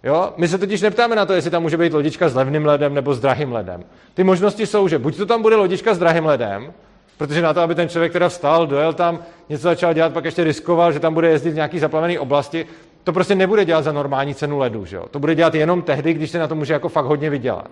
Jo? 0.03 0.33
My 0.37 0.47
se 0.47 0.57
totiž 0.57 0.81
neptáme 0.81 1.15
na 1.15 1.25
to, 1.25 1.33
jestli 1.33 1.51
tam 1.51 1.61
může 1.61 1.77
být 1.77 1.93
lodička 1.93 2.29
s 2.29 2.35
levným 2.35 2.65
ledem 2.65 2.93
nebo 2.93 3.13
s 3.13 3.19
drahým 3.19 3.53
ledem. 3.53 3.83
Ty 4.13 4.23
možnosti 4.23 4.65
jsou, 4.65 4.87
že 4.87 4.99
buď 4.99 5.17
to 5.17 5.25
tam 5.25 5.41
bude 5.41 5.55
lodička 5.55 5.93
s 5.93 5.99
drahým 5.99 6.25
ledem, 6.25 6.73
protože 7.17 7.41
na 7.41 7.53
to, 7.53 7.61
aby 7.61 7.75
ten 7.75 7.89
člověk 7.89 8.13
teda 8.13 8.29
vstal, 8.29 8.67
dojel 8.67 8.93
tam, 8.93 9.19
něco 9.49 9.63
začal 9.63 9.93
dělat, 9.93 10.13
pak 10.13 10.25
ještě 10.25 10.43
riskoval, 10.43 10.91
že 10.91 10.99
tam 10.99 11.13
bude 11.13 11.29
jezdit 11.29 11.51
v 11.51 11.55
nějaký 11.55 11.79
zaplavené 11.79 12.19
oblasti, 12.19 12.65
to 13.03 13.13
prostě 13.13 13.35
nebude 13.35 13.65
dělat 13.65 13.81
za 13.81 13.91
normální 13.91 14.35
cenu 14.35 14.57
ledu. 14.57 14.85
Že 14.85 14.95
jo? 14.95 15.05
To 15.11 15.19
bude 15.19 15.35
dělat 15.35 15.55
jenom 15.55 15.81
tehdy, 15.81 16.13
když 16.13 16.31
se 16.31 16.39
na 16.39 16.47
to 16.47 16.55
může 16.55 16.73
jako 16.73 16.89
fakt 16.89 17.05
hodně 17.05 17.29
vydělat. 17.29 17.69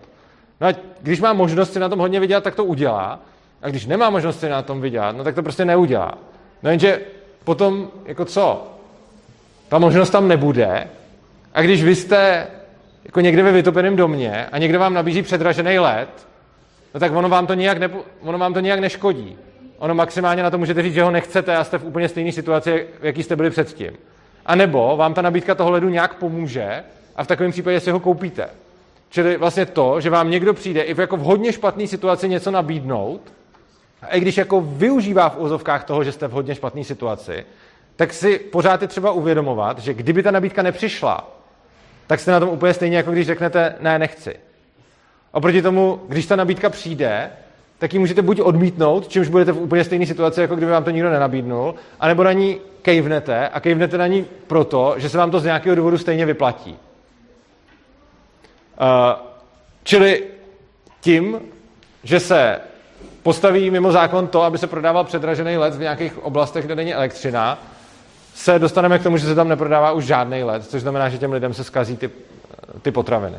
No 0.62 0.68
a 0.68 0.74
když 1.02 1.22
má 1.22 1.34
možnost 1.34 1.74
si 1.74 1.80
na 1.80 1.90
tom 1.90 2.00
hodně 2.00 2.20
vydělat, 2.20 2.44
tak 2.44 2.56
to 2.56 2.66
udělá. 2.66 3.20
A 3.62 3.70
když 3.70 3.86
nemá 3.86 4.10
možnost 4.10 4.40
si 4.40 4.50
na 4.50 4.62
tom 4.62 4.82
vydělat, 4.82 5.16
no 5.18 5.24
tak 5.24 5.36
to 5.36 5.44
prostě 5.44 5.66
neudělá. 5.66 6.18
No 6.64 6.70
jenže 6.70 7.02
potom, 7.44 7.92
jako 8.06 8.26
co? 8.26 8.68
Ta 9.70 9.80
možnost 9.80 10.10
tam 10.10 10.28
nebude. 10.28 10.88
A 11.54 11.62
když 11.62 11.84
vy 11.84 11.96
jste 11.96 12.48
jako 13.06 13.22
někde 13.22 13.44
ve 13.44 13.52
vytopeném 13.52 13.96
domě 13.96 14.46
a 14.52 14.58
někdo 14.58 14.80
vám 14.80 14.94
nabízí 14.94 15.22
předražený 15.22 15.80
let, 15.80 16.28
no 16.94 17.00
tak 17.00 17.16
ono 17.16 17.30
vám 17.30 17.48
to 17.48 17.54
nijak, 17.54 17.78
nepo, 17.78 18.04
ono 18.22 18.38
vám 18.38 18.54
to 18.54 18.60
nijak 18.60 18.80
neškodí. 18.80 19.38
Ono 19.78 19.96
maximálně 19.96 20.44
na 20.44 20.50
to 20.50 20.58
můžete 20.58 20.82
říct, 20.82 20.94
že 20.94 21.04
ho 21.04 21.12
nechcete 21.12 21.56
a 21.56 21.64
jste 21.64 21.78
v 21.78 21.84
úplně 21.84 22.10
stejné 22.10 22.32
situaci, 22.32 22.88
jaký 23.02 23.24
jste 23.24 23.36
byli 23.36 23.50
předtím. 23.50 23.92
A 24.46 24.56
nebo 24.56 24.98
vám 24.98 25.14
ta 25.14 25.22
nabídka 25.22 25.56
toho 25.56 25.72
ledu 25.72 25.90
nějak 25.90 26.14
pomůže 26.14 26.84
a 27.16 27.24
v 27.24 27.28
takovém 27.28 27.52
případě 27.52 27.80
si 27.80 27.92
ho 27.92 28.00
koupíte. 28.00 28.50
Čili 29.14 29.38
vlastně 29.38 29.66
to, 29.66 30.02
že 30.02 30.10
vám 30.10 30.32
někdo 30.32 30.54
přijde 30.54 30.82
i 30.82 30.94
v 30.94 31.00
jako 31.00 31.18
v 31.18 31.20
hodně 31.20 31.54
špatné 31.54 31.88
situaci 31.88 32.30
něco 32.30 32.52
nabídnout, 32.52 33.22
a 34.02 34.08
i 34.08 34.20
když 34.20 34.38
jako 34.38 34.62
využívá 34.62 35.30
v 35.30 35.40
úzovkách 35.40 35.84
toho, 35.84 36.04
že 36.04 36.12
jste 36.12 36.28
v 36.28 36.32
hodně 36.32 36.56
špatné 36.56 36.84
situaci, 36.84 37.46
tak 37.96 38.14
si 38.14 38.40
pořád 38.40 38.82
je 38.82 38.88
třeba 38.88 39.12
uvědomovat, 39.12 39.80
že 39.80 39.94
kdyby 39.94 40.24
ta 40.24 40.32
nabídka 40.32 40.62
nepřišla, 40.62 41.32
tak 42.08 42.20
jste 42.20 42.32
na 42.32 42.40
tom 42.40 42.50
úplně 42.50 42.74
stejně, 42.74 42.98
jako 42.98 43.12
když 43.12 43.28
řeknete, 43.28 43.76
ne, 43.80 44.00
nechci. 44.00 44.36
Oproti 45.32 45.62
tomu, 45.62 46.02
když 46.08 46.26
ta 46.26 46.36
nabídka 46.36 46.70
přijde, 46.70 47.30
tak 47.80 47.94
ji 47.94 48.00
můžete 48.00 48.22
buď 48.22 48.42
odmítnout, 48.42 49.08
čímž 49.08 49.28
budete 49.28 49.52
v 49.52 49.62
úplně 49.62 49.84
stejné 49.84 50.06
situaci, 50.06 50.42
jako 50.42 50.56
kdyby 50.56 50.72
vám 50.72 50.84
to 50.84 50.90
nikdo 50.90 51.10
nenabídnul, 51.10 51.76
anebo 52.00 52.24
na 52.24 52.32
ní 52.32 52.58
kejvnete 52.82 53.50
a 53.50 53.60
kejvnete 53.60 53.98
na 53.98 54.08
ní 54.08 54.26
proto, 54.48 54.96
že 54.98 55.10
se 55.10 55.18
vám 55.18 55.32
to 55.32 55.40
z 55.40 55.44
nějakého 55.44 55.76
důvodu 55.76 55.98
stejně 55.98 56.26
vyplatí. 56.26 56.78
Uh, 58.82 58.88
čili 59.84 60.24
tím, 61.02 61.40
že 62.04 62.20
se 62.20 62.60
postaví 63.24 63.70
mimo 63.70 63.92
zákon 63.92 64.28
to, 64.28 64.42
aby 64.42 64.58
se 64.58 64.68
prodával 64.68 65.04
předražený 65.04 65.58
let 65.58 65.76
v 65.76 65.80
nějakých 65.80 66.24
oblastech, 66.24 66.66
kde 66.66 66.76
není 66.76 66.94
elektřina, 66.94 67.58
se 68.36 68.60
dostaneme 68.60 69.00
k 69.00 69.04
tomu, 69.04 69.18
že 69.18 69.26
se 69.26 69.36
tam 69.36 69.50
neprodává 69.50 69.92
už 69.92 70.06
žádný 70.06 70.44
led, 70.44 70.66
což 70.66 70.82
znamená, 70.82 71.10
že 71.10 71.18
těm 71.18 71.32
lidem 71.32 71.54
se 71.54 71.64
skazí 71.64 71.98
ty, 71.98 72.10
ty 72.82 72.92
potraviny. 72.92 73.38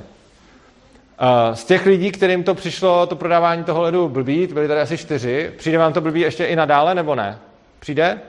Z 1.52 1.64
těch 1.64 1.86
lidí, 1.86 2.12
kterým 2.12 2.44
to 2.44 2.54
přišlo, 2.54 3.06
to 3.06 3.16
prodávání 3.16 3.64
toho 3.64 3.82
ledu 3.82 4.08
blbý, 4.08 4.46
byly 4.46 4.68
tady 4.68 4.80
asi 4.80 4.98
čtyři, 4.98 5.52
přijde 5.58 5.78
vám 5.78 5.92
to 5.92 6.00
blbý 6.00 6.20
ještě 6.20 6.44
i 6.44 6.56
nadále, 6.56 6.94
nebo 6.94 7.14
ne? 7.14 7.38
Přijde? 7.80 8.20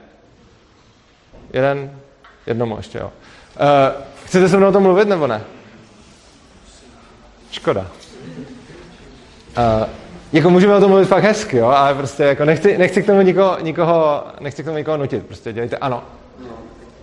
Jeden? 1.52 1.98
Jednomu 2.46 2.76
ještě, 2.76 2.98
jo. 2.98 3.12
Chcete 4.24 4.48
se 4.48 4.56
mnou 4.56 4.68
o 4.68 4.72
tom 4.72 4.82
mluvit, 4.82 5.08
nebo 5.08 5.26
ne? 5.26 5.42
Škoda. 7.50 7.86
Jako 10.32 10.50
můžeme 10.50 10.74
o 10.76 10.80
tom 10.80 10.90
mluvit 10.90 11.04
fakt 11.08 11.22
hezky, 11.22 11.56
jo, 11.56 11.66
ale 11.68 11.94
prostě 11.94 12.22
jako 12.22 12.44
nechci, 12.44 12.78
nechci 12.78 13.02
k 13.02 13.06
tomu 13.06 13.20
nikoho, 13.20 13.56
nikoho, 13.60 14.22
nechci 14.40 14.62
k 14.62 14.66
tomu 14.66 14.78
nikoho 14.78 14.96
nutit, 14.96 15.26
prostě 15.26 15.52
dělejte 15.52 15.76
ano. 15.76 16.02
No, 16.40 16.46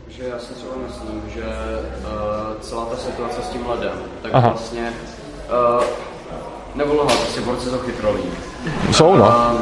že 0.07 0.23
já 0.23 0.39
si 0.39 0.53
třeba 0.53 0.73
myslím, 0.87 1.21
že 1.33 1.41
uh, 1.41 2.61
celá 2.61 2.85
ta 2.85 2.95
situace 2.97 3.41
s 3.41 3.49
tím 3.49 3.61
ledem, 3.69 3.91
tak 4.21 4.31
Aha. 4.33 4.49
vlastně 4.49 4.93
uh, 5.77 5.83
nebo 6.75 6.93
lhal, 6.93 7.17
prostě 7.17 7.41
borci 7.41 7.69
jsou 7.69 7.77
chytrolí. 7.77 8.23
Jsou, 8.91 9.15
no. 9.15 9.25
Uh, 9.25 9.61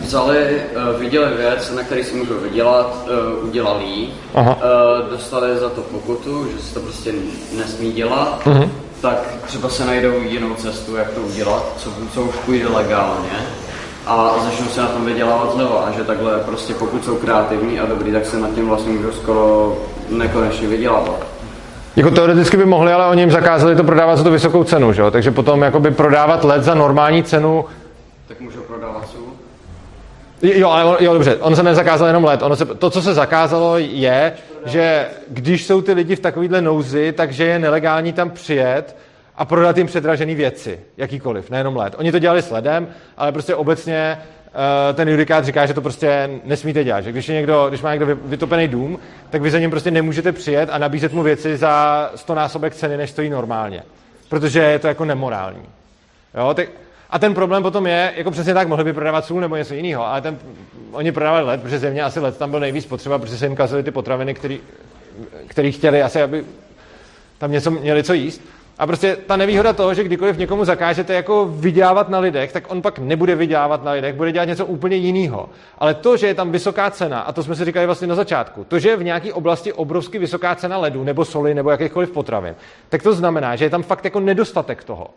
vzali, 0.00 0.62
uh, 0.94 1.00
viděli 1.00 1.36
věc, 1.36 1.70
na 1.70 1.82
který 1.82 2.04
si 2.04 2.14
můžou 2.14 2.34
vydělat, 2.34 2.96
uh, 3.38 3.48
udělali 3.48 3.84
ji, 3.84 4.14
uh, 4.34 4.52
dostali 5.10 5.56
za 5.58 5.68
to 5.68 5.80
pokutu, 5.80 6.46
že 6.52 6.62
se 6.62 6.74
to 6.74 6.80
prostě 6.80 7.12
nesmí 7.58 7.92
dělat, 7.92 8.46
Mhm. 8.46 8.70
Tak 9.02 9.34
třeba 9.46 9.68
se 9.68 9.86
najdou 9.86 10.12
jinou 10.22 10.54
cestu, 10.54 10.96
jak 10.96 11.10
to 11.10 11.20
udělat, 11.20 11.72
co, 11.76 11.90
co 12.14 12.22
už 12.22 12.34
půjde 12.34 12.68
legálně 12.68 13.30
a 14.06 14.34
začnou 14.44 14.66
se 14.66 14.80
na 14.80 14.86
tom 14.86 15.04
vydělávat 15.04 15.52
zleva 15.52 15.80
a 15.80 15.90
že 15.90 16.04
takhle 16.04 16.38
prostě 16.38 16.74
pokud 16.74 17.04
jsou 17.04 17.16
kreativní 17.16 17.80
a 17.80 17.86
dobrý, 17.86 18.12
tak 18.12 18.26
se 18.26 18.38
nad 18.40 18.54
tím 18.54 18.68
vlastně 18.68 18.92
můžou 18.92 19.12
skoro 19.12 19.76
nekonečně 20.08 20.68
vydělávat. 20.68 21.26
Jako 21.96 22.10
teoreticky 22.10 22.56
by 22.56 22.64
mohli, 22.64 22.92
ale 22.92 23.06
oni 23.06 23.22
jim 23.22 23.30
zakázali 23.30 23.76
to 23.76 23.84
prodávat 23.84 24.16
za 24.16 24.24
tu 24.24 24.30
vysokou 24.30 24.64
cenu, 24.64 24.92
že 24.92 25.02
jo? 25.02 25.10
Takže 25.10 25.30
potom 25.30 25.62
jakoby 25.62 25.90
prodávat 25.90 26.44
led 26.44 26.64
za 26.64 26.74
normální 26.74 27.22
cenu, 27.22 27.64
Tak 28.28 28.40
můžou 28.40 28.60
prodávat? 28.60 29.21
Jo, 30.42 30.70
ale 30.70 30.96
jo, 31.04 31.12
dobře, 31.12 31.36
on 31.36 31.56
se 31.56 31.62
nezakázal 31.62 32.06
jenom 32.06 32.24
let. 32.24 32.42
Ono 32.42 32.56
se, 32.56 32.64
to, 32.66 32.90
co 32.90 33.02
se 33.02 33.14
zakázalo, 33.14 33.78
je, 33.78 34.32
že 34.64 35.06
když 35.28 35.66
jsou 35.66 35.82
ty 35.82 35.92
lidi 35.92 36.16
v 36.16 36.20
takovýhle 36.20 36.62
nouzi, 36.62 37.12
takže 37.12 37.44
je 37.44 37.58
nelegální 37.58 38.12
tam 38.12 38.30
přijet 38.30 38.96
a 39.36 39.44
prodat 39.44 39.78
jim 39.78 39.86
předražené 39.86 40.34
věci, 40.34 40.80
jakýkoliv, 40.96 41.50
nejenom 41.50 41.76
let. 41.76 41.94
Oni 41.98 42.12
to 42.12 42.18
dělali 42.18 42.42
s 42.42 42.50
ledem, 42.50 42.88
ale 43.16 43.32
prostě 43.32 43.54
obecně 43.54 44.18
uh, 44.18 44.96
ten 44.96 45.08
judikát 45.08 45.44
říká, 45.44 45.66
že 45.66 45.74
to 45.74 45.80
prostě 45.80 46.30
nesmíte 46.44 46.84
dělat. 46.84 47.00
Že 47.00 47.12
když, 47.12 47.28
je 47.28 47.34
někdo, 47.34 47.66
když 47.68 47.82
má 47.82 47.90
někdo 47.90 48.06
vy- 48.06 48.16
vytopený 48.24 48.68
dům, 48.68 48.98
tak 49.30 49.42
vy 49.42 49.50
za 49.50 49.58
ním 49.58 49.70
prostě 49.70 49.90
nemůžete 49.90 50.32
přijet 50.32 50.68
a 50.72 50.78
nabízet 50.78 51.12
mu 51.12 51.22
věci 51.22 51.56
za 51.56 52.10
100 52.14 52.34
násobek 52.34 52.74
ceny, 52.74 52.96
než 52.96 53.10
stojí 53.10 53.30
normálně. 53.30 53.82
Protože 54.28 54.60
je 54.60 54.78
to 54.78 54.88
jako 54.88 55.04
nemorální. 55.04 55.66
Jo, 56.34 56.54
tak, 56.54 56.68
a 57.12 57.18
ten 57.18 57.34
problém 57.34 57.62
potom 57.62 57.86
je, 57.86 58.12
jako 58.16 58.30
přesně 58.30 58.54
tak, 58.54 58.68
mohli 58.68 58.84
by 58.84 58.92
prodávat 58.92 59.24
sůl 59.24 59.40
nebo 59.40 59.56
něco 59.56 59.74
jiného, 59.74 60.06
ale 60.06 60.20
ten, 60.20 60.38
oni 60.92 61.12
prodávali 61.12 61.46
led, 61.46 61.62
protože 61.62 61.78
země 61.78 62.02
asi 62.02 62.20
led 62.20 62.38
tam 62.38 62.50
byl 62.50 62.60
nejvíc 62.60 62.86
potřeba, 62.86 63.18
protože 63.18 63.38
se 63.38 63.46
jim 63.46 63.56
kazily 63.56 63.82
ty 63.82 63.90
potraviny, 63.90 64.34
který, 64.34 64.60
který 65.46 65.72
chtěli 65.72 66.02
asi, 66.02 66.22
aby 66.22 66.44
tam 67.38 67.52
něco 67.52 67.70
měli 67.70 68.02
co 68.02 68.12
jíst. 68.12 68.42
A 68.78 68.86
prostě 68.86 69.16
ta 69.26 69.36
nevýhoda 69.36 69.72
toho, 69.72 69.94
že 69.94 70.04
kdykoliv 70.04 70.38
někomu 70.38 70.64
zakážete 70.64 71.14
jako 71.14 71.46
vydělávat 71.46 72.08
na 72.08 72.18
lidech, 72.18 72.52
tak 72.52 72.64
on 72.68 72.82
pak 72.82 72.98
nebude 72.98 73.34
vydělávat 73.34 73.84
na 73.84 73.92
lidech, 73.92 74.14
bude 74.14 74.32
dělat 74.32 74.44
něco 74.44 74.66
úplně 74.66 74.96
jiného. 74.96 75.48
Ale 75.78 75.94
to, 75.94 76.16
že 76.16 76.26
je 76.26 76.34
tam 76.34 76.52
vysoká 76.52 76.90
cena, 76.90 77.20
a 77.20 77.32
to 77.32 77.42
jsme 77.42 77.56
si 77.56 77.64
říkali 77.64 77.86
vlastně 77.86 78.06
na 78.06 78.14
začátku, 78.14 78.64
to, 78.64 78.78
že 78.78 78.88
je 78.88 78.96
v 78.96 79.04
nějaké 79.04 79.32
oblasti 79.32 79.72
obrovsky 79.72 80.18
vysoká 80.18 80.54
cena 80.54 80.78
ledu 80.78 81.04
nebo 81.04 81.24
soli 81.24 81.54
nebo 81.54 81.70
jakýchkoliv 81.70 82.10
potravin, 82.10 82.54
tak 82.88 83.02
to 83.02 83.12
znamená, 83.12 83.56
že 83.56 83.64
je 83.64 83.70
tam 83.70 83.82
fakt 83.82 84.04
jako 84.04 84.20
nedostatek 84.20 84.84
toho. 84.84 85.10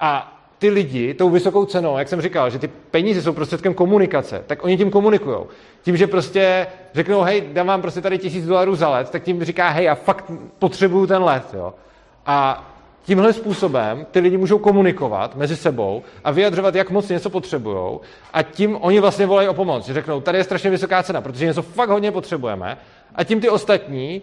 A 0.00 0.40
ty 0.64 0.70
lidi 0.70 1.14
tou 1.14 1.30
vysokou 1.30 1.64
cenou, 1.64 1.98
jak 1.98 2.08
jsem 2.08 2.20
říkal, 2.20 2.50
že 2.50 2.58
ty 2.58 2.68
peníze 2.68 3.22
jsou 3.22 3.32
prostředkem 3.32 3.74
komunikace, 3.74 4.44
tak 4.46 4.64
oni 4.64 4.76
tím 4.76 4.90
komunikují. 4.90 5.36
Tím, 5.82 5.96
že 5.96 6.06
prostě 6.06 6.66
řeknou, 6.94 7.22
hej, 7.22 7.42
dám 7.52 7.66
vám 7.66 7.82
prostě 7.82 8.00
tady 8.00 8.18
tisíc 8.18 8.46
dolarů 8.46 8.74
za 8.74 8.88
let, 8.88 9.10
tak 9.10 9.22
tím 9.22 9.44
říká, 9.44 9.68
hej, 9.68 9.84
já 9.84 9.94
fakt 9.94 10.30
potřebuju 10.58 11.06
ten 11.06 11.22
let, 11.22 11.44
jo. 11.54 11.74
A 12.26 12.64
tímhle 13.02 13.32
způsobem 13.32 14.06
ty 14.10 14.20
lidi 14.20 14.36
můžou 14.36 14.58
komunikovat 14.58 15.36
mezi 15.36 15.56
sebou 15.56 16.02
a 16.24 16.30
vyjadřovat, 16.30 16.74
jak 16.74 16.90
moc 16.90 17.08
něco 17.08 17.30
potřebují. 17.30 17.98
A 18.32 18.42
tím 18.42 18.76
oni 18.80 19.00
vlastně 19.00 19.26
volají 19.26 19.48
o 19.48 19.54
pomoc. 19.54 19.90
Řeknou, 19.90 20.20
tady 20.20 20.38
je 20.38 20.44
strašně 20.44 20.70
vysoká 20.70 21.02
cena, 21.02 21.20
protože 21.20 21.46
něco 21.46 21.62
fakt 21.62 21.88
hodně 21.88 22.12
potřebujeme. 22.12 22.78
A 23.14 23.24
tím 23.24 23.40
ty 23.40 23.48
ostatní 23.48 24.22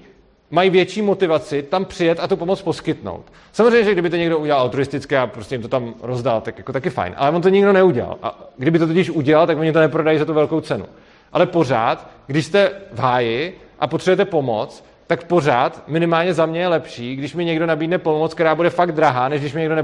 mají 0.51 0.69
větší 0.69 1.01
motivaci 1.01 1.63
tam 1.63 1.85
přijet 1.85 2.19
a 2.19 2.27
tu 2.27 2.37
pomoc 2.37 2.61
poskytnout. 2.61 3.25
Samozřejmě, 3.51 3.83
že 3.83 3.91
kdyby 3.91 4.09
to 4.09 4.15
někdo 4.15 4.37
udělal 4.39 4.61
altruisticky 4.61 5.17
a 5.17 5.27
prostě 5.27 5.55
jim 5.55 5.61
to 5.61 5.67
tam 5.67 5.93
rozdal, 6.01 6.41
tak 6.41 6.57
jako 6.57 6.73
taky 6.73 6.89
fajn. 6.89 7.13
Ale 7.17 7.31
on 7.31 7.41
to 7.41 7.49
nikdo 7.49 7.73
neudělal. 7.73 8.17
A 8.23 8.49
kdyby 8.57 8.79
to 8.79 8.87
totiž 8.87 9.09
udělal, 9.09 9.47
tak 9.47 9.57
oni 9.57 9.73
to 9.73 9.79
neprodají 9.79 10.17
za 10.19 10.25
tu 10.25 10.33
velkou 10.33 10.61
cenu. 10.61 10.85
Ale 11.33 11.45
pořád, 11.45 12.09
když 12.27 12.45
jste 12.45 12.71
v 12.91 12.99
háji 12.99 13.57
a 13.79 13.87
potřebujete 13.87 14.25
pomoc, 14.25 14.83
tak 15.07 15.23
pořád 15.23 15.83
minimálně 15.87 16.33
za 16.33 16.45
mě 16.45 16.59
je 16.59 16.67
lepší, 16.67 17.15
když 17.15 17.35
mi 17.35 17.45
někdo 17.45 17.65
nabídne 17.65 17.97
pomoc, 17.97 18.33
která 18.33 18.55
bude 18.55 18.69
fakt 18.69 18.91
drahá, 18.91 19.29
než 19.29 19.41
když 19.41 19.53
mi 19.53 19.61
někdo 19.61 19.75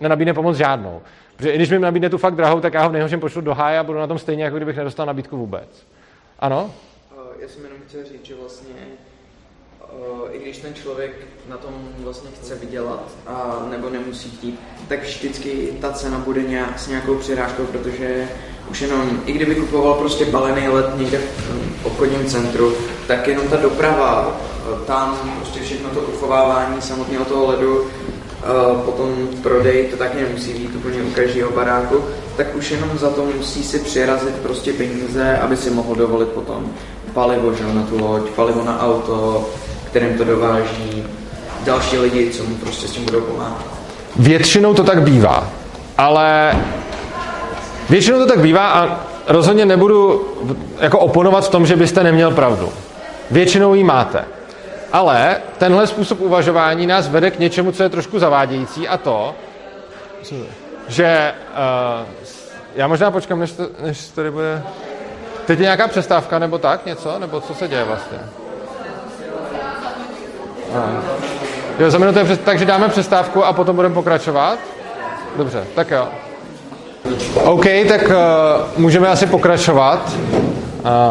nenabídne 0.00 0.34
pomoc 0.34 0.56
žádnou. 0.56 1.02
Protože 1.36 1.50
i 1.52 1.56
když 1.56 1.70
mi 1.70 1.78
nabídne 1.78 2.10
tu 2.10 2.18
fakt 2.18 2.34
drahou, 2.34 2.60
tak 2.60 2.74
já 2.74 2.82
ho 2.82 2.88
v 2.88 2.92
nejhorším 2.92 3.20
pošlu 3.20 3.40
do 3.40 3.54
háje 3.54 3.78
a 3.78 3.82
budu 3.82 3.98
na 3.98 4.06
tom 4.06 4.18
stejně, 4.18 4.44
jako 4.44 4.56
kdybych 4.56 4.76
nedostal 4.76 5.06
nabídku 5.06 5.36
vůbec. 5.36 5.86
Ano? 6.38 6.70
Eh, 7.12 7.42
Já 7.42 7.48
jsem 7.48 7.64
jenom 7.64 7.78
chtěl 7.88 8.04
říct, 8.04 8.24
že 8.26 8.34
vlastně 8.34 8.74
i 10.32 10.38
když 10.38 10.58
ten 10.58 10.74
člověk 10.74 11.12
na 11.48 11.56
tom 11.56 11.74
vlastně 11.98 12.30
chce 12.40 12.54
vydělat 12.54 13.02
a 13.26 13.66
nebo 13.70 13.90
nemusí 13.90 14.30
chtít, 14.30 14.60
tak 14.88 15.02
vždycky 15.02 15.68
ta 15.80 15.92
cena 15.92 16.18
bude 16.18 16.42
nějak, 16.42 16.78
s 16.78 16.88
nějakou 16.88 17.14
přirážkou, 17.14 17.64
protože 17.64 18.28
už 18.70 18.80
jenom, 18.80 19.20
i 19.26 19.32
kdyby 19.32 19.54
kupoval 19.54 19.94
prostě 19.94 20.24
balený 20.24 20.68
let 20.68 20.86
někde 20.96 21.18
v 21.18 21.86
obchodním 21.86 22.26
centru, 22.26 22.72
tak 23.06 23.28
jenom 23.28 23.48
ta 23.48 23.56
doprava, 23.56 24.40
eh, 24.40 24.86
tam 24.86 25.18
prostě 25.40 25.60
všechno 25.60 25.90
to 25.90 26.00
uchovávání 26.00 26.82
samotného 26.82 27.24
toho 27.24 27.46
ledu, 27.46 27.86
eh, 27.86 28.82
potom 28.84 29.28
prodej, 29.42 29.86
to 29.86 29.96
tak 29.96 30.14
nemusí 30.14 30.52
být 30.52 30.74
úplně 30.74 31.02
u 31.02 31.10
každého 31.10 31.50
baráku, 31.50 32.04
tak 32.36 32.54
už 32.54 32.70
jenom 32.70 32.98
za 32.98 33.10
to 33.10 33.24
musí 33.36 33.64
si 33.64 33.78
přirazit 33.78 34.34
prostě 34.34 34.72
peníze, 34.72 35.38
aby 35.38 35.56
si 35.56 35.70
mohl 35.70 35.94
dovolit 35.94 36.28
potom 36.28 36.72
palivo 37.14 37.54
že, 37.54 37.64
na 37.74 37.82
tu 37.82 37.98
loď, 37.98 38.30
palivo 38.30 38.64
na 38.64 38.80
auto, 38.80 39.46
kterým 39.94 40.18
to 40.18 40.24
dováží, 40.24 41.04
další 41.64 41.98
lidi, 41.98 42.30
co 42.30 42.44
mu 42.44 42.54
prostě 42.54 42.88
s 42.88 42.90
tím 42.90 43.04
budou 43.04 43.20
pomáhat. 43.20 43.64
Většinou 44.16 44.74
to 44.74 44.84
tak 44.84 45.02
bývá, 45.02 45.48
ale 45.98 46.56
většinou 47.90 48.18
to 48.18 48.26
tak 48.26 48.40
bývá 48.40 48.68
a 48.68 49.00
rozhodně 49.28 49.66
nebudu 49.66 50.28
jako 50.80 50.98
oponovat 50.98 51.46
v 51.46 51.48
tom, 51.48 51.66
že 51.66 51.76
byste 51.76 52.02
neměl 52.02 52.30
pravdu. 52.30 52.72
Většinou 53.30 53.74
ji 53.74 53.84
máte. 53.84 54.24
Ale 54.92 55.36
tenhle 55.58 55.86
způsob 55.86 56.20
uvažování 56.20 56.86
nás 56.86 57.08
vede 57.08 57.30
k 57.30 57.38
něčemu, 57.38 57.72
co 57.72 57.82
je 57.82 57.88
trošku 57.88 58.18
zavádějící 58.18 58.88
a 58.88 58.96
to, 58.96 59.34
že 60.88 61.32
uh, 62.00 62.06
já 62.74 62.88
možná 62.88 63.10
počkám, 63.10 63.40
než, 63.40 63.52
to, 63.52 63.66
než 63.82 64.08
tady 64.08 64.30
bude... 64.30 64.62
Teď 65.46 65.58
je 65.58 65.62
nějaká 65.62 65.88
přestávka 65.88 66.38
nebo 66.38 66.58
tak 66.58 66.86
něco? 66.86 67.18
Nebo 67.18 67.40
co 67.40 67.54
se 67.54 67.68
děje 67.68 67.84
vlastně? 67.84 68.18
Jo, 71.78 71.90
za 71.90 71.98
minutu 71.98 72.18
je 72.18 72.24
přes... 72.24 72.38
takže 72.44 72.64
dáme 72.64 72.88
přestávku 72.88 73.44
a 73.44 73.52
potom 73.52 73.76
budeme 73.76 73.94
pokračovat? 73.94 74.58
Dobře, 75.36 75.64
tak 75.74 75.90
jo. 75.90 76.08
OK, 77.42 77.64
tak 77.88 78.02
uh, 78.02 78.14
můžeme 78.76 79.08
asi 79.08 79.26
pokračovat. 79.26 80.12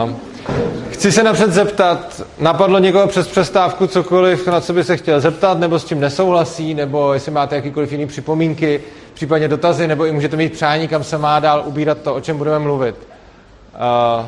Uh, 0.03 0.11
chci 0.89 1.11
se 1.11 1.23
napřed 1.23 1.51
zeptat, 1.51 2.21
napadlo 2.39 2.79
někoho 2.79 3.07
přes 3.07 3.27
přestávku 3.27 3.87
cokoliv, 3.87 4.47
na 4.47 4.61
co 4.61 4.73
by 4.73 4.83
se 4.83 4.97
chtěl 4.97 5.19
zeptat, 5.19 5.59
nebo 5.59 5.79
s 5.79 5.85
čím 5.85 5.99
nesouhlasí, 5.99 6.73
nebo 6.73 7.13
jestli 7.13 7.31
máte 7.31 7.55
jakýkoliv 7.55 7.91
jiný 7.91 8.07
připomínky, 8.07 8.81
případně 9.13 9.47
dotazy, 9.47 9.87
nebo 9.87 10.05
i 10.05 10.11
můžete 10.11 10.37
mít 10.37 10.53
přání, 10.53 10.87
kam 10.87 11.03
se 11.03 11.17
má 11.17 11.39
dál 11.39 11.63
ubírat 11.65 11.97
to, 11.97 12.15
o 12.15 12.21
čem 12.21 12.37
budeme 12.37 12.59
mluvit. 12.59 12.95
Uh, 14.19 14.25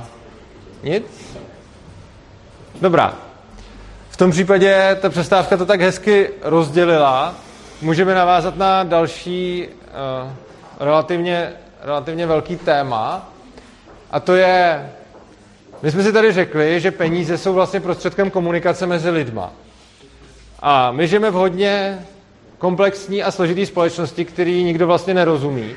nic? 0.84 1.04
Dobrá. 2.82 3.25
V 4.16 4.18
tom 4.18 4.32
případě 4.32 4.98
ta 5.02 5.10
přestávka 5.10 5.58
to 5.58 5.66
tak 5.66 5.82
hezky 5.82 6.30
rozdělila. 6.42 7.36
Můžeme 7.82 8.16
navázat 8.16 8.58
na 8.58 8.84
další 8.84 9.68
uh, 9.68 10.32
relativně, 10.80 11.54
relativně 11.82 12.28
velký 12.28 12.56
téma. 12.56 13.30
A 14.12 14.20
to 14.20 14.36
je, 14.36 14.90
my 15.82 15.92
jsme 15.92 16.04
si 16.04 16.14
tady 16.14 16.32
řekli, 16.32 16.80
že 16.80 16.92
peníze 16.92 17.38
jsou 17.38 17.54
vlastně 17.54 17.80
prostředkem 17.80 18.32
komunikace 18.32 18.88
mezi 18.88 19.10
lidma. 19.10 19.52
A 20.60 20.92
my 20.92 21.08
žijeme 21.08 21.32
v 21.32 21.34
hodně 21.34 22.06
komplexní 22.58 23.24
a 23.24 23.32
složitý 23.32 23.66
společnosti, 23.66 24.26
který 24.26 24.64
nikdo 24.64 24.88
vlastně 24.88 25.14
nerozumí. 25.14 25.76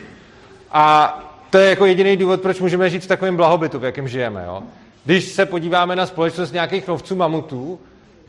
A 0.72 1.18
to 1.50 1.58
je 1.58 1.70
jako 1.70 1.86
jediný 1.86 2.16
důvod, 2.16 2.40
proč 2.40 2.60
můžeme 2.60 2.90
žít 2.90 3.04
v 3.04 3.08
takovém 3.08 3.36
blahobytu, 3.36 3.78
v 3.78 3.84
jakém 3.84 4.08
žijeme. 4.08 4.44
Jo? 4.46 4.62
když 5.08 5.24
se 5.24 5.46
podíváme 5.46 5.96
na 5.96 6.06
společnost 6.06 6.52
nějakých 6.52 6.88
lovců 6.88 7.16
mamutů, 7.16 7.80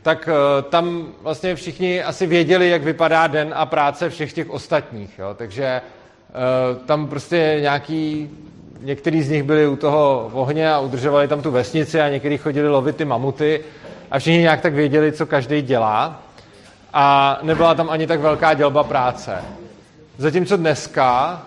tak 0.02 0.28
uh, 0.28 0.64
tam 0.70 1.06
vlastně 1.22 1.54
všichni 1.54 2.02
asi 2.02 2.26
věděli, 2.26 2.70
jak 2.70 2.82
vypadá 2.82 3.26
den 3.26 3.52
a 3.56 3.66
práce 3.66 4.10
všech 4.10 4.32
těch 4.32 4.50
ostatních. 4.50 5.18
Jo? 5.18 5.34
Takže 5.34 5.80
uh, 5.80 6.86
tam 6.86 7.06
prostě 7.06 7.58
nějaký, 7.60 8.30
některý 8.80 9.22
z 9.22 9.30
nich 9.30 9.42
byli 9.42 9.66
u 9.66 9.76
toho 9.76 10.30
ohně 10.32 10.72
a 10.72 10.80
udržovali 10.80 11.28
tam 11.28 11.42
tu 11.42 11.50
vesnici 11.50 12.00
a 12.00 12.08
někteří 12.08 12.38
chodili 12.38 12.68
lovit 12.68 12.96
ty 12.96 13.04
mamuty 13.04 13.60
a 14.10 14.18
všichni 14.18 14.38
nějak 14.38 14.60
tak 14.60 14.74
věděli, 14.74 15.12
co 15.12 15.26
každý 15.26 15.62
dělá 15.62 16.22
a 16.92 17.38
nebyla 17.42 17.74
tam 17.74 17.90
ani 17.90 18.06
tak 18.06 18.20
velká 18.20 18.54
dělba 18.54 18.84
práce. 18.84 19.44
Zatímco 20.18 20.56
dneska, 20.56 21.42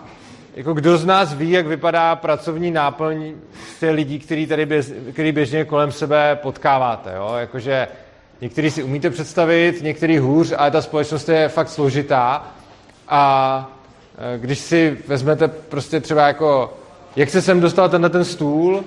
jako 0.56 0.72
kdo 0.72 0.98
z 0.98 1.04
nás 1.04 1.34
ví, 1.34 1.50
jak 1.50 1.66
vypadá 1.66 2.16
pracovní 2.16 2.70
náplň 2.70 3.34
těch 3.80 3.90
lidí, 3.90 4.18
který 4.18 4.46
tady 4.46 4.66
běž, 4.66 4.86
který 5.12 5.32
běžně 5.32 5.64
kolem 5.64 5.92
sebe 5.92 6.38
potkáváte. 6.42 7.12
Jo? 7.16 7.34
Jakože 7.38 7.88
některý 8.44 8.70
si 8.70 8.82
umíte 8.82 9.10
představit, 9.10 9.82
některý 9.82 10.18
hůř, 10.18 10.52
ale 10.56 10.70
ta 10.70 10.82
společnost 10.82 11.28
je 11.28 11.48
fakt 11.48 11.68
složitá 11.68 12.44
a 13.08 13.72
e, 14.18 14.38
když 14.38 14.58
si 14.58 14.98
vezmete 15.08 15.48
prostě 15.48 16.00
třeba 16.00 16.26
jako, 16.26 16.76
jak 17.16 17.30
se 17.30 17.42
sem 17.42 17.60
dostal 17.60 17.88
tenhle 17.88 18.10
ten 18.10 18.24
stůl, 18.24 18.84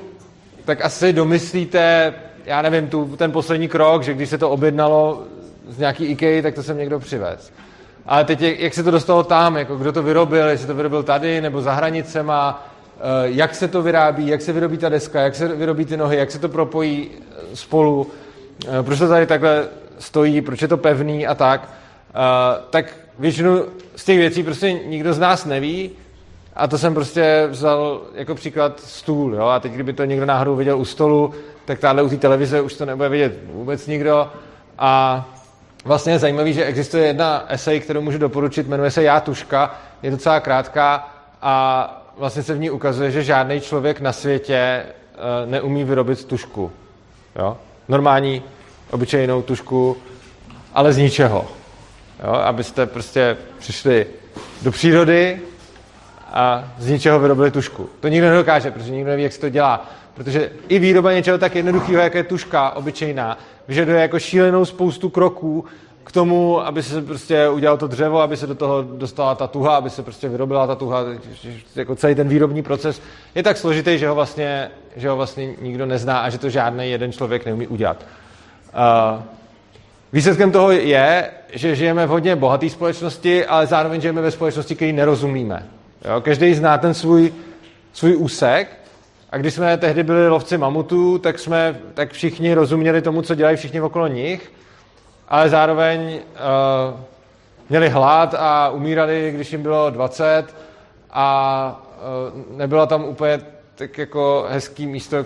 tak 0.65 0.85
asi 0.85 1.13
domyslíte, 1.13 2.13
já 2.45 2.61
nevím, 2.61 2.87
tu, 2.87 3.15
ten 3.17 3.31
poslední 3.31 3.67
krok, 3.67 4.03
že 4.03 4.13
když 4.13 4.29
se 4.29 4.37
to 4.37 4.49
objednalo 4.49 5.23
z 5.69 5.77
nějaký 5.77 6.05
IKEA, 6.05 6.41
tak 6.41 6.55
to 6.55 6.63
jsem 6.63 6.77
někdo 6.77 6.99
přivez. 6.99 7.53
Ale 8.05 8.23
teď, 8.23 8.41
jak, 8.41 8.59
jak 8.59 8.73
se 8.73 8.83
to 8.83 8.91
dostalo 8.91 9.23
tam, 9.23 9.57
jako 9.57 9.75
kdo 9.75 9.91
to 9.91 10.03
vyrobil, 10.03 10.47
jestli 10.47 10.67
to 10.67 10.75
vyrobil 10.75 11.03
tady 11.03 11.41
nebo 11.41 11.61
za 11.61 11.73
hranicema, 11.73 12.67
eh, 12.97 13.01
jak 13.23 13.55
se 13.55 13.67
to 13.67 13.81
vyrábí, 13.81 14.27
jak 14.27 14.41
se 14.41 14.53
vyrobí 14.53 14.77
ta 14.77 14.89
deska, 14.89 15.21
jak 15.21 15.35
se 15.35 15.47
vyrobí 15.47 15.85
ty 15.85 15.97
nohy, 15.97 16.17
jak 16.17 16.31
se 16.31 16.39
to 16.39 16.49
propojí 16.49 17.09
eh, 17.11 17.55
spolu, 17.55 18.07
proč 18.81 18.99
to 18.99 19.07
tady 19.07 19.25
takhle 19.25 19.67
stojí, 19.99 20.41
proč 20.41 20.61
je 20.61 20.67
to 20.67 20.77
pevný 20.77 21.27
a 21.27 21.35
tak, 21.35 21.69
tak 22.69 22.95
většinu 23.19 23.65
z 23.95 24.05
těch 24.05 24.17
věcí 24.17 24.43
prostě 24.43 24.73
nikdo 24.73 25.13
z 25.13 25.19
nás 25.19 25.45
neví 25.45 25.91
a 26.55 26.67
to 26.67 26.77
jsem 26.77 26.93
prostě 26.93 27.47
vzal 27.49 28.01
jako 28.13 28.35
příklad 28.35 28.79
stůl. 28.79 29.35
Jo? 29.35 29.45
A 29.45 29.59
teď, 29.59 29.71
kdyby 29.71 29.93
to 29.93 30.05
někdo 30.05 30.25
náhodou 30.25 30.55
viděl 30.55 30.79
u 30.79 30.85
stolu, 30.85 31.33
tak 31.65 31.79
tahle 31.79 32.03
u 32.03 32.09
té 32.09 32.17
televize 32.17 32.61
už 32.61 32.73
to 32.73 32.85
nebude 32.85 33.09
vidět 33.09 33.39
vůbec 33.53 33.87
nikdo. 33.87 34.31
A 34.77 35.25
vlastně 35.85 36.13
je 36.13 36.19
zajímavý, 36.19 36.53
že 36.53 36.65
existuje 36.65 37.07
jedna 37.07 37.45
esej, 37.47 37.79
kterou 37.79 38.01
můžu 38.01 38.17
doporučit, 38.17 38.67
jmenuje 38.67 38.91
se 38.91 39.03
Já 39.03 39.19
tuška, 39.19 39.75
je 40.03 40.11
docela 40.11 40.39
krátká 40.39 41.11
a 41.41 42.03
vlastně 42.17 42.43
se 42.43 42.53
v 42.53 42.59
ní 42.59 42.69
ukazuje, 42.69 43.11
že 43.11 43.23
žádný 43.23 43.61
člověk 43.61 44.01
na 44.01 44.13
světě 44.13 44.55
eh, 44.55 44.85
neumí 45.45 45.83
vyrobit 45.83 46.25
tušku. 46.25 46.71
Jo? 47.35 47.57
Normální, 47.87 48.43
obyčejnou 48.91 49.41
tušku, 49.41 49.97
ale 50.73 50.93
z 50.93 50.97
ničeho. 50.97 51.47
Jo? 52.23 52.31
Abyste 52.31 52.85
prostě 52.85 53.37
přišli 53.59 54.05
do 54.61 54.71
přírody 54.71 55.39
a 56.31 56.73
z 56.77 56.87
ničeho 56.89 57.19
vyrobili 57.19 57.51
tušku. 57.51 57.89
To 57.99 58.07
nikdo 58.07 58.29
nedokáže, 58.29 58.71
protože 58.71 58.91
nikdo 58.91 59.09
neví, 59.09 59.23
jak 59.23 59.33
se 59.33 59.39
to 59.39 59.49
dělá. 59.49 59.89
Protože 60.13 60.51
i 60.67 60.79
výroba 60.79 61.13
něčeho 61.13 61.37
tak 61.37 61.55
jednoduchého, 61.55 62.01
jako 62.01 62.17
je 62.17 62.23
tuška 62.23 62.71
obyčejná, 62.71 63.37
vyžaduje 63.67 64.01
jako 64.01 64.19
šílenou 64.19 64.65
spoustu 64.65 65.09
kroků 65.09 65.65
k 66.07 66.11
tomu, 66.11 66.61
aby 66.61 66.83
se 66.83 67.01
prostě 67.01 67.49
udělal 67.49 67.77
to 67.77 67.87
dřevo, 67.87 68.21
aby 68.21 68.37
se 68.37 68.47
do 68.47 68.55
toho 68.55 68.81
dostala 68.81 69.35
ta 69.35 69.47
tuha, 69.47 69.75
aby 69.75 69.89
se 69.89 70.03
prostě 70.03 70.29
vyrobila 70.29 70.67
ta 70.67 70.75
tuha. 70.75 71.03
Jako 71.75 71.95
celý 71.95 72.15
ten 72.15 72.27
výrobní 72.27 72.63
proces 72.63 73.01
je 73.35 73.43
tak 73.43 73.57
složitý, 73.57 73.97
že 73.97 74.07
ho 74.07 74.15
vlastně, 74.15 74.71
že 74.95 75.09
ho 75.09 75.15
vlastně 75.15 75.53
nikdo 75.61 75.85
nezná 75.85 76.19
a 76.19 76.29
že 76.29 76.37
to 76.37 76.49
žádný 76.49 76.91
jeden 76.91 77.11
člověk 77.11 77.45
neumí 77.45 77.67
udělat. 77.67 78.05
Uh, 78.73 79.21
výsledkem 80.13 80.51
toho 80.51 80.71
je, 80.71 81.29
že 81.53 81.75
žijeme 81.75 82.05
v 82.05 82.09
hodně 82.09 82.35
bohaté 82.35 82.69
společnosti, 82.69 83.45
ale 83.45 83.67
zároveň 83.67 84.01
žijeme 84.01 84.21
ve 84.21 84.31
společnosti, 84.31 84.75
který 84.75 84.93
nerozumíme. 84.93 85.65
Jo? 86.05 86.21
Každý 86.21 86.53
zná 86.53 86.77
ten 86.77 86.93
svůj, 86.93 87.33
svůj 87.93 88.15
úsek 88.15 88.67
a 89.29 89.37
když 89.37 89.53
jsme 89.53 89.77
tehdy 89.77 90.03
byli 90.03 90.29
lovci 90.29 90.57
mamutů, 90.57 91.17
tak 91.17 91.39
jsme 91.39 91.79
tak 91.93 92.11
všichni 92.11 92.53
rozuměli 92.53 93.01
tomu, 93.01 93.21
co 93.21 93.35
dělají 93.35 93.57
všichni 93.57 93.81
okolo 93.81 94.07
nich, 94.07 94.51
ale 95.27 95.49
zároveň 95.49 95.99
uh, 96.13 96.99
měli 97.69 97.89
hlad 97.89 98.35
a 98.37 98.69
umírali, 98.69 99.31
když 99.35 99.51
jim 99.51 99.61
bylo 99.61 99.89
20 99.89 100.43
a 101.11 101.81
uh, 102.51 102.57
nebylo 102.57 102.85
tam 102.85 103.03
úplně 103.03 103.41
tak 103.75 103.97
jako 103.97 104.45
hezký 104.49 104.87
místo 104.87 105.25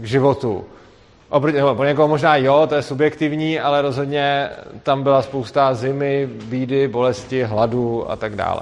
k 0.00 0.04
životu. 0.04 0.64
Oproti, 1.28 1.60
no, 1.60 1.74
pro 1.74 1.84
někoho 1.84 2.08
možná 2.08 2.36
jo, 2.36 2.66
to 2.68 2.74
je 2.74 2.82
subjektivní, 2.82 3.60
ale 3.60 3.82
rozhodně 3.82 4.50
tam 4.82 5.02
byla 5.02 5.22
spousta 5.22 5.74
zimy, 5.74 6.28
bídy, 6.44 6.88
bolesti, 6.88 7.42
hladu 7.42 8.10
a 8.10 8.16
tak 8.16 8.36
dále. 8.36 8.60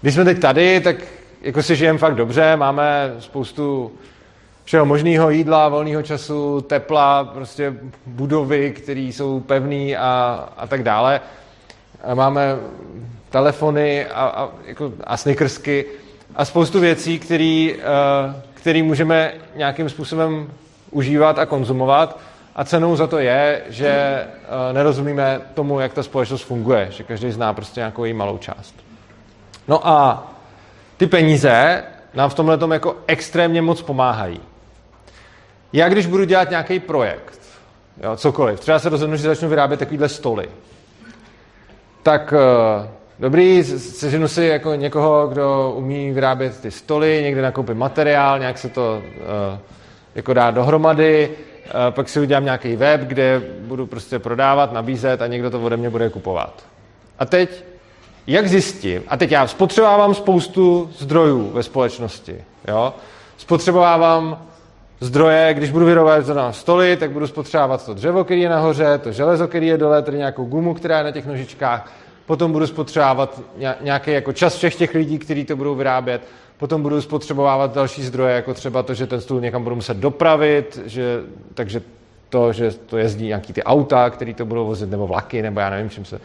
Když 0.00 0.14
jsme 0.14 0.24
teď 0.24 0.40
tady, 0.40 0.80
tak 0.80 0.96
jako 1.42 1.62
si 1.62 1.76
žijeme 1.76 1.98
fakt 1.98 2.14
dobře, 2.14 2.56
máme 2.56 3.14
spoustu 3.18 3.92
všeho 4.64 4.86
možného 4.86 5.30
jídla, 5.30 5.68
volného 5.68 6.02
času, 6.02 6.60
tepla, 6.60 7.24
prostě 7.24 7.74
budovy, 8.06 8.70
které 8.70 9.00
jsou 9.00 9.40
pevné 9.40 9.96
a, 9.96 10.48
a 10.56 10.66
tak 10.66 10.82
dále. 10.82 11.20
A 12.04 12.14
máme 12.14 12.56
telefony 13.30 14.06
a, 14.06 14.24
a, 14.24 14.48
jako, 14.66 14.92
a 15.04 15.16
snickersky 15.16 15.84
a 16.36 16.44
spoustu 16.44 16.80
věcí, 16.80 17.18
které 17.18 17.68
uh, 18.66 18.82
můžeme 18.82 19.32
nějakým 19.56 19.88
způsobem 19.88 20.50
užívat 20.90 21.38
a 21.38 21.46
konzumovat. 21.46 22.18
A 22.56 22.64
cenou 22.64 22.96
za 22.96 23.06
to 23.06 23.18
je, 23.18 23.62
že 23.68 24.24
uh, 24.24 24.74
nerozumíme 24.74 25.40
tomu, 25.54 25.80
jak 25.80 25.92
ta 25.92 26.02
společnost 26.02 26.42
funguje, 26.42 26.88
že 26.90 27.04
každý 27.04 27.30
zná 27.30 27.52
prostě 27.52 27.80
nějakou 27.80 28.04
její 28.04 28.14
malou 28.14 28.38
část. 28.38 28.74
No 29.68 29.88
a 29.88 30.26
ty 30.96 31.06
peníze 31.06 31.84
nám 32.14 32.30
v 32.30 32.34
tomhle 32.34 32.58
jako 32.72 32.96
extrémně 33.06 33.62
moc 33.62 33.82
pomáhají. 33.82 34.40
Já 35.74 35.88
když 35.88 36.06
budu 36.06 36.24
dělat 36.24 36.50
nějaký 36.50 36.80
projekt, 36.80 37.40
jo, 38.02 38.16
cokoliv, 38.16 38.60
třeba 38.60 38.78
se 38.78 38.88
rozhodnu, 38.88 39.16
že 39.16 39.22
začnu 39.22 39.48
vyrábět 39.48 39.76
takovýhle 39.76 40.08
stoly, 40.08 40.48
tak 42.02 42.32
uh, 42.32 42.86
dobrý, 43.18 43.64
seženu 43.64 44.28
si 44.28 44.44
jako 44.44 44.74
někoho, 44.74 45.26
kdo 45.26 45.72
umí 45.76 46.12
vyrábět 46.12 46.60
ty 46.60 46.70
stoly, 46.70 47.20
někde 47.22 47.42
nakoupím 47.42 47.78
materiál, 47.78 48.38
nějak 48.38 48.58
se 48.58 48.68
to 48.68 49.02
uh, 49.02 49.58
jako 50.14 50.34
dá 50.34 50.50
dohromady, 50.50 51.30
uh, 51.30 51.70
pak 51.90 52.08
si 52.08 52.20
udělám 52.20 52.44
nějaký 52.44 52.76
web, 52.76 53.00
kde 53.00 53.42
budu 53.60 53.86
prostě 53.86 54.18
prodávat, 54.18 54.72
nabízet 54.72 55.22
a 55.22 55.26
někdo 55.26 55.50
to 55.50 55.60
ode 55.60 55.76
mě 55.76 55.90
bude 55.90 56.10
kupovat. 56.10 56.64
A 57.18 57.24
teď 57.24 57.64
jak 58.26 58.48
zjistím, 58.48 59.02
a 59.08 59.16
teď 59.16 59.30
já 59.30 59.46
spotřebovávám 59.46 60.14
spoustu 60.14 60.90
zdrojů 60.98 61.50
ve 61.50 61.62
společnosti, 61.62 62.44
jo? 62.68 62.94
spotřebovávám 63.36 64.53
zdroje, 65.00 65.54
když 65.54 65.70
budu 65.70 65.86
vyrobovat 65.86 66.28
na 66.28 66.52
stoly, 66.52 66.96
tak 66.96 67.10
budu 67.10 67.26
spotřebovat 67.26 67.86
to 67.86 67.94
dřevo, 67.94 68.24
který 68.24 68.40
je 68.40 68.48
nahoře, 68.48 68.98
to 68.98 69.12
železo, 69.12 69.48
který 69.48 69.66
je 69.66 69.78
dole, 69.78 70.02
tedy 70.02 70.18
nějakou 70.18 70.44
gumu, 70.44 70.74
která 70.74 70.98
je 70.98 71.04
na 71.04 71.10
těch 71.10 71.26
nožičkách, 71.26 71.92
potom 72.26 72.52
budu 72.52 72.66
spotřebovat 72.66 73.40
nějaký 73.80 74.10
jako 74.10 74.32
čas 74.32 74.56
všech 74.56 74.74
těch 74.74 74.94
lidí, 74.94 75.18
kteří 75.18 75.44
to 75.44 75.56
budou 75.56 75.74
vyrábět, 75.74 76.22
potom 76.58 76.82
budu 76.82 77.00
spotřebovávat 77.00 77.74
další 77.74 78.02
zdroje, 78.02 78.34
jako 78.34 78.54
třeba 78.54 78.82
to, 78.82 78.94
že 78.94 79.06
ten 79.06 79.20
stůl 79.20 79.40
někam 79.40 79.62
budu 79.64 79.76
muset 79.76 79.96
dopravit, 79.96 80.80
že, 80.86 81.20
takže 81.54 81.82
to, 82.28 82.52
že 82.52 82.70
to 82.86 82.98
jezdí 82.98 83.26
nějaký 83.26 83.52
ty 83.52 83.62
auta, 83.62 84.10
který 84.10 84.34
to 84.34 84.44
budou 84.44 84.66
vozit, 84.66 84.90
nebo 84.90 85.06
vlaky, 85.06 85.42
nebo 85.42 85.60
já 85.60 85.70
nevím, 85.70 85.90
čím 85.90 86.04
se 86.04 86.20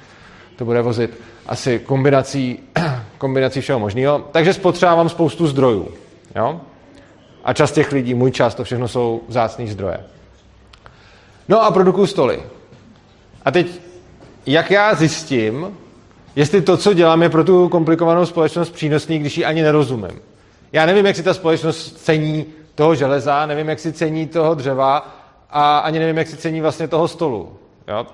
to 0.59 0.65
bude 0.65 0.81
vozit 0.81 1.19
asi 1.47 1.79
kombinací, 1.79 2.59
kombinací 3.17 3.61
všeho 3.61 3.79
možného. 3.79 4.19
Takže 4.31 4.53
spotřebávám 4.53 5.09
spoustu 5.09 5.47
zdrojů. 5.47 5.87
Jo? 6.35 6.61
A 7.43 7.53
čas 7.53 7.71
těch 7.71 7.91
lidí, 7.91 8.13
můj 8.13 8.31
čas, 8.31 8.55
to 8.55 8.63
všechno 8.63 8.87
jsou 8.87 9.21
vzácné 9.27 9.67
zdroje. 9.67 9.99
No 11.47 11.61
a 11.63 11.71
produkuju 11.71 12.07
stoly. 12.07 12.43
A 13.45 13.51
teď, 13.51 13.67
jak 14.45 14.71
já 14.71 14.95
zjistím, 14.95 15.77
jestli 16.35 16.61
to, 16.61 16.77
co 16.77 16.93
dělám, 16.93 17.23
je 17.23 17.29
pro 17.29 17.43
tu 17.43 17.69
komplikovanou 17.69 18.25
společnost 18.25 18.69
přínosný, 18.69 19.19
když 19.19 19.37
ji 19.37 19.45
ani 19.45 19.61
nerozumím. 19.61 20.21
Já 20.71 20.85
nevím, 20.85 21.05
jak 21.05 21.15
si 21.15 21.23
ta 21.23 21.33
společnost 21.33 21.97
cení 21.97 22.45
toho 22.75 22.95
železa, 22.95 23.45
nevím, 23.45 23.69
jak 23.69 23.79
si 23.79 23.93
cení 23.93 24.27
toho 24.27 24.55
dřeva 24.55 25.15
a 25.49 25.77
ani 25.77 25.99
nevím, 25.99 26.17
jak 26.17 26.27
si 26.27 26.37
cení 26.37 26.61
vlastně 26.61 26.87
toho 26.87 27.07
stolu. 27.07 27.59
Jo? 27.87 28.07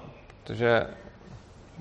Protože 0.43 0.87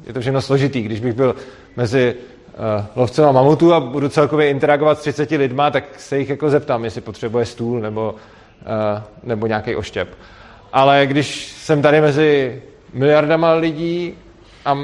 je 0.06 0.12
to 0.12 0.20
všechno 0.20 0.42
složitý. 0.42 0.82
Když 0.82 1.00
bych 1.00 1.12
byl 1.12 1.36
mezi 1.76 2.16
uh, 2.54 2.84
lovcem 2.96 3.24
a 3.24 3.32
mamutů 3.32 3.74
a 3.74 3.80
budu 3.80 4.08
celkově 4.08 4.50
interagovat 4.50 4.98
s 4.98 5.00
30 5.00 5.30
lidma, 5.30 5.70
tak 5.70 5.84
se 5.96 6.18
jich 6.18 6.30
jako 6.30 6.50
zeptám, 6.50 6.84
jestli 6.84 7.00
potřebuje 7.00 7.46
stůl 7.46 7.80
nebo, 7.80 8.14
uh, 8.14 9.02
nebo 9.22 9.46
nějaký 9.46 9.76
oštěp. 9.76 10.08
Ale 10.72 11.06
když 11.06 11.52
jsem 11.52 11.82
tady 11.82 12.00
mezi 12.00 12.62
miliardama 12.92 13.52
lidí 13.52 14.14
a 14.64 14.78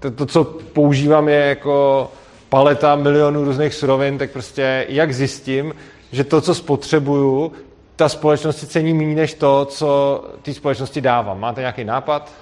to, 0.00 0.10
to, 0.10 0.26
co 0.26 0.44
používám, 0.44 1.28
je 1.28 1.36
jako 1.36 2.08
paleta 2.48 2.96
milionů 2.96 3.44
různých 3.44 3.74
surovin, 3.74 4.18
tak 4.18 4.30
prostě 4.30 4.86
jak 4.88 5.12
zjistím, 5.14 5.74
že 6.12 6.24
to, 6.24 6.40
co 6.40 6.54
spotřebuju, 6.54 7.52
ta 7.96 8.08
společnost 8.08 8.58
si 8.58 8.66
cení 8.66 8.94
méně 8.94 9.14
než 9.14 9.34
to, 9.34 9.64
co 9.64 10.24
té 10.42 10.54
společnosti 10.54 11.00
dávám. 11.00 11.40
Máte 11.40 11.60
nějaký 11.60 11.84
nápad? 11.84 12.32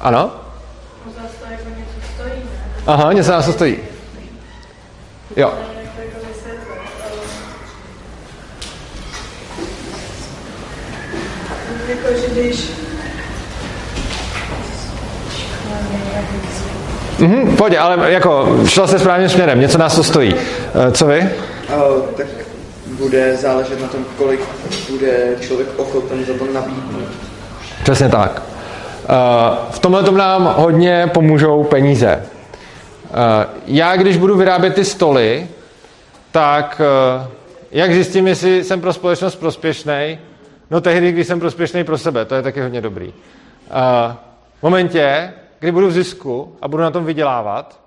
Ano? 0.00 0.30
Aha, 2.86 3.12
něco 3.12 3.30
nás 3.30 3.46
to 3.46 3.52
stojí. 3.52 3.76
Jo. 5.36 5.52
Jako 11.88 12.20
že 12.20 12.26
když... 12.32 12.70
Mhm, 17.18 17.56
pojď, 17.56 17.74
ale 17.78 18.12
jako 18.12 18.58
šla 18.66 18.86
se 18.86 18.98
správným 18.98 19.28
směrem, 19.28 19.60
něco 19.60 19.78
nás 19.78 19.96
to 19.96 20.04
stojí. 20.04 20.34
Eh, 20.34 20.92
Co 20.92 21.06
vy? 21.06 21.20
Uh, 21.20 22.02
tak 22.16 22.26
bude 22.88 23.36
záležet 23.36 23.80
na 23.82 23.88
tom, 23.88 24.04
kolik 24.18 24.40
bude 24.90 25.36
člověk 25.40 25.68
ochoten 25.76 26.24
za 26.24 26.32
to 26.38 26.52
nabídnout. 26.52 27.08
Přesně 27.82 28.08
tak. 28.08 28.47
Eh, 29.10 29.56
V 29.70 29.78
tomhle 29.78 30.02
tom 30.02 30.16
nám 30.16 30.54
hodně 30.56 31.10
pomůžou 31.14 31.64
peníze. 31.64 32.26
Eh, 33.04 33.46
Já, 33.66 33.96
když 33.96 34.16
budu 34.16 34.36
vyrábět 34.36 34.74
ty 34.74 34.84
stoly, 34.84 35.48
tak 36.30 36.80
eh, 36.84 37.26
jak 37.70 37.92
zjistím, 37.92 38.26
jestli 38.26 38.64
jsem 38.64 38.80
pro 38.80 38.92
společnost 38.92 39.36
prospěšný? 39.36 40.18
No 40.70 40.80
tehdy, 40.80 41.12
když 41.12 41.26
jsem 41.26 41.40
prospěšný 41.40 41.84
pro 41.84 41.98
sebe, 41.98 42.24
to 42.24 42.34
je 42.34 42.42
taky 42.42 42.60
hodně 42.60 42.80
dobrý. 42.80 43.12
V 44.58 44.62
momentě, 44.62 45.32
kdy 45.60 45.72
budu 45.72 45.86
v 45.88 45.92
zisku 45.92 46.56
a 46.62 46.68
budu 46.68 46.82
na 46.82 46.90
tom 46.90 47.04
vydělávat, 47.04 47.80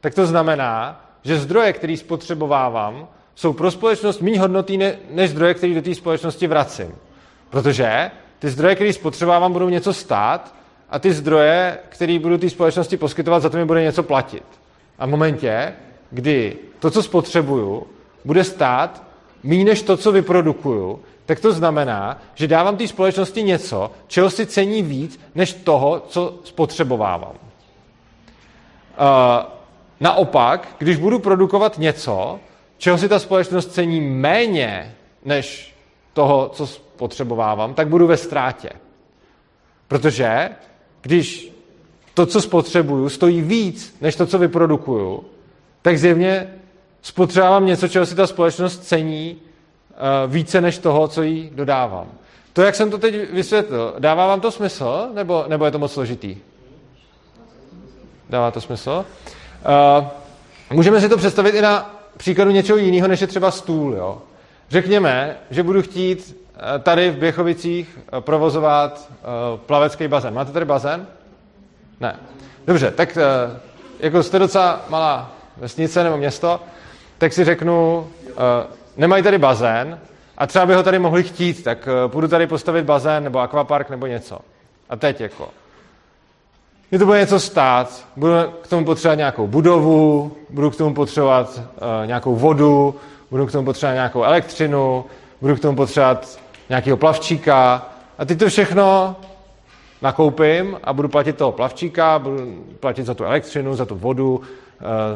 tak 0.00 0.14
to 0.14 0.26
znamená, 0.26 1.00
že 1.22 1.36
zdroje, 1.38 1.72
které 1.72 1.96
spotřebovávám, 1.96 3.08
jsou 3.34 3.52
pro 3.52 3.70
společnost 3.70 4.20
méně 4.20 4.40
hodnotný 4.40 4.78
ne- 4.78 4.96
než 5.10 5.30
zdroje, 5.30 5.54
které 5.54 5.74
do 5.74 5.82
té 5.82 5.94
společnosti 5.94 6.46
vracím. 6.46 6.94
Protože 7.50 8.10
ty 8.38 8.48
zdroje, 8.48 8.74
které 8.74 8.92
spotřebovávám, 8.92 9.52
budou 9.52 9.68
něco 9.68 9.92
stát 9.92 10.54
a 10.90 10.98
ty 10.98 11.12
zdroje, 11.12 11.78
které 11.88 12.18
budu 12.18 12.38
té 12.38 12.50
společnosti 12.50 12.96
poskytovat, 12.96 13.42
za 13.42 13.50
to 13.50 13.56
mi 13.56 13.64
bude 13.64 13.82
něco 13.82 14.02
platit. 14.02 14.44
A 14.98 15.06
v 15.06 15.08
momentě, 15.08 15.74
kdy 16.10 16.56
to, 16.78 16.90
co 16.90 17.02
spotřebuju, 17.02 17.86
bude 18.24 18.44
stát 18.44 19.02
méně 19.42 19.64
než 19.64 19.82
to, 19.82 19.96
co 19.96 20.12
vyprodukuju, 20.12 21.00
tak 21.26 21.40
to 21.40 21.52
znamená, 21.52 22.18
že 22.34 22.48
dávám 22.48 22.76
té 22.76 22.88
společnosti 22.88 23.42
něco, 23.42 23.90
čeho 24.06 24.30
si 24.30 24.46
cení 24.46 24.82
víc, 24.82 25.20
než 25.34 25.52
toho, 25.54 26.02
co 26.08 26.34
spotřebovávám. 26.44 27.32
Uh, 27.32 27.36
naopak, 30.00 30.68
když 30.78 30.96
budu 30.96 31.18
produkovat 31.18 31.78
něco, 31.78 32.40
čeho 32.78 32.98
si 32.98 33.08
ta 33.08 33.18
společnost 33.18 33.72
cení 33.72 34.00
méně 34.00 34.94
než 35.24 35.74
toho, 36.12 36.48
co 36.48 36.66
spotřebovávám, 36.66 37.74
tak 37.74 37.88
budu 37.88 38.06
ve 38.06 38.16
ztrátě. 38.16 38.70
Protože 39.88 40.50
když 41.08 41.52
to, 42.14 42.26
co 42.26 42.40
spotřebuju, 42.40 43.08
stojí 43.08 43.42
víc 43.42 43.96
než 44.00 44.16
to, 44.16 44.26
co 44.26 44.38
vyprodukuju, 44.38 45.24
tak 45.82 45.98
zjevně 45.98 46.54
spotřebávám 47.02 47.66
něco, 47.66 47.88
čeho 47.88 48.06
si 48.06 48.14
ta 48.14 48.26
společnost 48.26 48.84
cení 48.84 49.36
uh, 49.36 50.32
více 50.32 50.60
než 50.60 50.78
toho, 50.78 51.08
co 51.08 51.22
jí 51.22 51.50
dodávám. 51.54 52.06
To, 52.52 52.62
jak 52.62 52.74
jsem 52.74 52.90
to 52.90 52.98
teď 52.98 53.32
vysvětlil, 53.32 53.94
dává 53.98 54.26
vám 54.26 54.40
to 54.40 54.50
smysl, 54.50 55.08
nebo, 55.14 55.44
nebo 55.48 55.64
je 55.64 55.70
to 55.70 55.78
moc 55.78 55.92
složitý? 55.92 56.36
Dává 58.30 58.50
to 58.50 58.60
smysl? 58.60 59.04
Uh, 60.00 60.06
můžeme 60.72 61.00
si 61.00 61.08
to 61.08 61.16
představit 61.16 61.54
i 61.54 61.62
na 61.62 62.00
příkladu 62.16 62.50
něčeho 62.50 62.78
jiného, 62.78 63.08
než 63.08 63.20
je 63.20 63.26
třeba 63.26 63.50
stůl. 63.50 63.94
Jo? 63.94 64.22
Řekněme, 64.70 65.36
že 65.50 65.62
budu 65.62 65.82
chtít 65.82 66.36
eh, 66.36 66.47
tady 66.78 67.10
v 67.10 67.16
Běchovicích 67.16 67.98
eh, 67.98 68.20
provozovat 68.20 69.10
uh, 69.10 69.60
plavecký 69.60 70.08
bazén. 70.08 70.34
Máte 70.34 70.52
tady 70.52 70.64
bazén? 70.64 71.06
Ne. 72.00 72.16
Dobře, 72.66 72.90
tak 72.90 73.18
jako 74.00 74.22
jste 74.22 74.38
docela 74.38 74.80
malá 74.88 75.30
vesnice 75.56 76.04
nebo 76.04 76.16
město, 76.16 76.60
tak 77.18 77.32
si 77.32 77.44
řeknu, 77.44 78.08
nemají 78.96 79.22
tady 79.22 79.38
bazén 79.38 79.98
a 80.38 80.46
třeba 80.46 80.66
by 80.66 80.74
ho 80.74 80.82
tady 80.82 80.98
mohli 80.98 81.22
chtít, 81.22 81.64
tak 81.64 81.88
půjdu 82.06 82.28
tady 82.28 82.46
postavit 82.46 82.84
bazén 82.84 83.24
nebo 83.24 83.38
akvapark 83.38 83.90
nebo 83.90 84.06
něco. 84.06 84.38
A 84.88 84.96
teď 84.96 85.20
jako, 85.20 85.48
mě 86.90 86.98
to 86.98 87.06
bude 87.06 87.20
něco 87.20 87.40
stát, 87.40 88.04
budu 88.16 88.32
k 88.62 88.66
tomu 88.66 88.84
potřebovat 88.84 89.14
nějakou 89.14 89.46
budovu, 89.46 90.36
budu 90.50 90.70
k 90.70 90.76
tomu 90.76 90.94
potřebovat 90.94 91.60
nějakou 92.06 92.36
vodu, 92.36 92.94
budu 93.30 93.46
k 93.46 93.52
tomu 93.52 93.64
potřebovat 93.64 93.94
nějakou 93.94 94.22
elektřinu, 94.22 95.04
budu 95.40 95.56
k 95.56 95.60
tomu 95.60 95.76
potřebovat 95.76 96.38
nějakého 96.68 96.96
plavčíka 96.96 97.86
a 98.18 98.24
teď 98.24 98.38
to 98.38 98.48
všechno 98.48 99.16
nakoupím 100.02 100.78
a 100.84 100.92
budu 100.92 101.08
platit 101.08 101.36
toho 101.36 101.52
plavčíka, 101.52 102.18
budu 102.18 102.64
platit 102.80 103.06
za 103.06 103.14
tu 103.14 103.24
elektřinu, 103.24 103.76
za 103.76 103.84
tu 103.84 103.94
vodu, 103.94 104.36
uh, 104.36 104.44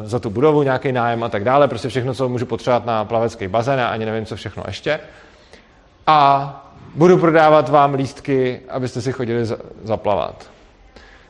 za 0.03 0.19
tu 0.19 0.29
budovu, 0.29 0.63
nějaký 0.63 0.91
nájem 0.91 1.23
a 1.23 1.29
tak 1.29 1.43
dále, 1.43 1.67
prostě 1.67 1.89
všechno, 1.89 2.13
co 2.13 2.29
můžu 2.29 2.45
potřebovat 2.45 2.85
na 2.85 3.05
plavecký 3.05 3.47
bazén 3.47 3.79
a 3.79 3.87
ani 3.87 4.05
nevím, 4.05 4.25
co 4.25 4.35
všechno 4.35 4.63
ještě. 4.67 4.99
A 6.07 6.49
budu 6.95 7.17
prodávat 7.17 7.69
vám 7.69 7.93
lístky, 7.93 8.61
abyste 8.69 9.01
si 9.01 9.11
chodili 9.11 9.45
za- 9.45 9.57
zaplavat. 9.83 10.49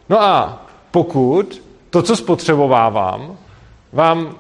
No 0.09 0.21
a 0.21 0.65
pokud 0.91 1.61
to, 1.89 2.01
co 2.01 2.15
spotřebovávám, 2.15 3.37
vám 3.93 4.35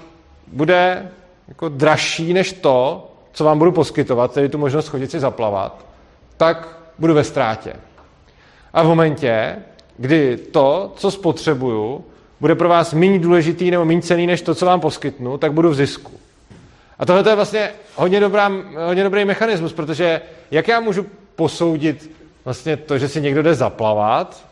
bude 0.47 1.09
jako 1.47 1.69
dražší 1.69 2.33
než 2.33 2.53
to, 2.53 3.09
co 3.33 3.43
vám 3.43 3.59
budu 3.59 3.71
poskytovat, 3.71 4.33
tedy 4.33 4.49
tu 4.49 4.57
možnost 4.57 4.87
chodit 4.87 5.11
si 5.11 5.19
zaplavat, 5.19 5.85
tak 6.37 6.77
budu 6.99 7.13
ve 7.13 7.23
ztrátě. 7.23 7.73
A 8.73 8.83
v 8.83 8.85
momentě, 8.85 9.55
kdy 9.97 10.37
to, 10.37 10.93
co 10.95 11.11
spotřebuju, 11.11 12.05
bude 12.39 12.55
pro 12.55 12.69
vás 12.69 12.93
méně 12.93 13.19
důležitý 13.19 13.71
nebo 13.71 13.85
méně 13.85 14.01
cený 14.01 14.27
než 14.27 14.41
to, 14.41 14.55
co 14.55 14.65
vám 14.65 14.79
poskytnu, 14.79 15.37
tak 15.37 15.53
budu 15.53 15.69
v 15.69 15.75
zisku. 15.75 16.11
A 16.99 17.05
tohle 17.05 17.31
je 17.31 17.35
vlastně 17.35 17.71
hodně, 17.95 18.19
dobrá, 18.19 18.51
hodně 18.87 19.03
dobrý 19.03 19.25
mechanismus, 19.25 19.73
protože 19.73 20.21
jak 20.51 20.67
já 20.67 20.79
můžu 20.79 21.05
posoudit 21.35 22.11
vlastně 22.45 22.77
to, 22.77 22.97
že 22.97 23.07
si 23.07 23.21
někdo 23.21 23.41
jde 23.41 23.55
zaplavat, 23.55 24.45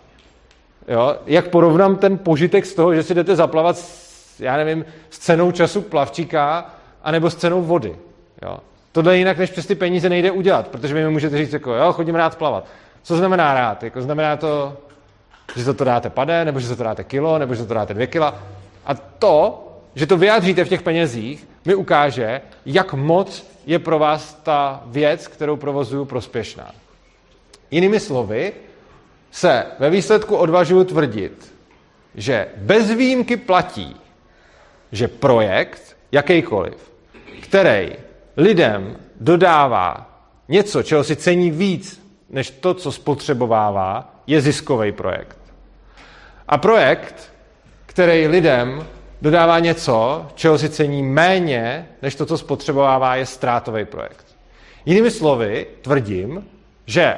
Jo? 0.88 1.16
Jak 1.26 1.48
porovnám 1.48 1.96
ten 1.96 2.18
požitek 2.18 2.66
z 2.66 2.74
toho, 2.74 2.96
že 2.96 3.04
si 3.04 3.14
jdete 3.14 3.36
zaplavat, 3.36 3.78
s, 3.78 4.40
já 4.40 4.58
nevím, 4.58 4.86
s 5.10 5.20
cenou 5.20 5.52
času 5.52 5.82
plavčíka, 5.82 6.70
anebo 7.04 7.30
s 7.30 7.36
cenou 7.36 7.62
vody. 7.62 7.96
Jo? 8.42 8.60
Tohle 8.92 9.18
jinak 9.18 9.38
než 9.38 9.50
přes 9.50 9.66
ty 9.66 9.76
peníze 9.76 10.10
nejde 10.10 10.32
udělat, 10.32 10.68
protože 10.68 10.94
vy 10.94 11.04
mi 11.04 11.10
můžete 11.10 11.38
říct, 11.38 11.54
jako, 11.54 11.74
jo, 11.74 11.94
chodím 11.94 12.16
rád 12.16 12.38
plavat. 12.38 12.68
Co 13.04 13.18
znamená 13.18 13.54
rád? 13.54 13.84
Jako, 13.84 14.02
znamená 14.02 14.38
to, 14.38 14.78
že 15.56 15.66
to, 15.66 15.74
to 15.74 15.84
dáte 15.84 16.10
pade, 16.10 16.46
nebo 16.46 16.60
že 16.60 16.68
to, 16.68 16.76
to 16.76 16.84
dáte 16.84 17.04
kilo, 17.04 17.40
nebo 17.40 17.56
že 17.56 17.66
to 17.66 17.74
dáte 17.74 17.94
dvě 17.94 18.08
kila. 18.08 18.40
A 18.86 18.94
to, 18.94 19.68
že 19.96 20.08
to 20.08 20.18
vyjádříte 20.18 20.66
v 20.66 20.70
těch 20.70 20.82
penězích, 20.82 21.48
mi 21.66 21.76
ukáže, 21.76 22.42
jak 22.66 22.94
moc 22.94 23.52
je 23.66 23.80
pro 23.80 24.00
vás 24.00 24.34
ta 24.34 24.84
věc, 24.86 25.28
kterou 25.28 25.56
provozuju, 25.56 26.06
prospěšná. 26.06 26.72
Jinými 27.72 28.00
slovy, 28.00 28.54
se 29.32 29.66
ve 29.80 29.90
výsledku 29.90 30.36
odvažuji 30.36 30.84
tvrdit, 30.84 31.54
že 32.16 32.48
bez 32.58 32.92
výjimky 32.92 33.38
platí, 33.38 33.96
že 34.92 35.08
projekt, 35.08 35.98
jakýkoliv, 36.12 36.92
který 37.42 37.92
lidem 38.38 38.98
dodává 39.20 40.10
něco, 40.48 40.84
čeho 40.84 41.04
si 41.04 41.16
cení 41.16 41.52
víc, 41.52 42.02
než 42.30 42.52
to, 42.52 42.74
co 42.74 42.92
spotřebovává, 42.92 44.16
je 44.28 44.42
ziskový 44.42 44.92
projekt. 44.92 45.38
A 46.48 46.58
projekt, 46.58 47.32
který 47.86 48.28
lidem 48.28 48.88
dodává 49.22 49.60
něco, 49.60 50.28
čeho 50.36 50.58
si 50.58 50.70
cení 50.70 51.04
méně, 51.04 51.88
než 52.02 52.16
to, 52.16 52.26
co 52.26 52.38
spotřebovává, 52.38 53.16
je 53.16 53.26
ztrátový 53.26 53.86
projekt. 53.86 54.26
Jinými 54.86 55.12
slovy, 55.12 55.68
tvrdím, 55.82 56.46
že 56.86 57.18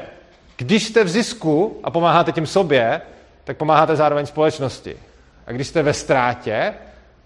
když 0.57 0.87
jste 0.87 1.03
v 1.03 1.09
zisku 1.09 1.79
a 1.83 1.91
pomáháte 1.91 2.31
tím 2.31 2.47
sobě, 2.47 3.01
tak 3.43 3.57
pomáháte 3.57 3.95
zároveň 3.95 4.25
společnosti. 4.25 4.97
A 5.47 5.51
když 5.51 5.67
jste 5.67 5.83
ve 5.83 5.93
ztrátě 5.93 6.73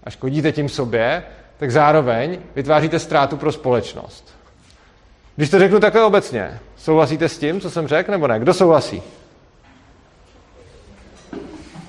a 0.04 0.10
škodíte 0.10 0.52
tím 0.52 0.68
sobě, 0.68 1.22
tak 1.58 1.70
zároveň 1.70 2.38
vytváříte 2.54 2.98
ztrátu 2.98 3.36
pro 3.36 3.52
společnost. 3.52 4.34
Když 5.36 5.50
to 5.50 5.58
řeknu 5.58 5.80
takhle 5.80 6.04
obecně, 6.04 6.58
souhlasíte 6.76 7.28
s 7.28 7.38
tím, 7.38 7.60
co 7.60 7.70
jsem 7.70 7.88
řekl, 7.88 8.10
nebo 8.10 8.26
ne? 8.26 8.38
Kdo 8.38 8.54
souhlasí? 8.54 9.02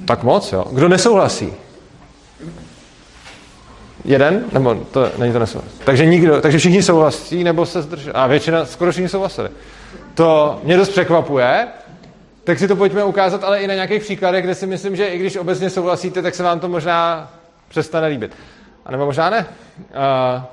Tak 0.05 0.23
moc, 0.23 0.51
jo. 0.51 0.65
Kdo 0.71 0.89
nesouhlasí? 0.89 1.53
Jeden? 4.05 4.45
Nebo 4.51 4.75
to 4.75 5.11
není 5.17 5.33
to 5.33 5.39
nesouhlas? 5.39 5.71
Takže 5.83 6.05
nikdo, 6.05 6.41
takže 6.41 6.57
všichni 6.57 6.83
souhlasí, 6.83 7.43
nebo 7.43 7.65
se 7.65 7.81
zdrželi? 7.81 8.13
A 8.13 8.27
většina, 8.27 8.65
skoro 8.65 8.91
všichni 8.91 9.09
souhlasili. 9.09 9.49
To 10.13 10.59
mě 10.63 10.77
dost 10.77 10.89
překvapuje, 10.89 11.67
tak 12.43 12.59
si 12.59 12.67
to 12.67 12.75
pojďme 12.75 13.03
ukázat, 13.03 13.43
ale 13.43 13.61
i 13.61 13.67
na 13.67 13.73
nějakých 13.73 14.03
příkladech, 14.03 14.43
kde 14.43 14.55
si 14.55 14.67
myslím, 14.67 14.95
že 14.95 15.07
i 15.07 15.17
když 15.17 15.35
obecně 15.35 15.69
souhlasíte, 15.69 16.21
tak 16.21 16.35
se 16.35 16.43
vám 16.43 16.59
to 16.59 16.69
možná 16.69 17.31
přestane 17.67 18.07
líbit. 18.07 18.35
A 18.89 18.91
nebo 18.91 19.05
možná 19.05 19.29
ne. 19.29 19.45
Uh, 19.79 20.43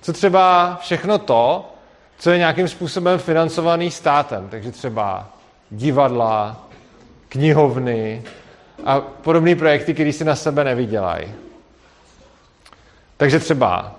co 0.00 0.12
třeba 0.12 0.76
všechno 0.80 1.18
to, 1.18 1.72
co 2.18 2.30
je 2.30 2.38
nějakým 2.38 2.68
způsobem 2.68 3.18
financovaný 3.18 3.90
státem. 3.90 4.48
Takže 4.48 4.70
třeba 4.70 5.28
divadla, 5.70 6.66
knihovny 7.28 8.22
a 8.84 9.00
podobné 9.00 9.56
projekty, 9.56 9.94
které 9.94 10.12
si 10.12 10.24
na 10.24 10.36
sebe 10.36 10.64
nevydělají. 10.64 11.32
Takže 13.16 13.38
třeba 13.38 13.92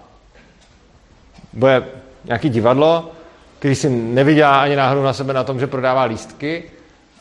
bude 1.54 1.84
nějaký 2.24 2.50
divadlo, 2.50 3.12
který 3.60 3.76
si 3.76 3.90
nevydělá 3.90 4.62
ani 4.62 4.76
náhodou 4.76 5.04
na 5.04 5.14
sebe 5.14 5.34
na 5.34 5.44
tom, 5.44 5.60
že 5.60 5.68
prodává 5.68 6.04
lístky, 6.04 6.64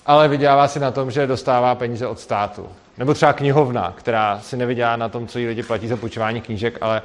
ale 0.06 0.28
vydělává 0.28 0.68
si 0.68 0.80
na 0.80 0.90
tom, 0.90 1.10
že 1.10 1.26
dostává 1.26 1.74
peníze 1.74 2.06
od 2.06 2.20
státu. 2.20 2.68
Nebo 3.00 3.14
třeba 3.14 3.32
knihovna, 3.32 3.94
která 3.96 4.40
si 4.40 4.56
nevydělá 4.56 4.96
na 4.96 5.08
tom, 5.08 5.26
co 5.26 5.38
jí 5.38 5.46
lidi 5.46 5.62
platí 5.62 5.88
za 5.88 5.96
půjčování 5.96 6.40
knížek, 6.40 6.78
ale 6.80 7.02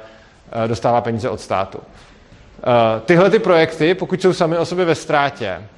eh, 0.64 0.68
dostává 0.68 1.00
peníze 1.00 1.30
od 1.30 1.40
státu. 1.40 1.78
Eh, 1.80 3.00
tyhle 3.00 3.30
ty 3.30 3.38
projekty, 3.38 3.94
pokud 3.94 4.22
jsou 4.22 4.32
sami 4.32 4.58
o 4.58 4.64
sobě 4.64 4.84
ve 4.84 4.94
ztrátě, 4.94 5.46
eh, 5.46 5.68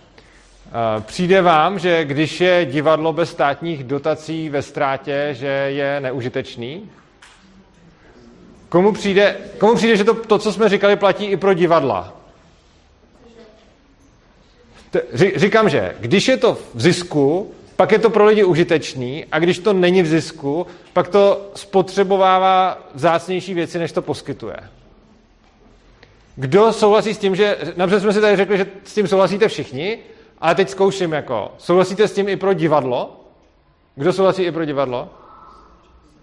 přijde 1.01 1.43
vám, 1.43 1.79
že 1.79 2.05
když 2.05 2.41
je 2.41 2.65
divadlo 2.65 3.13
bez 3.13 3.31
státních 3.31 3.85
dotací 3.85 4.49
ve 4.49 4.63
ztrátě, 4.63 5.29
že 5.33 5.47
je 5.47 6.01
neužitečný? 6.01 6.91
Komu 8.69 8.93
přijde, 8.93 9.37
komu 9.59 9.75
přijde 9.75 9.97
že 9.97 10.05
to, 10.05 10.15
to, 10.15 10.39
co 10.39 10.53
jsme 10.53 10.69
říkali, 10.69 10.97
platí 10.97 11.25
i 11.25 11.37
pro 11.37 11.55
divadla? 11.55 12.13
Říkám, 15.37 15.69
že 15.69 15.95
když 16.01 16.29
je 16.29 16.37
to 16.37 16.55
v 16.75 16.81
zisku, 16.81 17.55
pak 17.79 17.93
je 17.93 17.99
to 17.99 18.11
pro 18.11 18.25
lidi 18.25 18.45
užitečný 18.45 19.25
a 19.33 19.39
když 19.39 19.59
to 19.59 19.73
není 19.73 20.03
v 20.03 20.07
zisku, 20.07 20.67
pak 20.93 21.09
to 21.09 21.51
spotřebovává 21.55 22.79
vzácnější 22.95 23.55
věci, 23.55 23.79
než 23.79 23.93
to 23.93 24.03
poskytuje. 24.03 24.57
Kdo 26.37 26.73
souhlasí 26.73 27.15
s 27.15 27.19
tím, 27.19 27.37
že, 27.37 27.59
napřed 27.77 28.01
jsme 28.01 28.13
si 28.13 28.21
tady 28.21 28.37
řekli, 28.37 28.59
že 28.59 28.67
s 28.85 28.95
tím 28.95 29.09
souhlasíte 29.09 29.49
všichni, 29.49 29.99
ale 30.39 30.55
teď 30.55 30.69
zkouším 30.69 31.13
jako, 31.13 31.53
souhlasíte 31.59 32.09
s 32.09 32.15
tím 32.15 32.29
i 32.29 32.37
pro 32.37 32.53
divadlo? 32.53 33.21
Kdo 33.95 34.13
souhlasí 34.13 34.43
i 34.43 34.53
pro 34.53 34.65
divadlo? 34.65 35.09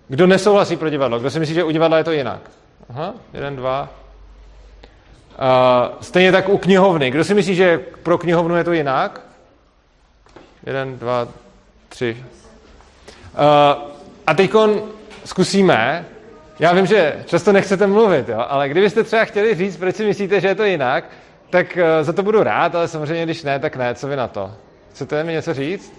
Kdo 0.07 0.27
nesouhlasí 0.27 0.77
pro 0.77 0.89
divadlo? 0.89 1.19
Kdo 1.19 1.29
si 1.29 1.39
myslí, 1.39 1.55
že 1.55 1.63
u 1.63 1.71
divadla 1.71 1.97
je 1.97 2.03
to 2.03 2.11
jinak? 2.11 2.51
Aha, 2.89 3.13
jeden, 3.33 3.55
dva. 3.55 3.89
Uh, 5.39 6.01
stejně 6.01 6.31
tak 6.31 6.49
u 6.49 6.57
knihovny. 6.57 7.11
Kdo 7.11 7.23
si 7.23 7.33
myslí, 7.33 7.55
že 7.55 7.77
pro 8.03 8.17
knihovnu 8.17 8.55
je 8.55 8.63
to 8.63 8.73
jinak? 8.73 9.21
Jeden, 10.65 10.99
dva, 10.99 11.27
tři. 11.95 12.17
Uh, 12.17 13.91
a 14.27 14.33
teď 14.33 14.51
zkusíme, 15.25 16.05
já 16.59 16.73
vím, 16.73 16.85
že 16.85 17.23
často 17.25 17.51
nechcete 17.51 17.87
mluvit, 17.87 18.29
jo, 18.29 18.45
ale 18.47 18.69
kdybyste 18.69 19.03
třeba 19.03 19.25
chtěli 19.25 19.55
říct, 19.55 19.77
proč 19.77 19.95
si 19.95 20.05
myslíte, 20.05 20.41
že 20.41 20.47
je 20.47 20.55
to 20.55 20.63
jinak, 20.63 21.03
tak 21.49 21.77
uh, 21.77 22.05
za 22.05 22.13
to 22.13 22.23
budu 22.23 22.43
rád, 22.43 22.75
ale 22.75 22.87
samozřejmě, 22.87 23.25
když 23.25 23.43
ne, 23.43 23.59
tak 23.59 23.75
ne. 23.75 23.95
Co 23.95 24.07
vy 24.07 24.15
na 24.15 24.27
to? 24.27 24.51
Chcete 24.93 25.23
mi 25.23 25.31
něco 25.31 25.53
říct? 25.53 25.93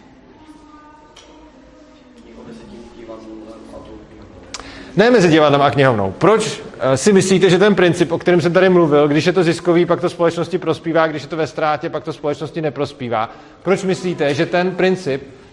Ne 4.96 5.10
mezi 5.10 5.28
divadlem 5.28 5.62
a 5.62 5.70
knihovnou. 5.70 6.14
Proč 6.18 6.62
eh, 6.80 6.96
si 6.96 7.12
myslíte, 7.12 7.50
že 7.50 7.58
ten 7.58 7.74
princip, 7.74 8.12
o 8.12 8.18
kterém 8.18 8.40
jsem 8.40 8.52
tady 8.52 8.68
mluvil, 8.68 9.08
když 9.08 9.26
je 9.26 9.32
to 9.32 9.42
ziskový, 9.42 9.86
pak 9.86 10.00
to 10.00 10.08
společnosti 10.08 10.58
prospívá, 10.58 11.06
když 11.06 11.22
je 11.22 11.28
to 11.28 11.36
ve 11.36 11.46
ztrátě, 11.46 11.90
pak 11.90 12.04
to 12.04 12.12
společnosti 12.12 12.62
neprospívá, 12.62 13.30
proč 13.62 13.82
myslíte, 13.82 14.34
že 14.34 14.46
ten 14.46 14.70
princip 14.70 15.22
eh, 15.22 15.45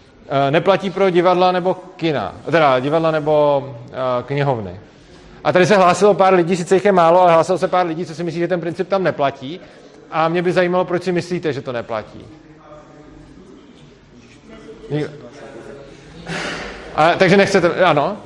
neplatí 0.49 0.89
pro 0.89 1.09
divadla 1.09 1.51
nebo 1.51 1.77
kina, 1.95 2.35
teda 2.51 2.79
divadla 2.79 3.11
nebo 3.11 3.63
knihovny? 4.25 4.79
A 5.43 5.51
tady 5.51 5.65
se 5.65 5.75
hlásilo 5.75 6.13
pár 6.13 6.33
lidí, 6.33 6.55
sice 6.55 6.75
jich 6.75 6.85
je 6.85 6.91
málo, 6.91 7.21
ale 7.21 7.33
hlásilo 7.33 7.57
se 7.57 7.67
pár 7.67 7.85
lidí, 7.85 8.05
co 8.05 8.15
si 8.15 8.23
myslí, 8.23 8.39
že 8.39 8.47
ten 8.47 8.61
princip 8.61 8.87
tam 8.87 9.03
neplatí. 9.03 9.59
A 10.11 10.27
mě 10.27 10.41
by 10.41 10.51
zajímalo, 10.51 10.85
proč 10.85 11.03
si 11.03 11.11
myslíte, 11.11 11.53
že 11.53 11.61
to 11.61 11.71
neplatí. 11.71 12.25
A, 16.95 17.15
takže 17.15 17.37
nechcete, 17.37 17.85
ano? 17.85 18.17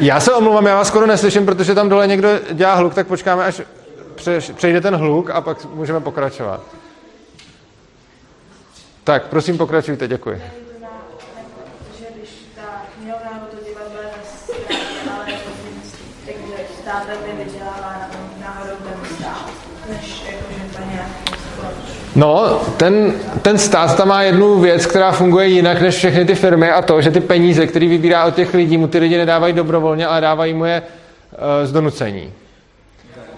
Já 0.00 0.20
se 0.20 0.32
omlouvám, 0.32 0.66
já 0.66 0.76
vás 0.76 0.88
skoro 0.88 1.06
neslyším, 1.06 1.46
protože 1.46 1.74
tam 1.74 1.88
dole 1.88 2.06
někdo 2.06 2.28
dělá 2.52 2.74
hluk, 2.74 2.94
tak 2.94 3.06
počkáme, 3.06 3.44
až 3.44 3.62
přejde 4.54 4.80
ten 4.80 4.96
hluk 4.96 5.30
a 5.30 5.40
pak 5.40 5.64
můžeme 5.64 6.00
pokračovat. 6.00 6.79
Tak, 9.04 9.26
prosím, 9.26 9.58
pokračujte, 9.58 10.08
děkuji. 10.08 10.42
No, 22.16 22.60
ten, 22.76 23.14
ten 23.42 23.58
stát 23.58 23.96
tam 23.96 24.08
má 24.08 24.22
jednu 24.22 24.60
věc, 24.60 24.86
která 24.86 25.12
funguje 25.12 25.46
jinak 25.46 25.80
než 25.80 25.94
všechny 25.94 26.24
ty 26.24 26.34
firmy 26.34 26.70
a 26.70 26.82
to, 26.82 27.00
že 27.00 27.10
ty 27.10 27.20
peníze, 27.20 27.66
které 27.66 27.88
vybírá 27.88 28.24
od 28.24 28.34
těch 28.34 28.54
lidí, 28.54 28.76
mu 28.76 28.88
ty 28.88 28.98
lidi 28.98 29.16
nedávají 29.16 29.52
dobrovolně, 29.52 30.06
ale 30.06 30.20
dávají 30.20 30.54
mu 30.54 30.64
je 30.64 30.82
uh, 30.82 31.66
z 31.66 31.72
donucení. 31.72 32.32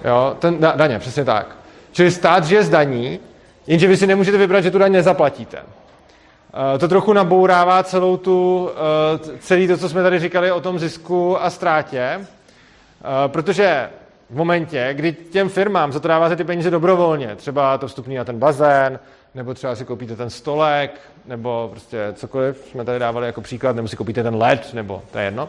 Jo, 0.04 0.36
ten, 0.38 0.58
da, 0.58 0.72
daně, 0.76 0.98
přesně 0.98 1.24
tak. 1.24 1.56
Čili 1.92 2.10
stát 2.10 2.44
žije 2.44 2.62
z 2.62 2.70
daní, 2.70 3.20
jenže 3.66 3.88
vy 3.88 3.96
si 3.96 4.06
nemůžete 4.06 4.38
vybrat, 4.38 4.60
že 4.60 4.70
tu 4.70 4.78
daň 4.78 4.92
nezaplatíte. 4.92 5.58
Uh, 5.62 6.78
to 6.78 6.88
trochu 6.88 7.12
nabourává 7.12 7.82
celou 7.82 8.16
tu, 8.16 8.70
uh, 9.20 9.36
celý 9.40 9.68
to, 9.68 9.76
co 9.76 9.88
jsme 9.88 10.02
tady 10.02 10.18
říkali 10.18 10.52
o 10.52 10.60
tom 10.60 10.78
zisku 10.78 11.42
a 11.42 11.50
ztrátě, 11.50 12.18
uh, 12.18 12.26
protože 13.26 13.88
v 14.30 14.36
momentě, 14.36 14.88
kdy 14.92 15.12
těm 15.12 15.48
firmám 15.48 15.92
za 15.92 16.00
to 16.00 16.36
ty 16.36 16.44
peníze 16.44 16.70
dobrovolně, 16.70 17.36
třeba 17.36 17.78
to 17.78 17.88
vstupní 17.88 18.16
na 18.16 18.24
ten 18.24 18.38
bazén, 18.38 18.98
nebo 19.34 19.54
třeba 19.54 19.76
si 19.76 19.84
koupíte 19.84 20.16
ten 20.16 20.30
stolek, 20.30 21.00
nebo 21.26 21.68
prostě 21.70 21.98
cokoliv, 22.14 22.68
jsme 22.70 22.84
tady 22.84 22.98
dávali 22.98 23.26
jako 23.26 23.40
příklad, 23.40 23.76
nebo 23.76 23.88
si 23.88 23.96
koupíte 23.96 24.22
ten 24.22 24.36
led, 24.36 24.74
nebo 24.74 25.02
to 25.12 25.18
je 25.18 25.24
jedno, 25.24 25.48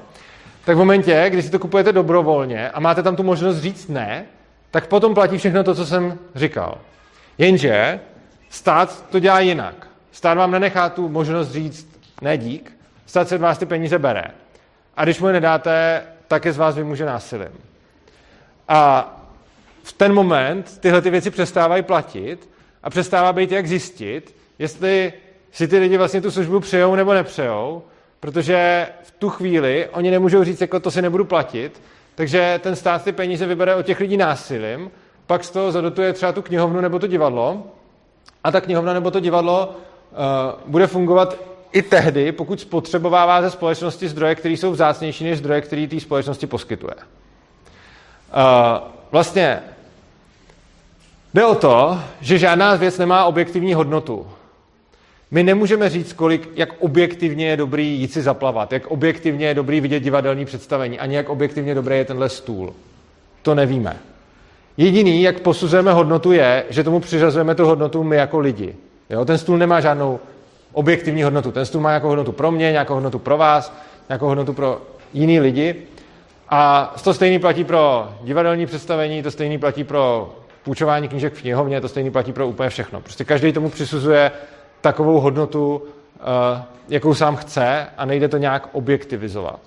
tak 0.65 0.75
v 0.75 0.79
momentě, 0.79 1.25
kdy 1.29 1.41
si 1.41 1.49
to 1.49 1.59
kupujete 1.59 1.91
dobrovolně 1.91 2.69
a 2.69 2.79
máte 2.79 3.03
tam 3.03 3.15
tu 3.15 3.23
možnost 3.23 3.57
říct 3.57 3.87
ne, 3.87 4.25
tak 4.71 4.87
potom 4.87 5.13
platí 5.13 5.37
všechno 5.37 5.63
to, 5.63 5.75
co 5.75 5.85
jsem 5.85 6.19
říkal. 6.35 6.77
Jenže 7.37 7.99
stát 8.49 9.05
to 9.09 9.19
dělá 9.19 9.39
jinak. 9.39 9.87
Stát 10.11 10.37
vám 10.37 10.51
nenechá 10.51 10.89
tu 10.89 11.09
možnost 11.09 11.51
říct 11.51 11.99
ne 12.21 12.37
dík, 12.37 12.71
stát 13.05 13.27
se 13.27 13.37
vás 13.37 13.57
ty 13.57 13.65
peníze 13.65 13.99
bere. 13.99 14.23
A 14.97 15.03
když 15.03 15.19
mu 15.19 15.27
je 15.27 15.33
nedáte, 15.33 16.03
tak 16.27 16.45
je 16.45 16.53
z 16.53 16.57
vás 16.57 16.75
vymůže 16.75 17.05
násilím. 17.05 17.59
A 18.67 19.09
v 19.83 19.93
ten 19.93 20.13
moment 20.13 20.77
tyhle 20.79 21.01
ty 21.01 21.09
věci 21.09 21.31
přestávají 21.31 21.83
platit 21.83 22.49
a 22.83 22.89
přestává 22.89 23.33
být 23.33 23.51
jak 23.51 23.67
zjistit, 23.67 24.35
jestli 24.59 25.13
si 25.51 25.67
ty 25.67 25.79
lidi 25.79 25.97
vlastně 25.97 26.21
tu 26.21 26.31
službu 26.31 26.59
přejou 26.59 26.95
nebo 26.95 27.13
nepřejou, 27.13 27.83
protože 28.19 28.87
v 29.03 29.11
tu 29.11 29.29
chvíli 29.29 29.89
oni 29.91 30.11
nemůžou 30.11 30.43
říct, 30.43 30.61
jako 30.61 30.79
to 30.79 30.91
si 30.91 31.01
nebudu 31.01 31.25
platit, 31.25 31.81
takže 32.15 32.59
ten 32.63 32.75
stát 32.75 33.03
ty 33.03 33.11
peníze 33.11 33.45
vybere 33.45 33.75
od 33.75 33.85
těch 33.85 33.99
lidí 33.99 34.17
násilím, 34.17 34.91
pak 35.27 35.43
z 35.43 35.51
toho 35.51 35.71
zadotuje 35.71 36.13
třeba 36.13 36.31
tu 36.31 36.41
knihovnu 36.41 36.81
nebo 36.81 36.99
to 36.99 37.07
divadlo 37.07 37.63
a 38.43 38.51
ta 38.51 38.61
knihovna 38.61 38.93
nebo 38.93 39.11
to 39.11 39.19
divadlo 39.19 39.67
uh, 39.67 40.61
bude 40.65 40.87
fungovat 40.87 41.37
i 41.71 41.81
tehdy, 41.81 42.31
pokud 42.31 42.59
spotřebovává 42.59 43.41
ze 43.41 43.51
společnosti 43.51 44.09
zdroje, 44.09 44.35
které 44.35 44.53
jsou 44.53 44.71
vzácnější 44.71 45.23
než 45.23 45.37
zdroje, 45.37 45.61
které 45.61 45.87
té 45.87 45.99
společnosti 45.99 46.47
poskytuje. 46.47 46.93
Uh, 46.95 48.87
vlastně 49.11 49.59
jde 51.33 51.45
o 51.45 51.55
to, 51.55 51.99
že 52.21 52.37
žádná 52.37 52.75
věc 52.75 52.97
nemá 52.97 53.25
objektivní 53.25 53.73
hodnotu. 53.73 54.27
My 55.31 55.43
nemůžeme 55.43 55.89
říct, 55.89 56.13
kolik, 56.13 56.49
jak 56.55 56.69
objektivně 56.79 57.47
je 57.47 57.57
dobrý 57.57 57.99
jít 57.99 58.13
si 58.13 58.21
zaplavat, 58.21 58.71
jak 58.71 58.87
objektivně 58.87 59.47
je 59.47 59.53
dobrý 59.53 59.81
vidět 59.81 59.99
divadelní 59.99 60.45
představení, 60.45 60.99
ani 60.99 61.15
jak 61.15 61.29
objektivně 61.29 61.75
dobrý 61.75 61.95
je 61.97 62.05
tenhle 62.05 62.29
stůl. 62.29 62.73
To 63.41 63.55
nevíme. 63.55 63.99
Jediný, 64.77 65.21
jak 65.21 65.39
posuzujeme 65.39 65.91
hodnotu, 65.93 66.31
je, 66.31 66.65
že 66.69 66.83
tomu 66.83 66.99
přiřazujeme 66.99 67.55
tu 67.55 67.65
hodnotu 67.65 68.03
my 68.03 68.15
jako 68.15 68.39
lidi. 68.39 68.75
Jo? 69.09 69.25
Ten 69.25 69.37
stůl 69.37 69.57
nemá 69.57 69.79
žádnou 69.79 70.19
objektivní 70.73 71.23
hodnotu. 71.23 71.51
Ten 71.51 71.65
stůl 71.65 71.81
má 71.81 71.89
nějakou 71.89 72.07
hodnotu 72.07 72.31
pro 72.31 72.51
mě, 72.51 72.71
nějakou 72.71 72.93
hodnotu 72.93 73.19
pro 73.19 73.37
vás, 73.37 73.73
nějakou 74.09 74.27
hodnotu 74.27 74.53
pro 74.53 74.81
jiný 75.13 75.39
lidi. 75.39 75.75
A 76.49 76.93
to 77.03 77.13
stejný 77.13 77.39
platí 77.39 77.63
pro 77.63 78.09
divadelní 78.21 78.65
představení, 78.65 79.23
to 79.23 79.31
stejný 79.31 79.57
platí 79.57 79.83
pro 79.83 80.33
půjčování 80.63 81.07
knížek 81.07 81.33
v 81.33 81.41
knihovně, 81.41 81.81
to 81.81 81.87
stejný 81.87 82.11
platí 82.11 82.33
pro 82.33 82.47
úplně 82.47 82.69
všechno. 82.69 83.01
Prostě 83.01 83.23
každý 83.23 83.51
tomu 83.53 83.69
přisuzuje 83.69 84.31
takovou 84.81 85.19
hodnotu, 85.19 85.83
eh, 86.15 86.63
jakou 86.89 87.13
sám 87.13 87.35
chce 87.35 87.87
a 87.97 88.05
nejde 88.05 88.27
to 88.27 88.37
nějak 88.37 88.69
objektivizovat. 88.71 89.59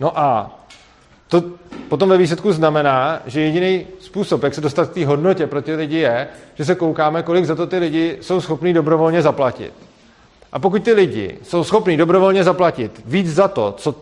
No 0.00 0.18
a 0.18 0.57
to 1.28 1.42
potom 1.88 2.08
ve 2.08 2.16
výsledku 2.16 2.52
znamená, 2.52 3.20
že 3.26 3.40
jediný 3.40 3.86
způsob, 4.00 4.42
jak 4.42 4.54
se 4.54 4.60
dostat 4.60 4.90
k 4.90 4.94
té 4.94 5.06
hodnotě 5.06 5.46
pro 5.46 5.62
ty 5.62 5.74
lidi 5.74 5.96
je, 5.96 6.28
že 6.54 6.64
se 6.64 6.74
koukáme, 6.74 7.22
kolik 7.22 7.44
za 7.44 7.54
to 7.54 7.66
ty 7.66 7.78
lidi 7.78 8.18
jsou 8.20 8.40
schopní 8.40 8.72
dobrovolně 8.72 9.22
zaplatit. 9.22 9.72
A 10.52 10.58
pokud 10.58 10.82
ty 10.82 10.92
lidi 10.92 11.38
jsou 11.42 11.64
schopni 11.64 11.96
dobrovolně 11.96 12.44
zaplatit 12.44 13.02
víc 13.04 13.34
za 13.34 13.48
to, 13.48 13.74
co, 13.78 13.94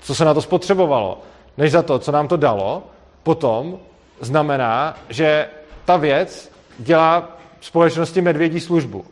co 0.00 0.14
se 0.14 0.24
na 0.24 0.34
to 0.34 0.42
spotřebovalo, 0.42 1.22
než 1.58 1.72
za 1.72 1.82
to, 1.82 1.98
co 1.98 2.12
nám 2.12 2.28
to 2.28 2.36
dalo, 2.36 2.82
potom 3.22 3.78
znamená, 4.20 4.96
že 5.08 5.46
ta 5.84 5.96
věc 5.96 6.52
dělá 6.78 7.36
společnosti 7.60 8.20
medvědí 8.20 8.60
službu. 8.60 9.04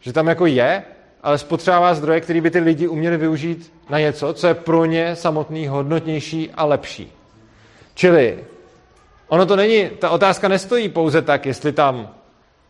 Že 0.00 0.12
tam 0.12 0.26
jako 0.26 0.46
je, 0.46 0.82
ale 1.24 1.38
spotřebává 1.38 1.94
zdroje, 1.94 2.20
které 2.20 2.40
by 2.40 2.50
ty 2.50 2.58
lidi 2.58 2.88
uměli 2.88 3.16
využít 3.16 3.72
na 3.90 3.98
něco, 3.98 4.32
co 4.32 4.46
je 4.46 4.54
pro 4.54 4.84
ně 4.84 5.16
samotný 5.16 5.66
hodnotnější 5.66 6.50
a 6.54 6.64
lepší. 6.64 7.12
Čili 7.94 8.44
ono 9.28 9.46
to 9.46 9.56
není, 9.56 9.88
ta 9.98 10.10
otázka 10.10 10.48
nestojí 10.48 10.88
pouze 10.88 11.22
tak, 11.22 11.46
jestli 11.46 11.72
tam 11.72 12.08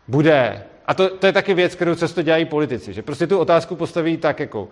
bude, 0.07 0.63
a 0.85 0.93
to, 0.93 1.09
to 1.09 1.25
je 1.25 1.33
taky 1.33 1.53
věc, 1.53 1.75
kterou 1.75 1.95
často 1.95 2.21
dělají 2.21 2.45
politici, 2.45 2.93
že 2.93 3.01
prostě 3.01 3.27
tu 3.27 3.37
otázku 3.37 3.75
postaví 3.75 4.17
tak 4.17 4.39
jako, 4.39 4.67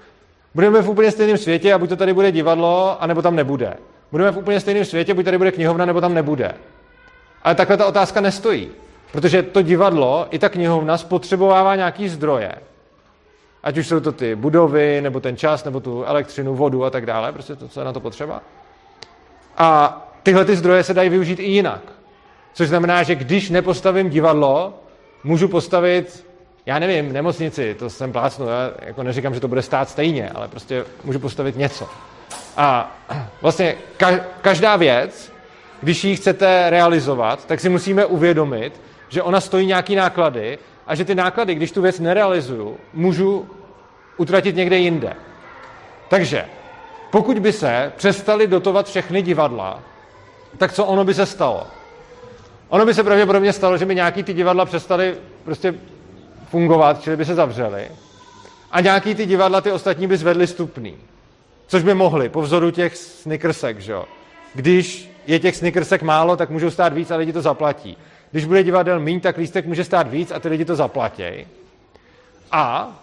budeme 0.56 0.82
v 0.82 0.90
úplně 0.90 1.12
stejném 1.12 1.38
světě 1.38 1.74
a 1.74 1.78
buď 1.78 1.90
to 1.90 1.96
tady 1.96 2.14
bude 2.14 2.32
divadlo, 2.32 3.04
anebo 3.04 3.22
tam 3.22 3.36
nebude. 3.36 3.74
Budeme 4.12 4.32
v 4.32 4.38
úplně 4.38 4.60
stejném 4.60 4.86
světě, 4.86 5.14
buď 5.14 5.26
tady 5.26 5.38
bude 5.38 5.52
knihovna, 5.52 5.86
nebo 5.86 6.02
tam 6.02 6.14
nebude. 6.14 6.54
Ale 7.44 7.56
takhle 7.56 7.78
ta 7.78 7.86
otázka 7.86 8.22
nestojí. 8.22 8.70
Protože 9.12 9.44
to 9.44 9.62
divadlo 9.62 10.28
i 10.30 10.40
ta 10.40 10.50
knihovna 10.50 10.98
spotřebovává 10.98 11.76
nějaký 11.76 12.10
zdroje. 12.10 12.52
Ať 13.64 13.78
už 13.78 13.88
jsou 13.88 14.00
to 14.00 14.12
ty 14.12 14.36
budovy, 14.36 15.02
nebo 15.02 15.20
ten 15.20 15.38
čas, 15.38 15.64
nebo 15.64 15.80
tu 15.80 16.04
elektřinu, 16.04 16.56
vodu 16.56 16.86
a 16.86 16.90
tak 16.90 17.06
dále, 17.06 17.32
prostě 17.32 17.56
to, 17.56 17.68
co 17.68 17.80
je 17.80 17.86
na 17.86 17.94
to 17.94 18.00
potřeba. 18.00 18.42
A 19.58 20.02
tyhle 20.24 20.46
ty 20.46 20.56
zdroje 20.56 20.84
se 20.84 20.94
dají 20.94 21.10
využít 21.10 21.40
i 21.40 21.44
jinak. 21.44 21.82
Což 22.54 22.68
znamená, 22.68 23.04
že 23.04 23.16
když 23.16 23.50
nepostavím 23.50 24.10
divadlo, 24.10 24.74
můžu 25.24 25.48
postavit, 25.48 26.28
já 26.66 26.80
nevím, 26.80 27.14
nemocnici, 27.14 27.76
to 27.80 27.90
jsem 27.90 28.12
plácnu, 28.12 28.48
já 28.48 28.72
jako 28.80 29.04
neříkám, 29.04 29.34
že 29.34 29.40
to 29.40 29.48
bude 29.48 29.62
stát 29.62 29.90
stejně, 29.90 30.30
ale 30.30 30.48
prostě 30.48 30.86
můžu 31.04 31.20
postavit 31.20 31.58
něco. 31.58 31.90
A 32.58 32.98
vlastně 33.42 33.76
každá 34.42 34.76
věc, 34.76 35.34
když 35.82 36.04
ji 36.04 36.16
chcete 36.16 36.70
realizovat, 36.70 37.46
tak 37.46 37.60
si 37.60 37.70
musíme 37.70 38.06
uvědomit, 38.06 38.82
že 39.10 39.22
ona 39.22 39.42
stojí 39.42 39.68
nějaký 39.68 39.96
náklady 39.96 40.58
a 40.88 40.96
že 40.96 41.06
ty 41.06 41.16
náklady, 41.16 41.56
když 41.56 41.72
tu 41.72 41.82
věc 41.82 42.00
nerealizuju, 42.00 42.78
můžu 42.94 43.50
utratit 44.18 44.56
někde 44.56 44.78
jinde. 44.78 45.14
Takže 46.10 46.46
pokud 47.12 47.40
by 47.40 47.54
se 47.54 47.94
přestali 47.96 48.48
dotovat 48.48 48.88
všechny 48.88 49.22
divadla, 49.22 49.84
tak 50.58 50.74
co 50.74 50.86
ono 50.86 51.04
by 51.04 51.14
se 51.14 51.26
stalo? 51.26 51.68
Ono 52.70 52.86
by 52.86 52.94
se 52.94 53.04
pravděpodobně 53.04 53.54
stalo, 53.54 53.78
že 53.78 53.86
by 53.86 53.96
nějaký 53.96 54.24
ty 54.24 54.34
divadla 54.34 54.66
přestaly 54.66 55.16
prostě 55.44 55.76
fungovat, 56.50 57.02
čili 57.02 57.18
by 57.18 57.26
se 57.26 57.36
zavřely. 57.36 57.88
A 58.72 58.82
nějaký 58.82 59.16
ty 59.16 59.26
divadla, 59.26 59.62
ty 59.62 59.72
ostatní 59.72 60.08
by 60.08 60.18
zvedly 60.18 60.48
stupný. 60.48 60.98
Což 61.68 61.84
by 61.84 61.94
mohli, 61.94 62.30
po 62.30 62.42
vzoru 62.42 62.72
těch 62.72 62.98
snickersek, 62.98 63.80
že 63.80 63.92
jo. 63.92 64.06
Když 64.54 65.12
je 65.28 65.40
těch 65.40 65.56
snickersek 65.56 66.02
málo, 66.02 66.38
tak 66.38 66.50
můžou 66.50 66.70
stát 66.70 66.94
víc 66.94 67.12
a 67.12 67.16
lidi 67.16 67.34
to 67.34 67.42
zaplatí. 67.42 67.98
Když 68.34 68.46
bude 68.46 68.64
divadel 68.64 69.00
míň, 69.00 69.20
tak 69.20 69.38
lístek 69.38 69.66
může 69.66 69.84
stát 69.84 70.08
víc 70.08 70.32
a 70.32 70.40
ty 70.40 70.50
lidi 70.50 70.66
to 70.66 70.76
zaplatí. 70.76 71.48
A 72.52 72.96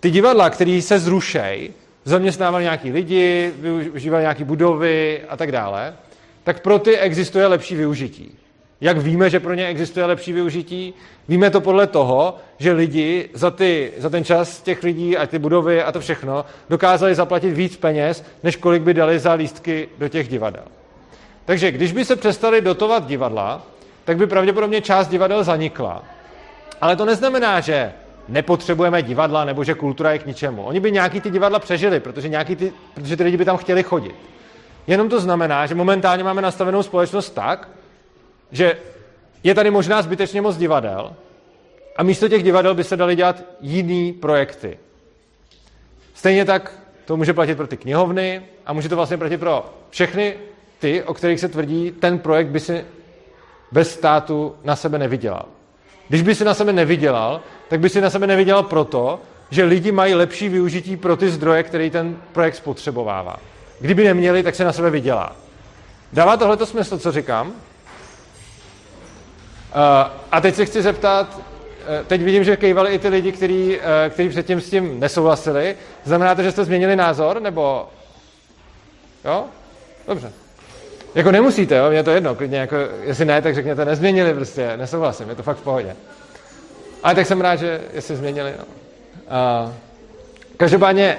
ty 0.00 0.10
divadla, 0.10 0.50
které 0.50 0.82
se 0.82 0.98
zrušejí, 0.98 1.70
zaměstnávali 2.04 2.64
nějaký 2.64 2.92
lidi, 2.92 3.52
využívali 3.58 4.22
nějaké 4.22 4.44
budovy 4.44 5.22
a 5.28 5.36
tak 5.36 5.52
dále, 5.52 5.94
tak 6.44 6.60
pro 6.60 6.78
ty 6.78 6.98
existuje 6.98 7.46
lepší 7.46 7.76
využití. 7.76 8.38
Jak 8.80 8.98
víme, 8.98 9.30
že 9.30 9.40
pro 9.40 9.54
ně 9.54 9.66
existuje 9.66 10.06
lepší 10.06 10.32
využití? 10.32 10.94
Víme 11.28 11.50
to 11.50 11.60
podle 11.60 11.86
toho, 11.86 12.36
že 12.58 12.72
lidi 12.72 13.28
za, 13.34 13.50
ty, 13.50 13.92
za 13.98 14.10
ten 14.10 14.24
čas 14.24 14.62
těch 14.62 14.82
lidí 14.82 15.16
a 15.16 15.26
ty 15.26 15.38
budovy 15.38 15.82
a 15.82 15.92
to 15.92 16.00
všechno 16.00 16.44
dokázali 16.70 17.14
zaplatit 17.14 17.50
víc 17.50 17.76
peněz, 17.76 18.24
než 18.42 18.56
kolik 18.56 18.82
by 18.82 18.94
dali 18.94 19.18
za 19.18 19.32
lístky 19.32 19.88
do 19.98 20.08
těch 20.08 20.28
divadel. 20.28 20.64
Takže 21.44 21.70
když 21.70 21.92
by 21.92 22.04
se 22.04 22.16
přestali 22.16 22.60
dotovat 22.60 23.06
divadla, 23.06 23.66
tak 24.04 24.16
by 24.16 24.26
pravděpodobně 24.26 24.80
část 24.80 25.08
divadel 25.08 25.44
zanikla. 25.44 26.04
Ale 26.80 26.96
to 26.96 27.04
neznamená, 27.04 27.60
že 27.60 27.92
nepotřebujeme 28.28 29.02
divadla 29.02 29.44
nebo 29.44 29.64
že 29.64 29.74
kultura 29.74 30.12
je 30.12 30.18
k 30.18 30.26
ničemu. 30.26 30.62
Oni 30.62 30.80
by 30.80 30.92
nějaký 30.92 31.20
ty 31.20 31.30
divadla 31.30 31.58
přežili, 31.58 32.00
protože, 32.00 32.28
nějaký 32.28 32.56
ty, 32.56 32.72
protože 32.94 33.16
ty 33.16 33.22
lidi 33.22 33.36
by 33.36 33.44
tam 33.44 33.56
chtěli 33.56 33.82
chodit. 33.82 34.14
Jenom 34.86 35.08
to 35.08 35.20
znamená, 35.20 35.66
že 35.66 35.74
momentálně 35.74 36.24
máme 36.24 36.42
nastavenou 36.42 36.82
společnost 36.82 37.30
tak, 37.30 37.68
že 38.52 38.76
je 39.44 39.54
tady 39.54 39.70
možná 39.70 40.02
zbytečně 40.02 40.42
moc 40.42 40.56
divadel 40.56 41.12
a 41.96 42.02
místo 42.02 42.28
těch 42.28 42.42
divadel 42.42 42.74
by 42.74 42.84
se 42.84 42.96
daly 42.96 43.16
dělat 43.16 43.42
jiný 43.60 44.12
projekty. 44.12 44.78
Stejně 46.14 46.44
tak 46.44 46.72
to 47.04 47.16
může 47.16 47.32
platit 47.32 47.54
pro 47.54 47.66
ty 47.66 47.76
knihovny 47.76 48.42
a 48.66 48.72
může 48.72 48.88
to 48.88 48.96
vlastně 48.96 49.16
platit 49.16 49.38
pro 49.38 49.74
všechny 49.90 50.34
ty, 50.78 51.02
o 51.02 51.14
kterých 51.14 51.40
se 51.40 51.48
tvrdí, 51.48 51.90
ten 51.90 52.18
projekt 52.18 52.48
by 52.48 52.60
si 52.60 52.84
bez 53.72 53.92
státu 53.92 54.56
na 54.64 54.76
sebe 54.76 54.98
nevydělal. 54.98 55.44
Když 56.08 56.22
by 56.22 56.34
si 56.34 56.44
na 56.44 56.54
sebe 56.54 56.72
nevydělal, 56.72 57.40
tak 57.68 57.80
by 57.80 57.88
si 57.88 58.00
na 58.00 58.10
sebe 58.10 58.26
nevydělal 58.26 58.62
proto, 58.62 59.20
že 59.50 59.64
lidi 59.64 59.92
mají 59.92 60.14
lepší 60.14 60.48
využití 60.48 60.96
pro 60.96 61.16
ty 61.16 61.30
zdroje, 61.30 61.62
které 61.62 61.90
ten 61.90 62.16
projekt 62.32 62.54
spotřebovává. 62.56 63.36
Kdyby 63.80 64.04
neměli, 64.04 64.42
tak 64.42 64.54
se 64.54 64.64
na 64.64 64.72
sebe 64.72 64.90
vydělá. 64.90 65.36
Dává 66.12 66.36
tohle 66.36 66.66
smysl, 66.66 66.98
co 66.98 67.12
říkám? 67.12 67.48
Uh, 67.48 67.54
a 70.32 70.40
teď 70.40 70.54
se 70.54 70.66
chci 70.66 70.82
zeptat, 70.82 71.36
uh, 71.36 71.42
teď 72.06 72.22
vidím, 72.22 72.44
že 72.44 72.56
kejvali 72.56 72.94
i 72.94 72.98
ty 72.98 73.08
lidi, 73.08 73.32
kteří, 73.32 73.76
uh, 73.76 73.82
kteří 74.08 74.28
předtím 74.28 74.60
s 74.60 74.70
tím 74.70 75.00
nesouhlasili. 75.00 75.76
Znamená 76.04 76.34
to, 76.34 76.42
že 76.42 76.52
jste 76.52 76.64
změnili 76.64 76.96
názor, 76.96 77.40
nebo... 77.40 77.88
Jo? 79.24 79.44
Dobře. 80.08 80.32
Jako 81.14 81.30
nemusíte, 81.30 81.76
jo? 81.76 81.90
mě 81.90 82.02
to 82.02 82.10
jedno, 82.10 82.34
klidně 82.34 82.58
jako, 82.58 82.76
jestli 83.02 83.24
ne, 83.24 83.42
tak 83.42 83.54
řekněte, 83.54 83.84
nezměnili 83.84 84.34
prostě, 84.34 84.76
nesouhlasím, 84.76 85.28
je 85.28 85.34
to 85.34 85.42
fakt 85.42 85.56
v 85.56 85.62
pohodě. 85.62 85.96
Ale 87.02 87.14
tak 87.14 87.26
jsem 87.26 87.40
rád, 87.40 87.56
že 87.56 87.80
jestli 87.92 88.16
změnili. 88.16 88.54
No. 88.58 88.64
A, 89.28 89.72
každopádně 90.56 91.18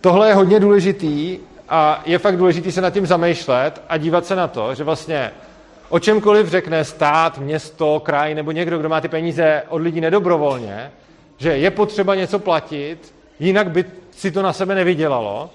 tohle 0.00 0.28
je 0.28 0.34
hodně 0.34 0.60
důležitý 0.60 1.38
a 1.68 2.02
je 2.06 2.18
fakt 2.18 2.36
důležitý 2.36 2.72
se 2.72 2.80
nad 2.80 2.90
tím 2.90 3.06
zamýšlet 3.06 3.82
a 3.88 3.96
dívat 3.96 4.26
se 4.26 4.36
na 4.36 4.48
to, 4.48 4.74
že 4.74 4.84
vlastně 4.84 5.32
o 5.88 5.98
čemkoliv 5.98 6.48
řekne 6.48 6.84
stát, 6.84 7.38
město, 7.38 8.00
kraj 8.00 8.34
nebo 8.34 8.52
někdo, 8.52 8.78
kdo 8.78 8.88
má 8.88 9.00
ty 9.00 9.08
peníze 9.08 9.62
od 9.68 9.76
lidí 9.76 10.00
nedobrovolně, 10.00 10.90
že 11.38 11.56
je 11.56 11.70
potřeba 11.70 12.14
něco 12.14 12.38
platit, 12.38 13.14
jinak 13.40 13.70
by 13.70 13.84
si 14.10 14.30
to 14.30 14.42
na 14.42 14.52
sebe 14.52 14.74
nevydělalo, 14.74 15.50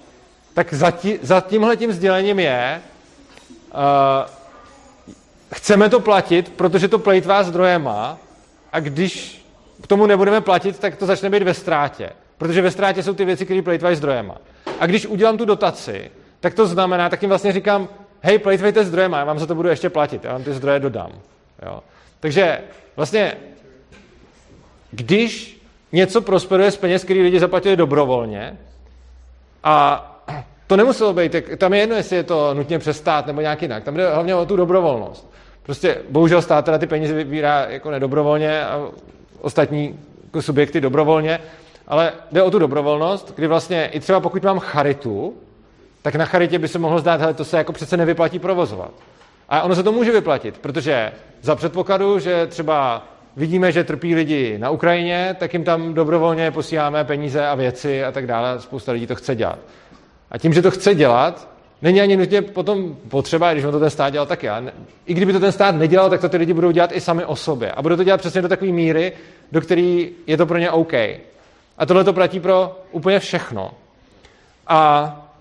tak 0.53 0.73
za, 0.73 0.91
tí, 0.91 1.19
za 1.21 1.41
tímhle 1.41 1.77
tím 1.77 1.91
sdělením 1.91 2.39
je, 2.39 2.81
chceme 5.53 5.89
to 5.89 5.99
platit, 5.99 6.49
protože 6.49 6.87
to 6.87 6.99
plejtvá 6.99 7.43
zdroje 7.43 7.79
má 7.79 8.17
a 8.73 8.79
když 8.79 9.45
k 9.81 9.87
tomu 9.87 10.05
nebudeme 10.05 10.41
platit, 10.41 10.79
tak 10.79 10.95
to 10.95 11.05
začne 11.05 11.29
být 11.29 11.43
ve 11.43 11.53
ztrátě. 11.53 12.09
Protože 12.37 12.61
ve 12.61 12.71
ztrátě 12.71 13.03
jsou 13.03 13.13
ty 13.13 13.25
věci, 13.25 13.45
které 13.45 13.61
plejtvají 13.61 13.95
zdrojema. 13.95 14.37
A 14.79 14.85
když 14.85 15.05
udělám 15.05 15.37
tu 15.37 15.45
dotaci, 15.45 16.11
tak 16.39 16.53
to 16.53 16.65
znamená, 16.65 17.09
tak 17.09 17.21
jim 17.21 17.29
vlastně 17.29 17.51
říkám, 17.51 17.87
hej, 18.21 18.39
plejtvejte 18.39 18.85
zdrojema, 18.85 19.17
já 19.17 19.25
vám 19.25 19.39
za 19.39 19.45
to 19.45 19.55
budu 19.55 19.69
ještě 19.69 19.89
platit, 19.89 20.23
já 20.23 20.33
vám 20.33 20.43
ty 20.43 20.53
zdroje 20.53 20.79
dodám. 20.79 21.11
Jo? 21.65 21.83
Takže 22.19 22.59
vlastně, 22.95 23.37
když 24.91 25.61
něco 25.91 26.21
prosperuje 26.21 26.71
z 26.71 26.77
peněz, 26.77 27.03
který 27.03 27.21
lidi 27.21 27.39
zaplatili 27.39 27.75
dobrovolně, 27.75 28.57
a 29.63 30.07
to 30.71 30.77
nemuselo 30.77 31.13
být, 31.13 31.35
tam 31.57 31.73
je 31.73 31.79
jedno, 31.79 31.95
jestli 31.95 32.15
je 32.15 32.23
to 32.23 32.53
nutně 32.53 32.79
přes 32.79 32.97
stát 32.97 33.27
nebo 33.27 33.41
nějak 33.41 33.61
jinak. 33.61 33.83
Tam 33.83 33.95
jde 33.95 34.13
hlavně 34.13 34.35
o 34.35 34.45
tu 34.45 34.55
dobrovolnost. 34.55 35.31
Prostě 35.63 35.97
bohužel 36.09 36.41
stát 36.41 36.65
teda 36.65 36.77
ty 36.77 36.87
peníze 36.87 37.13
vybírá 37.13 37.65
jako 37.69 37.91
nedobrovolně 37.91 38.65
a 38.65 38.87
ostatní 39.41 39.99
jako 40.23 40.41
subjekty 40.41 40.81
dobrovolně, 40.81 41.39
ale 41.87 42.13
jde 42.31 42.43
o 42.43 42.51
tu 42.51 42.59
dobrovolnost, 42.59 43.33
kdy 43.35 43.47
vlastně 43.47 43.85
i 43.85 43.99
třeba 43.99 44.19
pokud 44.19 44.43
mám 44.43 44.59
charitu, 44.59 45.33
tak 46.01 46.15
na 46.15 46.25
charitě 46.25 46.59
by 46.59 46.67
se 46.67 46.79
mohlo 46.79 46.99
zdát, 46.99 47.21
že 47.21 47.33
to 47.33 47.45
se 47.45 47.57
jako 47.57 47.73
přece 47.73 47.97
nevyplatí 47.97 48.39
provozovat. 48.39 48.91
A 49.49 49.61
ono 49.61 49.75
se 49.75 49.83
to 49.83 49.91
může 49.91 50.11
vyplatit, 50.11 50.57
protože 50.57 51.11
za 51.41 51.55
předpokladu, 51.55 52.19
že 52.19 52.47
třeba 52.47 53.07
vidíme, 53.37 53.71
že 53.71 53.83
trpí 53.83 54.15
lidi 54.15 54.57
na 54.57 54.69
Ukrajině, 54.69 55.35
tak 55.39 55.53
jim 55.53 55.63
tam 55.63 55.93
dobrovolně 55.93 56.51
posíláme 56.51 57.03
peníze 57.03 57.47
a 57.47 57.55
věci 57.55 58.03
a 58.03 58.11
tak 58.11 58.27
dále. 58.27 58.59
Spousta 58.59 58.91
lidí 58.91 59.07
to 59.07 59.15
chce 59.15 59.35
dělat. 59.35 59.59
A 60.31 60.37
tím, 60.37 60.53
že 60.53 60.61
to 60.61 60.71
chce 60.71 60.95
dělat, 60.95 61.49
není 61.81 62.01
ani 62.01 62.17
nutně 62.17 62.41
potom 62.41 62.95
potřeba, 63.09 63.53
když 63.53 63.65
on 63.65 63.71
to 63.71 63.79
ten 63.79 63.89
stát 63.89 64.09
dělal 64.09 64.25
taky. 64.25 64.49
A 64.49 64.63
I 65.05 65.13
kdyby 65.13 65.33
to 65.33 65.39
ten 65.39 65.51
stát 65.51 65.75
nedělal, 65.75 66.09
tak 66.09 66.21
to 66.21 66.29
ty 66.29 66.37
lidi 66.37 66.53
budou 66.53 66.71
dělat 66.71 66.91
i 66.93 67.01
sami 67.01 67.25
o 67.25 67.35
sobě. 67.35 67.71
A 67.71 67.81
budou 67.81 67.95
to 67.95 68.03
dělat 68.03 68.17
přesně 68.17 68.41
do 68.41 68.47
takové 68.47 68.71
míry, 68.71 69.13
do 69.51 69.61
které 69.61 70.05
je 70.27 70.37
to 70.37 70.45
pro 70.45 70.57
ně 70.57 70.71
OK. 70.71 70.93
A 71.77 71.85
tohle 71.87 72.03
to 72.03 72.13
platí 72.13 72.39
pro 72.39 72.79
úplně 72.91 73.19
všechno. 73.19 73.71
A 74.67 75.31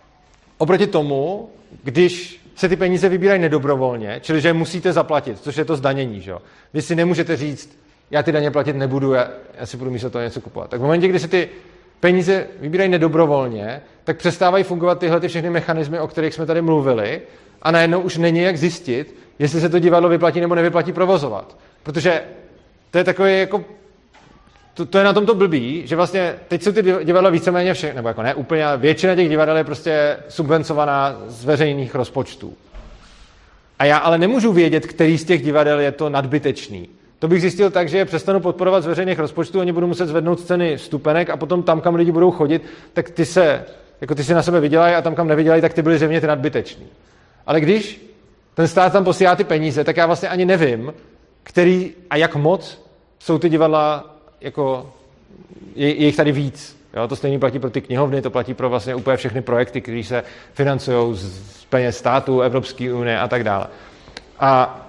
oproti 0.59 0.86
tomu, 0.86 1.49
když 1.82 2.41
se 2.55 2.68
ty 2.68 2.76
peníze 2.76 3.09
vybírají 3.09 3.41
nedobrovolně, 3.41 4.20
čili 4.22 4.41
že 4.41 4.49
je 4.49 4.53
musíte 4.53 4.93
zaplatit, 4.93 5.38
což 5.38 5.57
je 5.57 5.64
to 5.64 5.76
zdanění, 5.76 6.20
že? 6.20 6.34
vy 6.74 6.82
si 6.82 6.95
nemůžete 6.95 7.36
říct, 7.36 7.78
já 8.11 8.22
ty 8.22 8.32
daně 8.32 8.51
platit 8.51 8.76
nebudu, 8.76 9.12
já, 9.12 9.28
já 9.61 9.66
si 9.66 9.76
budu 9.76 9.91
místo 9.91 10.11
toho 10.11 10.24
něco 10.24 10.41
kupovat. 10.41 10.70
Tak 10.70 10.80
v 10.80 10.82
momentě, 10.82 11.09
kdy 11.09 11.18
se 11.18 11.28
ty 11.28 11.49
peníze 12.01 12.47
vybírají 12.61 12.91
nedobrovolně, 12.91 13.82
tak 14.11 14.16
přestávají 14.16 14.64
fungovat 14.64 14.98
tyhle 14.98 15.20
ty 15.20 15.28
všechny 15.28 15.50
mechanismy, 15.50 16.00
o 16.00 16.08
kterých 16.08 16.34
jsme 16.34 16.46
tady 16.46 16.62
mluvili 16.62 17.20
a 17.62 17.70
najednou 17.70 18.00
už 18.00 18.16
není 18.16 18.40
jak 18.40 18.56
zjistit, 18.56 19.14
jestli 19.38 19.61
se 19.61 19.68
to 19.68 19.78
divadlo 19.78 20.08
vyplatí 20.08 20.40
nebo 20.40 20.54
nevyplatí 20.54 20.92
provozovat. 20.92 21.56
Protože 21.82 22.22
to 22.90 22.98
je 22.98 23.04
takový 23.04 23.38
jako 23.38 23.64
to, 24.74 24.86
to 24.86 24.98
je 24.98 25.04
na 25.04 25.12
tom 25.12 25.26
to 25.26 25.34
blbý, 25.34 25.86
že 25.86 25.96
vlastně 25.96 26.34
teď 26.48 26.62
jsou 26.62 26.72
ty 26.72 26.82
divadla 27.04 27.30
víceméně 27.30 27.74
všechny, 27.74 27.96
nebo 27.96 28.08
jako 28.08 28.22
ne 28.22 28.34
úplně, 28.34 28.66
ale 28.66 28.78
většina 28.78 29.14
těch 29.14 29.28
divadel 29.28 29.56
je 29.56 29.64
prostě 29.64 30.16
subvencovaná 30.28 31.20
z 31.26 31.44
veřejných 31.44 31.94
rozpočtů. 31.94 32.54
A 33.78 33.84
já 33.84 33.98
ale 33.98 34.18
nemůžu 34.18 34.52
vědět, 34.52 34.86
který 34.86 35.18
z 35.18 35.24
těch 35.24 35.42
divadel 35.42 35.80
je 35.80 35.92
to 35.92 36.08
nadbytečný. 36.08 36.88
To 37.20 37.28
bych 37.28 37.40
zjistil 37.40 37.70
tak, 37.70 37.88
že 37.88 37.98
je 37.98 38.04
přestanu 38.04 38.40
podporovat 38.40 38.80
z 38.80 38.86
veřejných 38.86 39.18
rozpočtů, 39.18 39.61
oni 39.61 39.72
budou 39.72 39.86
muset 39.86 40.06
zvednout 40.06 40.40
ceny 40.40 40.78
stupenek 40.78 41.30
a 41.30 41.36
potom 41.36 41.62
tam, 41.62 41.80
kam 41.80 41.94
lidi 41.94 42.12
budou 42.12 42.30
chodit, 42.30 42.62
tak 42.92 43.11
ty 43.11 43.24
se, 43.24 43.64
jako 44.01 44.14
ty 44.14 44.24
si 44.24 44.34
na 44.34 44.42
sebe 44.42 44.61
vydělají 44.61 44.94
a 44.94 45.03
tam, 45.03 45.14
kam 45.14 45.28
nevydělají, 45.28 45.62
tak 45.62 45.74
ty 45.74 45.82
byly 45.82 45.96
zřejmě 45.96 46.20
ty 46.20 46.26
nadbytečný. 46.26 46.86
Ale 47.46 47.61
když 47.61 48.07
ten 48.55 48.68
stát 48.68 48.92
tam 48.92 49.05
posílá 49.05 49.36
ty 49.36 49.44
peníze, 49.44 49.84
tak 49.84 49.96
já 49.96 50.07
vlastně 50.07 50.28
ani 50.28 50.44
nevím, 50.44 50.94
který 51.42 51.94
a 52.11 52.16
jak 52.16 52.36
moc 52.36 52.82
jsou 53.18 53.38
ty 53.38 53.48
divadla, 53.48 54.16
jako 54.40 54.92
je, 55.74 55.88
je 55.94 56.07
jich 56.07 56.16
tady 56.16 56.32
víc. 56.32 56.80
Jo, 56.96 57.09
to 57.09 57.16
stejně 57.16 57.38
platí 57.38 57.59
pro 57.59 57.70
ty 57.70 57.80
knihovny, 57.80 58.22
to 58.22 58.30
platí 58.30 58.55
pro 58.55 58.70
vlastně 58.70 58.94
úplně 58.94 59.16
všechny 59.16 59.42
projekty, 59.42 59.80
které 59.80 60.03
se 60.05 60.24
financují 60.53 61.16
z, 61.16 61.64
peněz 61.64 61.98
státu, 61.98 62.40
Evropské 62.40 62.92
unie 62.92 63.18
a 63.18 63.28
tak 63.28 63.44
dále. 63.44 63.66
A 64.40 64.80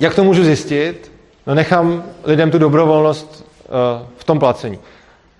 jak 0.00 0.14
to 0.14 0.24
můžu 0.24 0.44
zjistit? 0.44 1.12
No 1.46 1.54
nechám 1.54 2.04
lidem 2.24 2.50
tu 2.50 2.58
dobrovolnost 2.58 3.46
uh, 3.68 4.06
v 4.16 4.24
tom 4.24 4.38
placení. 4.38 4.78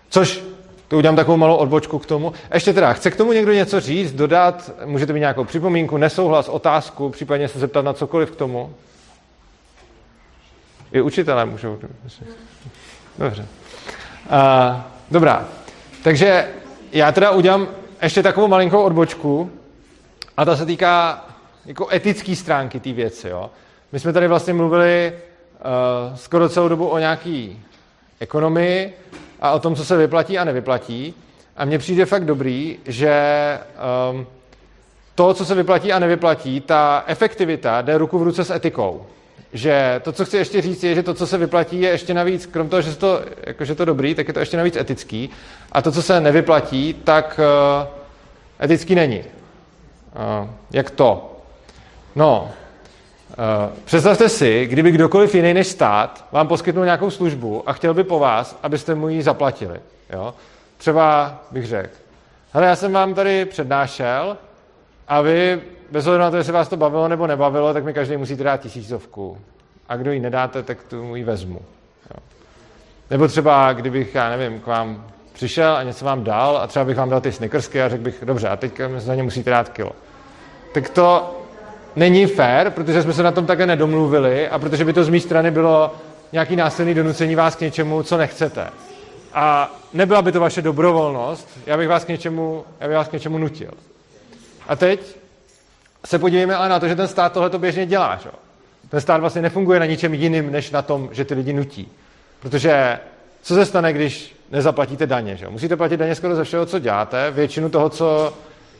Což 0.08 0.44
to 0.90 0.98
udělám 0.98 1.16
takovou 1.16 1.36
malou 1.36 1.56
odbočku 1.56 1.98
k 1.98 2.06
tomu. 2.06 2.32
Ještě 2.54 2.72
teda, 2.72 2.92
chce 2.92 3.10
k 3.10 3.16
tomu 3.16 3.32
někdo 3.32 3.52
něco 3.52 3.80
říct, 3.80 4.12
dodat, 4.12 4.70
můžete 4.84 5.12
mít 5.12 5.20
nějakou 5.20 5.44
připomínku, 5.44 5.96
nesouhlas, 5.96 6.48
otázku, 6.48 7.10
případně 7.10 7.48
se 7.48 7.58
zeptat 7.58 7.84
na 7.84 7.92
cokoliv 7.92 8.30
k 8.30 8.36
tomu? 8.36 8.74
I 10.92 11.00
učitelé 11.00 11.44
můžou. 11.44 11.78
Dobře. 13.18 13.42
Uh, 13.42 14.80
dobrá. 15.10 15.48
Takže 16.02 16.48
já 16.92 17.12
teda 17.12 17.30
udělám 17.30 17.68
ještě 18.02 18.22
takovou 18.22 18.48
malinkou 18.48 18.82
odbočku 18.82 19.50
a 20.36 20.44
ta 20.44 20.56
se 20.56 20.66
týká 20.66 21.24
jako 21.66 21.88
etické 21.92 22.36
stránky 22.36 22.80
té 22.80 22.92
věci. 22.92 23.28
Jo. 23.28 23.50
My 23.92 24.00
jsme 24.00 24.12
tady 24.12 24.28
vlastně 24.28 24.52
mluvili 24.52 25.12
uh, 25.12 26.16
skoro 26.16 26.48
celou 26.48 26.68
dobu 26.68 26.88
o 26.88 26.98
nějaký 26.98 27.62
ekonomii 28.20 28.96
a 29.40 29.52
o 29.52 29.58
tom, 29.58 29.74
co 29.74 29.84
se 29.84 29.96
vyplatí 29.96 30.38
a 30.38 30.44
nevyplatí. 30.44 31.14
A 31.56 31.64
mně 31.64 31.78
přijde 31.78 32.06
fakt 32.06 32.24
dobrý, 32.24 32.78
že 32.84 33.14
um, 34.12 34.26
to, 35.14 35.34
co 35.34 35.44
se 35.44 35.54
vyplatí 35.54 35.92
a 35.92 35.98
nevyplatí, 35.98 36.60
ta 36.60 37.04
efektivita 37.06 37.82
jde 37.82 37.98
ruku 37.98 38.18
v 38.18 38.22
ruce 38.22 38.44
s 38.44 38.50
etikou. 38.50 39.06
Že 39.52 40.00
to, 40.04 40.12
co 40.12 40.24
chci 40.24 40.36
ještě 40.36 40.60
říct, 40.60 40.84
je, 40.84 40.94
že 40.94 41.02
to, 41.02 41.14
co 41.14 41.26
se 41.26 41.38
vyplatí, 41.38 41.80
je 41.80 41.90
ještě 41.90 42.14
navíc, 42.14 42.46
krom 42.46 42.68
toho, 42.68 42.82
že, 42.82 42.96
to, 42.96 43.20
jako, 43.46 43.64
že 43.64 43.74
to 43.74 43.84
dobrý, 43.84 44.14
tak 44.14 44.28
je 44.28 44.34
to 44.34 44.40
ještě 44.40 44.56
navíc 44.56 44.76
etický. 44.76 45.30
A 45.72 45.82
to, 45.82 45.92
co 45.92 46.02
se 46.02 46.20
nevyplatí, 46.20 46.94
tak 47.04 47.40
uh, 47.40 48.64
etický 48.64 48.94
není. 48.94 49.18
Uh, 49.18 50.48
jak 50.72 50.90
to? 50.90 51.36
No, 52.16 52.50
představte 53.84 54.28
si, 54.28 54.66
kdyby 54.66 54.90
kdokoliv 54.90 55.34
jiný 55.34 55.54
než 55.54 55.66
stát 55.66 56.24
vám 56.32 56.48
poskytnul 56.48 56.84
nějakou 56.84 57.10
službu 57.10 57.62
a 57.66 57.72
chtěl 57.72 57.94
by 57.94 58.04
po 58.04 58.18
vás, 58.18 58.58
abyste 58.62 58.94
mu 58.94 59.08
ji 59.08 59.22
zaplatili. 59.22 59.80
Jo? 60.12 60.34
Třeba 60.76 61.38
bych 61.50 61.66
řekl, 61.66 61.94
hele, 62.52 62.66
já 62.66 62.76
jsem 62.76 62.92
vám 62.92 63.14
tady 63.14 63.44
přednášel 63.44 64.36
a 65.08 65.20
vy, 65.20 65.60
bez 65.90 66.06
ohledu 66.06 66.22
na 66.22 66.30
to, 66.30 66.36
jestli 66.36 66.52
vás 66.52 66.68
to 66.68 66.76
bavilo 66.76 67.08
nebo 67.08 67.26
nebavilo, 67.26 67.74
tak 67.74 67.84
mi 67.84 67.94
každý 67.94 68.16
musíte 68.16 68.44
dát 68.44 68.60
tisícovku. 68.60 69.38
A 69.88 69.96
kdo 69.96 70.12
ji 70.12 70.20
nedáte, 70.20 70.62
tak 70.62 70.78
tu 70.82 71.16
ji 71.16 71.24
vezmu. 71.24 71.60
Jo? 72.10 72.22
Nebo 73.10 73.28
třeba, 73.28 73.72
kdybych, 73.72 74.14
já 74.14 74.30
nevím, 74.30 74.60
k 74.60 74.66
vám 74.66 75.04
přišel 75.32 75.76
a 75.76 75.82
něco 75.82 76.04
vám 76.04 76.24
dal 76.24 76.56
a 76.56 76.66
třeba 76.66 76.84
bych 76.84 76.96
vám 76.96 77.10
dal 77.10 77.20
ty 77.20 77.32
snickersky 77.32 77.82
a 77.82 77.88
řekl 77.88 78.02
bych, 78.02 78.24
dobře, 78.24 78.48
a 78.48 78.56
teď 78.56 78.80
za 78.96 79.14
ně 79.14 79.22
musíte 79.22 79.50
dát 79.50 79.68
kilo. 79.68 79.92
Tak 80.74 80.90
to 80.90 81.39
není 81.96 82.26
fér, 82.26 82.70
protože 82.70 83.02
jsme 83.02 83.12
se 83.12 83.22
na 83.22 83.32
tom 83.32 83.46
také 83.46 83.66
nedomluvili 83.66 84.48
a 84.48 84.58
protože 84.58 84.84
by 84.84 84.92
to 84.92 85.04
z 85.04 85.08
mé 85.08 85.20
strany 85.20 85.50
bylo 85.50 85.94
nějaký 86.32 86.56
násilný 86.56 86.94
donucení 86.94 87.34
vás 87.34 87.56
k 87.56 87.60
něčemu, 87.60 88.02
co 88.02 88.16
nechcete. 88.16 88.70
A 89.32 89.74
nebyla 89.92 90.22
by 90.22 90.32
to 90.32 90.40
vaše 90.40 90.62
dobrovolnost, 90.62 91.48
já 91.66 91.76
bych 91.76 91.88
vás 91.88 92.04
k 92.04 92.08
něčemu, 92.08 92.64
já 92.80 92.88
bych 92.88 92.96
vás 92.96 93.08
k 93.08 93.12
něčemu 93.12 93.38
nutil. 93.38 93.70
A 94.68 94.76
teď 94.76 95.16
se 96.06 96.18
podívejme 96.18 96.54
ale 96.54 96.68
na 96.68 96.80
to, 96.80 96.88
že 96.88 96.96
ten 96.96 97.08
stát 97.08 97.32
tohle 97.32 97.50
to 97.50 97.58
běžně 97.58 97.86
dělá. 97.86 98.18
Že? 98.22 98.30
Ten 98.88 99.00
stát 99.00 99.20
vlastně 99.20 99.42
nefunguje 99.42 99.80
na 99.80 99.86
ničem 99.86 100.14
jiným, 100.14 100.52
než 100.52 100.70
na 100.70 100.82
tom, 100.82 101.08
že 101.12 101.24
ty 101.24 101.34
lidi 101.34 101.52
nutí. 101.52 101.88
Protože 102.40 102.98
co 103.42 103.54
se 103.54 103.66
stane, 103.66 103.92
když 103.92 104.36
nezaplatíte 104.50 105.06
daně? 105.06 105.36
Že? 105.36 105.48
Musíte 105.48 105.76
platit 105.76 105.96
daně 105.96 106.14
skoro 106.14 106.34
ze 106.34 106.44
všeho, 106.44 106.66
co 106.66 106.78
děláte. 106.78 107.30
Většinu 107.30 107.70
toho, 107.70 107.88
co 107.88 108.32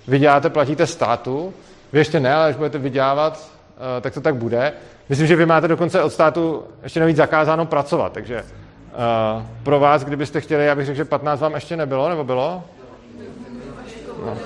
vy 0.09 0.19
děláte, 0.19 0.51
platíte 0.51 0.87
státu. 0.87 1.55
Vy 1.93 1.99
ještě 1.99 2.21
ne, 2.21 2.35
ale 2.35 2.47
až 2.47 2.57
budete 2.57 2.79
vydělávat, 2.79 3.49
eh, 3.99 4.01
tak 4.01 4.15
to 4.15 4.21
tak 4.21 4.35
bude. 4.35 4.73
Myslím, 5.09 5.27
že 5.27 5.37
vy 5.37 5.47
máte 5.47 5.69
dokonce 5.69 6.03
od 6.03 6.11
státu 6.11 6.65
ještě 6.83 7.01
navíc 7.01 7.17
zakázáno 7.17 7.67
pracovat, 7.67 8.13
takže 8.13 8.43
uh, 8.43 9.43
pro 9.63 9.81
vás, 9.81 10.05
kdybyste 10.05 10.41
chtěli, 10.41 10.67
já 10.67 10.75
bych 10.75 10.87
řekl, 10.87 10.97
že 10.97 11.05
15 11.05 11.41
vám 11.41 11.55
ještě 11.55 11.77
nebylo, 11.77 12.09
nebo 12.09 12.25
bylo? 12.25 12.65
No. 14.27 14.37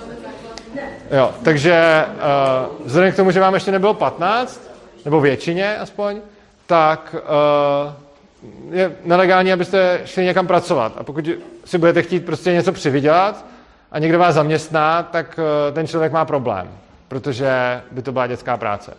Jo, 1.11 1.35
takže 1.43 2.05
uh, 2.07 2.87
vzhledem 2.87 3.13
k 3.13 3.17
tomu, 3.17 3.31
že 3.31 3.41
vám 3.41 3.55
ještě 3.55 3.73
nebylo 3.73 3.95
15, 3.95 4.71
nebo 5.05 5.21
většině 5.21 5.77
aspoň, 5.77 6.21
tak 6.67 7.17
uh, 7.19 8.75
je 8.75 8.93
nelegální, 9.05 9.53
abyste 9.53 10.01
šli 10.05 10.25
někam 10.25 10.47
pracovat. 10.47 10.93
A 10.97 11.03
pokud 11.03 11.29
si 11.65 11.79
budete 11.79 12.03
chtít 12.03 12.27
prostě 12.27 12.53
něco 12.53 12.73
přivydělat 12.73 13.45
a 13.93 13.99
někdo 13.99 14.19
vás 14.19 14.35
zaměstná, 14.35 15.03
tak 15.03 15.39
uh, 15.69 15.75
ten 15.75 15.87
člověk 15.87 16.13
má 16.13 16.25
problém 16.25 16.84
protože 17.15 17.83
by 17.91 18.03
to 18.03 18.13
byla 18.13 18.27
dětská 18.27 18.57
práce. 18.57 18.97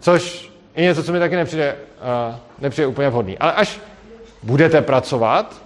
Což 0.00 0.52
je 0.76 0.84
něco, 0.84 1.02
co 1.02 1.12
mi 1.12 1.18
taky 1.18 1.36
nepřijde, 1.36 1.76
uh, 2.28 2.34
nepřijde 2.58 2.86
úplně 2.86 3.08
vhodný. 3.08 3.38
Ale 3.38 3.52
až 3.52 3.80
budete 4.42 4.82
pracovat, 4.82 5.62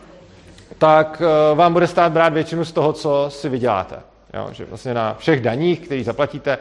tak 0.78 1.22
uh, 1.50 1.58
vám 1.58 1.72
bude 1.72 1.86
stát 1.86 2.12
brát 2.12 2.32
většinu 2.32 2.64
z 2.64 2.72
toho, 2.72 2.92
co 2.92 3.26
si 3.28 3.48
vyděláte. 3.48 3.96
Jo? 4.34 4.48
Že 4.52 4.64
vlastně 4.64 4.94
na 4.94 5.14
všech 5.18 5.40
daních, 5.40 5.80
který 5.80 6.04
zaplatíte, 6.04 6.58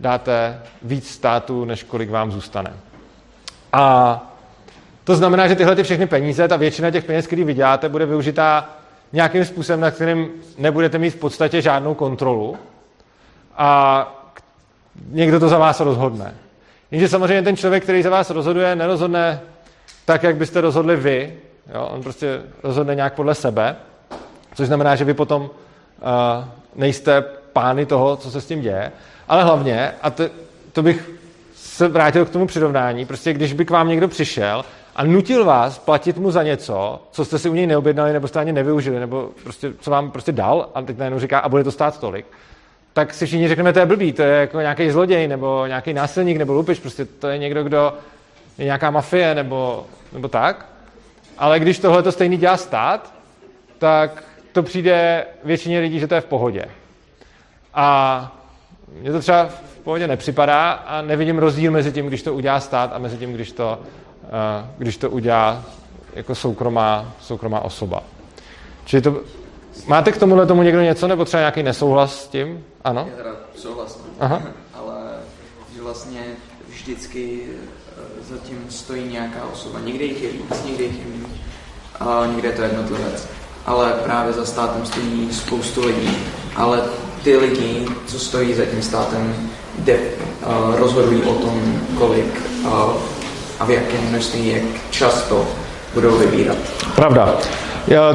dáte 0.00 0.62
víc 0.82 1.10
státu, 1.10 1.64
než 1.64 1.82
kolik 1.82 2.10
vám 2.10 2.32
zůstane. 2.32 2.72
A 3.72 4.20
to 5.04 5.16
znamená, 5.16 5.48
že 5.48 5.54
tyhle 5.54 5.76
ty 5.76 5.82
všechny 5.82 6.06
peníze, 6.06 6.48
ta 6.48 6.56
většina 6.56 6.90
těch 6.90 7.04
peněz, 7.04 7.26
které 7.26 7.44
vyděláte, 7.44 7.88
bude 7.88 8.06
využitá 8.06 8.70
nějakým 9.12 9.44
způsobem, 9.44 9.80
na 9.80 9.90
kterým 9.90 10.30
nebudete 10.58 10.98
mít 10.98 11.10
v 11.10 11.16
podstatě 11.16 11.62
žádnou 11.62 11.94
kontrolu. 11.94 12.56
A 13.56 14.12
někdo 15.08 15.40
to 15.40 15.48
za 15.48 15.58
vás 15.58 15.80
rozhodne. 15.80 16.34
Jenže 16.90 17.08
samozřejmě 17.08 17.42
ten 17.42 17.56
člověk, 17.56 17.82
který 17.82 18.02
za 18.02 18.10
vás 18.10 18.30
rozhoduje, 18.30 18.76
nerozhodne 18.76 19.40
tak, 20.04 20.22
jak 20.22 20.36
byste 20.36 20.60
rozhodli 20.60 20.96
vy. 20.96 21.34
Jo? 21.74 21.88
On 21.92 22.02
prostě 22.02 22.42
rozhodne 22.62 22.94
nějak 22.94 23.14
podle 23.14 23.34
sebe, 23.34 23.76
což 24.54 24.66
znamená, 24.66 24.96
že 24.96 25.04
vy 25.04 25.14
potom 25.14 25.42
uh, 25.42 25.48
nejste 26.74 27.24
pány 27.52 27.86
toho, 27.86 28.16
co 28.16 28.30
se 28.30 28.40
s 28.40 28.46
tím 28.46 28.60
děje. 28.60 28.92
Ale 29.28 29.44
hlavně, 29.44 29.92
a 30.02 30.10
to, 30.10 30.24
to 30.72 30.82
bych 30.82 31.10
se 31.54 31.88
vrátil 31.88 32.24
k 32.24 32.30
tomu 32.30 32.46
přirovnání, 32.46 33.06
prostě 33.06 33.32
když 33.32 33.52
by 33.52 33.64
k 33.64 33.70
vám 33.70 33.88
někdo 33.88 34.08
přišel 34.08 34.64
a 34.96 35.04
nutil 35.04 35.44
vás 35.44 35.78
platit 35.78 36.18
mu 36.18 36.30
za 36.30 36.42
něco, 36.42 37.02
co 37.10 37.24
jste 37.24 37.38
si 37.38 37.48
u 37.48 37.54
něj 37.54 37.66
neobjednali, 37.66 38.12
nebo 38.12 38.28
jste 38.28 38.40
ani 38.40 38.52
nevyužili, 38.52 39.00
nebo 39.00 39.30
prostě, 39.42 39.72
co 39.80 39.90
vám 39.90 40.10
prostě 40.10 40.32
dal, 40.32 40.68
a 40.74 40.82
teď 40.82 40.98
najednou 40.98 41.18
říká, 41.18 41.38
a 41.38 41.48
bude 41.48 41.64
to 41.64 41.72
stát 41.72 42.00
tolik, 42.00 42.26
tak 42.96 43.14
si 43.14 43.26
všichni 43.26 43.48
řekneme, 43.48 43.72
to 43.72 43.78
je 43.78 43.86
blbý, 43.86 44.12
to 44.12 44.22
je 44.22 44.40
jako 44.40 44.60
nějaký 44.60 44.90
zloděj, 44.90 45.28
nebo 45.28 45.66
nějaký 45.66 45.92
násilník, 45.92 46.36
nebo 46.36 46.52
lupič, 46.52 46.78
prostě 46.78 47.04
to 47.04 47.28
je 47.28 47.38
někdo, 47.38 47.64
kdo 47.64 47.92
je 48.58 48.64
nějaká 48.64 48.90
mafie, 48.90 49.34
nebo, 49.34 49.86
nebo 50.12 50.28
tak. 50.28 50.66
Ale 51.38 51.60
když 51.60 51.78
tohle 51.78 52.02
to 52.02 52.12
stejný 52.12 52.36
dělá 52.36 52.56
stát, 52.56 53.14
tak 53.78 54.24
to 54.52 54.62
přijde 54.62 55.26
většině 55.44 55.80
lidí, 55.80 56.00
že 56.00 56.06
to 56.06 56.14
je 56.14 56.20
v 56.20 56.24
pohodě. 56.24 56.64
A 57.74 58.36
mně 59.00 59.12
to 59.12 59.20
třeba 59.20 59.46
v 59.46 59.78
pohodě 59.84 60.06
nepřipadá 60.06 60.70
a 60.70 61.02
nevidím 61.02 61.38
rozdíl 61.38 61.72
mezi 61.72 61.92
tím, 61.92 62.06
když 62.06 62.22
to 62.22 62.34
udělá 62.34 62.60
stát 62.60 62.92
a 62.94 62.98
mezi 62.98 63.16
tím, 63.16 63.32
když 63.32 63.52
to, 63.52 63.78
uh, 64.22 64.28
když 64.78 64.96
to 64.96 65.10
udělá 65.10 65.62
jako 66.14 66.34
soukromá, 66.34 67.12
soukromá 67.20 67.60
osoba. 67.60 68.02
Čili 68.84 69.02
to, 69.02 69.20
máte 69.86 70.12
k 70.12 70.18
tomuhle 70.18 70.46
tomu 70.46 70.62
někdo 70.62 70.80
něco, 70.80 71.08
nebo 71.08 71.24
třeba 71.24 71.40
nějaký 71.40 71.62
nesouhlas 71.62 72.24
s 72.24 72.28
tím? 72.28 72.64
Ano? 72.84 73.08
Já 73.10 73.16
teda 73.16 73.36
souhlasím, 73.56 74.02
Aha. 74.20 74.42
ale 74.74 74.96
vlastně 75.82 76.20
vždycky 76.68 77.42
eh, 77.42 78.24
zatím 78.30 78.66
stojí 78.68 79.08
nějaká 79.12 79.38
osoba. 79.52 79.80
Někde 79.84 80.04
jich 80.04 80.22
je 80.22 80.32
víc, 80.32 80.64
někde 80.66 80.84
jich 80.84 80.98
je 80.98 81.04
méně. 81.04 81.34
A 82.00 82.26
někde 82.26 82.48
je 82.48 82.54
to 82.54 82.62
jednotlivec. 82.62 83.28
ale 83.66 83.92
právě 84.04 84.32
za 84.32 84.44
státem 84.44 84.86
stojí 84.86 85.28
spoustu 85.32 85.86
lidí, 85.86 86.16
ale 86.56 86.82
ty 87.24 87.36
lidi, 87.36 87.86
co 88.06 88.18
stojí 88.18 88.54
za 88.54 88.64
tím 88.64 88.82
státem, 88.82 89.50
de, 89.78 89.98
uh, 90.46 90.76
rozhodují 90.76 91.22
o 91.22 91.34
tom, 91.34 91.80
kolik 91.98 92.42
uh, 92.64 92.70
a 93.58 93.64
v 93.64 93.70
jakém 93.70 94.08
množství, 94.08 94.48
jak 94.48 94.62
často 94.90 95.48
budou 95.94 96.18
vybírat. 96.18 96.56
Pravda. 96.94 97.38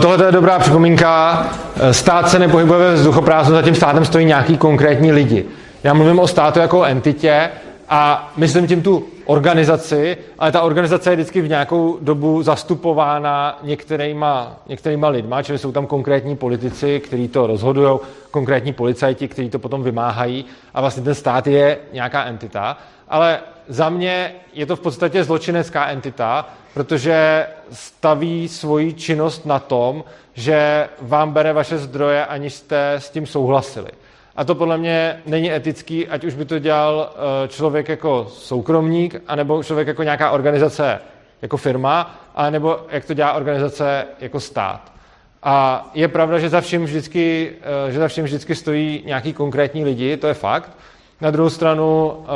Tohle 0.02 0.26
je 0.26 0.32
dobrá 0.32 0.60
připomínka. 0.60 1.46
Stát 1.92 2.30
se 2.30 2.40
nepohybuje 2.40 2.80
ve 2.80 2.94
vzduchoprázdnu, 2.94 3.56
za 3.56 3.62
tím 3.62 3.76
státem 3.76 4.06
stojí 4.06 4.26
nějaký 4.26 4.58
konkrétní 4.58 5.12
lidi. 5.12 5.46
Já 5.84 5.94
mluvím 5.94 6.20
o 6.20 6.28
státu 6.28 6.60
jako 6.60 6.80
o 6.80 6.86
entitě 6.86 7.50
a 7.90 8.32
myslím 8.38 8.68
tím 8.68 8.82
tu 8.82 9.06
organizaci, 9.26 10.18
ale 10.40 10.52
ta 10.52 10.62
organizace 10.62 11.10
je 11.10 11.16
vždycky 11.16 11.42
v 11.42 11.50
nějakou 11.50 11.98
dobu 12.02 12.44
zastupována 12.44 13.60
některýma, 13.64 14.58
některýma 14.68 15.10
lidma, 15.10 15.44
čili 15.44 15.58
jsou 15.58 15.72
tam 15.72 15.86
konkrétní 15.86 16.36
politici, 16.36 17.00
kteří 17.00 17.28
to 17.28 17.48
rozhodují, 17.48 18.00
konkrétní 18.32 18.74
policajti, 18.74 19.28
kteří 19.28 19.50
to 19.50 19.60
potom 19.60 19.84
vymáhají 19.84 20.46
a 20.74 20.82
vlastně 20.82 21.04
ten 21.04 21.16
stát 21.16 21.48
je 21.48 21.78
nějaká 21.94 22.24
entita. 22.24 22.78
Ale 23.10 23.40
za 23.68 23.90
mě 23.90 24.32
je 24.54 24.66
to 24.66 24.76
v 24.76 24.80
podstatě 24.80 25.24
zločinecká 25.24 25.88
entita, 25.88 26.46
protože 26.74 27.48
staví 27.72 28.48
svoji 28.48 28.94
činnost 28.94 29.46
na 29.46 29.60
tom, 29.60 30.04
že 30.34 30.90
vám 31.02 31.34
bere 31.34 31.54
vaše 31.54 31.78
zdroje, 31.78 32.26
aniž 32.26 32.54
jste 32.54 32.94
s 32.94 33.10
tím 33.10 33.26
souhlasili. 33.26 33.92
A 34.36 34.44
to 34.44 34.56
podle 34.56 34.78
mě 34.78 35.22
není 35.26 35.54
etický, 35.54 36.08
ať 36.08 36.24
už 36.24 36.34
by 36.36 36.46
to 36.46 36.60
dělal 36.60 37.14
eh, 37.14 37.48
člověk 37.48 37.90
jako 37.90 38.28
soukromník, 38.30 39.16
anebo 39.28 39.64
člověk 39.64 39.88
jako 39.88 40.04
nějaká 40.04 40.32
organizace 40.32 41.00
jako 41.42 41.58
firma, 41.58 42.16
anebo 42.36 42.80
jak 42.90 43.06
to 43.06 43.14
dělá 43.14 43.34
organizace 43.34 44.06
jako 44.20 44.40
stát. 44.40 44.92
A 45.44 45.90
je 45.94 46.08
pravda, 46.08 46.40
že 46.40 46.50
za 46.50 46.62
vším 46.62 46.84
vždycky, 46.84 47.52
eh, 47.88 47.92
že 47.92 48.00
za 48.00 48.08
vším 48.08 48.24
vždycky 48.24 48.56
stojí 48.56 49.04
nějaký 49.06 49.34
konkrétní 49.34 49.86
lidi, 49.86 50.18
to 50.18 50.28
je 50.28 50.34
fakt. 50.34 50.72
Na 51.22 51.32
druhou 51.32 51.50
stranu 51.50 52.14
eh, 52.14 52.28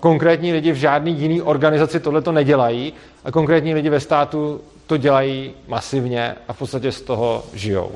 konkrétní 0.00 0.52
lidi 0.52 0.72
v 0.72 0.76
žádný 0.76 1.12
jiný 1.12 1.42
organizaci 1.42 2.00
tohle 2.00 2.22
to 2.22 2.32
nedělají 2.32 2.92
a 3.24 3.30
konkrétní 3.30 3.74
lidi 3.74 3.90
ve 3.90 4.00
státu 4.00 4.60
to 4.86 4.96
dělají 4.96 5.54
masivně 5.68 6.34
a 6.48 6.52
v 6.52 6.58
podstatě 6.58 6.92
z 6.92 7.00
toho 7.00 7.44
žijou. 7.54 7.92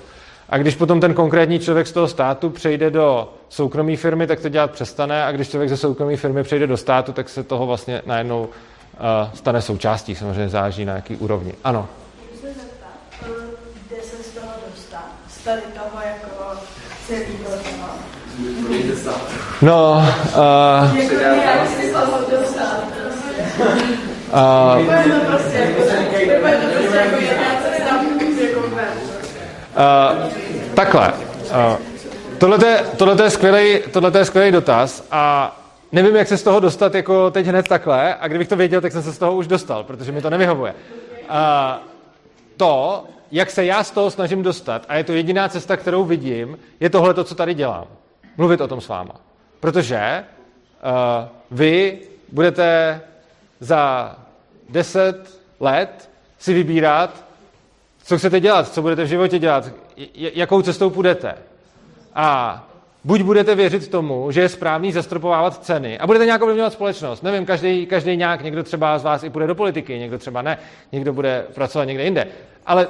A 0.49 0.59
když 0.59 0.75
potom 0.75 1.01
ten 1.01 1.15
konkrétní 1.15 1.59
člověk 1.59 1.87
z 1.87 1.93
toho 1.93 2.09
státu 2.09 2.51
přejde 2.51 2.91
do 2.91 3.33
soukromé 3.49 3.97
firmy, 3.97 4.27
tak 4.27 4.41
to 4.41 4.49
dělat 4.49 4.71
přestane 4.71 5.25
a 5.25 5.33
když 5.33 5.49
člověk 5.49 5.71
ze 5.71 5.77
soukromé 5.77 6.17
firmy 6.17 6.43
přejde 6.43 6.67
do 6.67 6.77
státu, 6.77 7.13
tak 7.13 7.29
se 7.29 7.43
toho 7.43 7.67
vlastně 7.67 8.03
najednou 8.07 8.41
uh, 8.41 8.49
stane 9.35 9.63
součástí, 9.63 10.15
samozřejmě 10.15 10.49
záleží 10.49 10.85
na 10.85 10.95
jaký 10.95 11.17
úrovni. 11.17 11.55
Ano. 11.65 11.89
Eh, 12.43 12.49
kde 13.89 14.03
se 14.03 14.23
z 14.23 14.35
toho 14.35 14.53
dostat? 14.75 15.05
Z 15.29 15.45
tady 15.45 15.61
toho 15.61 16.03
jako 16.07 16.27
toho? 16.39 16.61
No, 19.63 19.93
uh, 19.93 20.43
uh, 20.43 20.97
to 20.99 21.15
to 28.55 28.75
ven. 28.75 28.93
Uh, 29.77 30.31
takhle. 30.75 31.13
Uh, 31.13 31.77
tohle, 32.39 32.67
je, 32.67 32.85
tohle, 32.97 33.25
je 33.25 33.31
skvělý, 33.31 33.79
tohle 33.93 34.13
je 34.41 34.53
dotaz 34.53 35.05
a 35.11 35.57
nevím, 35.93 36.17
jak 36.17 36.29
se 36.29 36.37
z 36.37 36.43
toho 36.43 36.61
dostat 36.61 36.95
jako 36.95 37.31
teď 37.31 37.47
hned 37.47 37.69
takhle 37.69 38.15
a 38.15 38.29
kdybych 38.29 38.49
to 38.49 38.57
věděl, 38.57 38.81
tak 38.81 38.93
jsem 38.93 39.03
se 39.03 39.13
z 39.13 39.19
toho 39.19 39.35
už 39.35 39.47
dostal, 39.47 39.85
protože 39.85 40.13
mi 40.13 40.23
to 40.23 40.31
nevyhovuje. 40.31 40.75
Uh, 41.31 41.37
to, 42.57 43.05
jak 43.31 43.51
se 43.51 43.65
já 43.65 43.85
z 43.85 43.91
toho 43.91 44.11
snažím 44.11 44.43
dostat, 44.43 44.85
a 44.89 44.97
je 44.97 45.05
to 45.05 45.13
jediná 45.13 45.49
cesta, 45.49 45.77
kterou 45.77 46.05
vidím, 46.05 46.59
je 46.81 46.91
tohle, 46.91 47.25
co 47.25 47.35
tady 47.35 47.55
dělám. 47.55 47.87
Mluvit 48.37 48.61
o 48.61 48.69
tom 48.69 48.81
s 48.81 48.89
váma. 48.89 49.15
Protože 49.61 50.25
uh, 50.25 51.29
vy 51.51 51.99
budete 52.33 53.01
za 53.61 54.15
deset 54.69 55.41
let 55.61 56.11
si 56.39 56.55
vybírat, 56.55 57.25
co 58.05 58.19
chcete 58.19 58.41
dělat, 58.41 58.73
co 58.73 58.83
budete 58.83 59.05
v 59.05 59.09
životě 59.09 59.39
dělat, 59.39 59.71
jakou 60.15 60.63
cestou 60.63 60.91
půjdete. 60.91 61.35
A 62.15 62.63
buď 63.05 63.23
budete 63.23 63.55
věřit 63.55 63.89
tomu, 63.89 64.31
že 64.31 64.41
je 64.41 64.49
správný 64.49 64.93
zastropovávat 64.93 65.65
ceny 65.65 65.99
a 65.99 66.07
budete 66.07 66.25
nějak 66.25 66.43
ovlivňovat 66.43 66.73
společnost. 66.73 67.23
Nevím, 67.23 67.47
každý, 67.47 67.87
každý 67.87 68.17
nějak, 68.17 68.43
někdo 68.43 68.63
třeba 68.63 68.99
z 68.99 69.05
vás 69.05 69.23
i 69.23 69.31
půjde 69.31 69.47
do 69.47 69.55
politiky, 69.55 69.99
někdo 69.99 70.19
třeba 70.19 70.43
ne, 70.43 70.59
někdo 70.93 71.13
bude 71.13 71.45
pracovat 71.55 71.85
někde 71.85 72.05
jinde. 72.05 72.27
Ale 72.67 72.89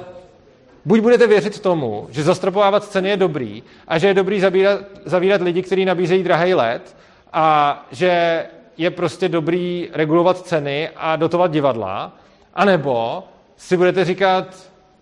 buď 0.87 0.99
budete 0.99 1.27
věřit 1.27 1.59
tomu, 1.59 2.07
že 2.11 2.23
zastropovávat 2.23 2.83
ceny 2.83 3.09
je 3.09 3.17
dobrý 3.17 3.63
a 3.87 3.97
že 3.97 4.07
je 4.07 4.13
dobrý 4.13 4.39
zavírat, 4.39 4.79
zavírat 5.05 5.41
lidi, 5.41 5.61
kteří 5.61 5.85
nabízejí 5.85 6.23
drahý 6.23 6.53
let 6.53 6.95
a 7.33 7.85
že 7.91 8.45
je 8.77 8.91
prostě 8.91 9.29
dobrý 9.29 9.89
regulovat 9.93 10.37
ceny 10.37 10.89
a 10.95 11.15
dotovat 11.15 11.51
divadla, 11.51 12.15
anebo 12.53 13.23
si 13.57 13.77
budete 13.77 14.05
říkat, 14.05 14.47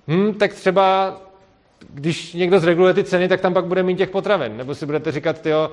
hm, 0.07 0.33
tak 0.33 0.53
třeba 0.53 1.17
když 1.89 2.33
někdo 2.33 2.59
zreguluje 2.59 2.93
ty 2.93 3.03
ceny, 3.03 3.27
tak 3.27 3.41
tam 3.41 3.53
pak 3.53 3.65
bude 3.65 3.83
mít 3.83 3.97
těch 3.97 4.09
potravin. 4.09 4.57
Nebo 4.57 4.75
si 4.75 4.85
budete 4.85 5.11
říkat, 5.11 5.41
tyjo, 5.41 5.71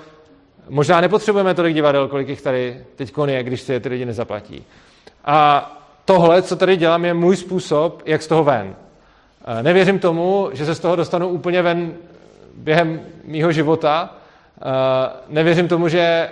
možná 0.68 1.00
nepotřebujeme 1.00 1.54
tolik 1.54 1.74
divadel, 1.74 2.08
kolik 2.08 2.28
jich 2.28 2.42
tady 2.42 2.84
teď 2.96 3.12
je, 3.26 3.42
když 3.42 3.60
si 3.60 3.72
je 3.72 3.80
ty 3.80 3.88
lidi 3.88 4.04
nezaplatí. 4.04 4.64
A 5.24 5.70
tohle, 6.04 6.42
co 6.42 6.56
tady 6.56 6.76
dělám, 6.76 7.04
je 7.04 7.14
můj 7.14 7.36
způsob, 7.36 8.02
jak 8.06 8.22
z 8.22 8.26
toho 8.26 8.44
ven. 8.44 8.74
Nevěřím 9.62 9.98
tomu, 9.98 10.50
že 10.52 10.66
se 10.66 10.74
z 10.74 10.80
toho 10.80 10.96
dostanu 10.96 11.28
úplně 11.28 11.62
ven 11.62 11.92
během 12.54 13.00
mýho 13.24 13.52
života. 13.52 14.14
Nevěřím 15.28 15.68
tomu, 15.68 15.88
že 15.88 16.28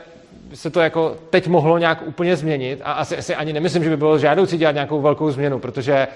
se 0.55 0.71
to 0.71 0.81
jako 0.81 1.17
teď 1.31 1.49
mohlo 1.49 1.79
nějak 1.79 2.03
úplně 2.07 2.37
změnit 2.37 2.81
a 2.85 2.93
asi, 2.93 3.17
asi 3.17 3.35
ani 3.35 3.53
nemyslím, 3.53 3.85
že 3.85 3.91
by 3.91 3.97
bylo 3.97 4.19
žádoucí 4.19 4.59
dělat 4.59 4.73
nějakou 4.73 5.01
velkou 5.01 5.31
změnu, 5.31 5.59
protože 5.59 6.09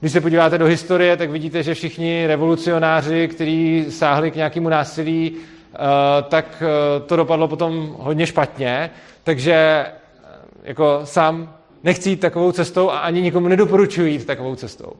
když 0.00 0.12
se 0.12 0.20
podíváte 0.20 0.58
do 0.58 0.66
historie, 0.66 1.16
tak 1.16 1.30
vidíte, 1.30 1.62
že 1.62 1.74
všichni 1.74 2.26
revolucionáři, 2.26 3.28
kteří 3.28 3.86
sáhli 3.88 4.30
k 4.30 4.36
nějakému 4.36 4.68
násilí, 4.68 5.36
eh, 5.36 5.78
tak 6.28 6.62
eh, 6.62 7.00
to 7.00 7.16
dopadlo 7.16 7.48
potom 7.48 7.96
hodně 7.98 8.26
špatně. 8.26 8.90
Takže 9.24 9.54
eh, 9.54 9.92
jako 10.62 11.00
sám 11.04 11.54
nechci 11.84 12.10
jít 12.10 12.20
takovou 12.20 12.52
cestou 12.52 12.90
a 12.90 12.98
ani 12.98 13.22
nikomu 13.22 13.48
nedoporučuji 13.48 14.12
jít 14.12 14.26
takovou 14.26 14.54
cestou. 14.54 14.92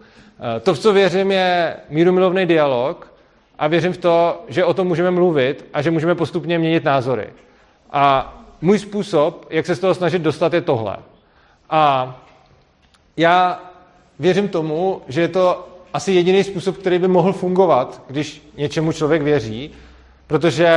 To, 0.63 0.75
v 0.75 0.79
co 0.79 0.93
věřím, 0.93 1.31
je 1.31 1.77
mírumilovný 1.91 2.47
dialog 2.47 3.13
a 3.59 3.67
věřím 3.67 3.93
v 3.93 3.97
to, 3.97 4.45
že 4.49 4.65
o 4.65 4.75
tom 4.75 4.87
můžeme 4.87 5.11
mluvit 5.11 5.65
a 5.75 5.83
že 5.83 5.91
můžeme 5.91 6.15
postupně 6.15 6.59
měnit 6.59 6.85
názory. 6.85 7.27
A 7.91 8.35
můj 8.61 8.79
způsob, 8.79 9.47
jak 9.51 9.67
se 9.67 9.75
z 9.75 9.79
toho 9.81 9.95
snažit 9.95 10.23
dostat, 10.23 10.53
je 10.53 10.61
tohle. 10.61 10.97
A 11.71 12.17
já 13.17 13.63
věřím 14.19 14.49
tomu, 14.49 15.03
že 15.09 15.21
je 15.21 15.29
to 15.29 15.69
asi 15.95 16.13
jediný 16.13 16.45
způsob, 16.45 16.77
který 16.77 16.99
by 16.99 17.09
mohl 17.09 17.33
fungovat, 17.33 18.03
když 18.07 18.49
něčemu 18.57 18.93
člověk 18.93 19.23
věří, 19.23 19.71
protože 20.27 20.71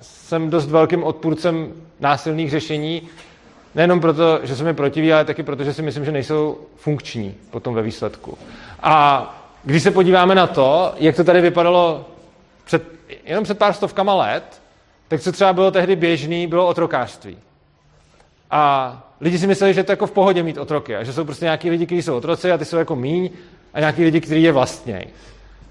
jsem 0.00 0.50
dost 0.50 0.66
velkým 0.66 1.04
odpůrcem 1.04 1.72
násilných 2.00 2.50
řešení, 2.50 3.02
nejenom 3.74 4.00
proto, 4.00 4.40
že 4.42 4.56
se 4.56 4.64
mi 4.64 4.74
protiví, 4.74 5.12
ale 5.12 5.24
taky 5.24 5.42
proto, 5.42 5.64
že 5.64 5.74
si 5.74 5.82
myslím, 5.82 6.04
že 6.04 6.12
nejsou 6.12 6.58
funkční 6.76 7.34
potom 7.50 7.74
ve 7.74 7.82
výsledku. 7.82 8.38
A 8.82 9.34
když 9.64 9.82
se 9.82 9.90
podíváme 9.90 10.34
na 10.34 10.46
to, 10.46 10.94
jak 10.96 11.16
to 11.16 11.24
tady 11.24 11.40
vypadalo 11.40 12.06
před, 12.64 12.82
jenom 13.24 13.44
před 13.44 13.58
pár 13.58 13.72
stovkama 13.72 14.14
let, 14.14 14.62
tak 15.08 15.20
co 15.20 15.32
třeba 15.32 15.52
bylo 15.52 15.70
tehdy 15.70 15.96
běžný, 15.96 16.46
bylo 16.46 16.66
otrokářství. 16.66 17.38
A 18.50 19.02
lidi 19.20 19.38
si 19.38 19.46
mysleli, 19.46 19.74
že 19.74 19.84
to 19.84 19.92
jako 19.92 20.06
v 20.06 20.10
pohodě 20.12 20.42
mít 20.42 20.58
otroky 20.58 20.96
a 20.96 21.04
že 21.04 21.12
jsou 21.12 21.24
prostě 21.24 21.44
nějaký 21.44 21.70
lidi, 21.70 21.86
kteří 21.86 22.02
jsou 22.02 22.16
otroci 22.16 22.52
a 22.52 22.58
ty 22.58 22.64
jsou 22.64 22.76
jako 22.76 22.96
míň 22.96 23.30
a 23.74 23.80
nějaký 23.80 24.04
lidi, 24.04 24.20
kteří 24.20 24.42
je 24.42 24.52
vlastnějí. 24.52 25.04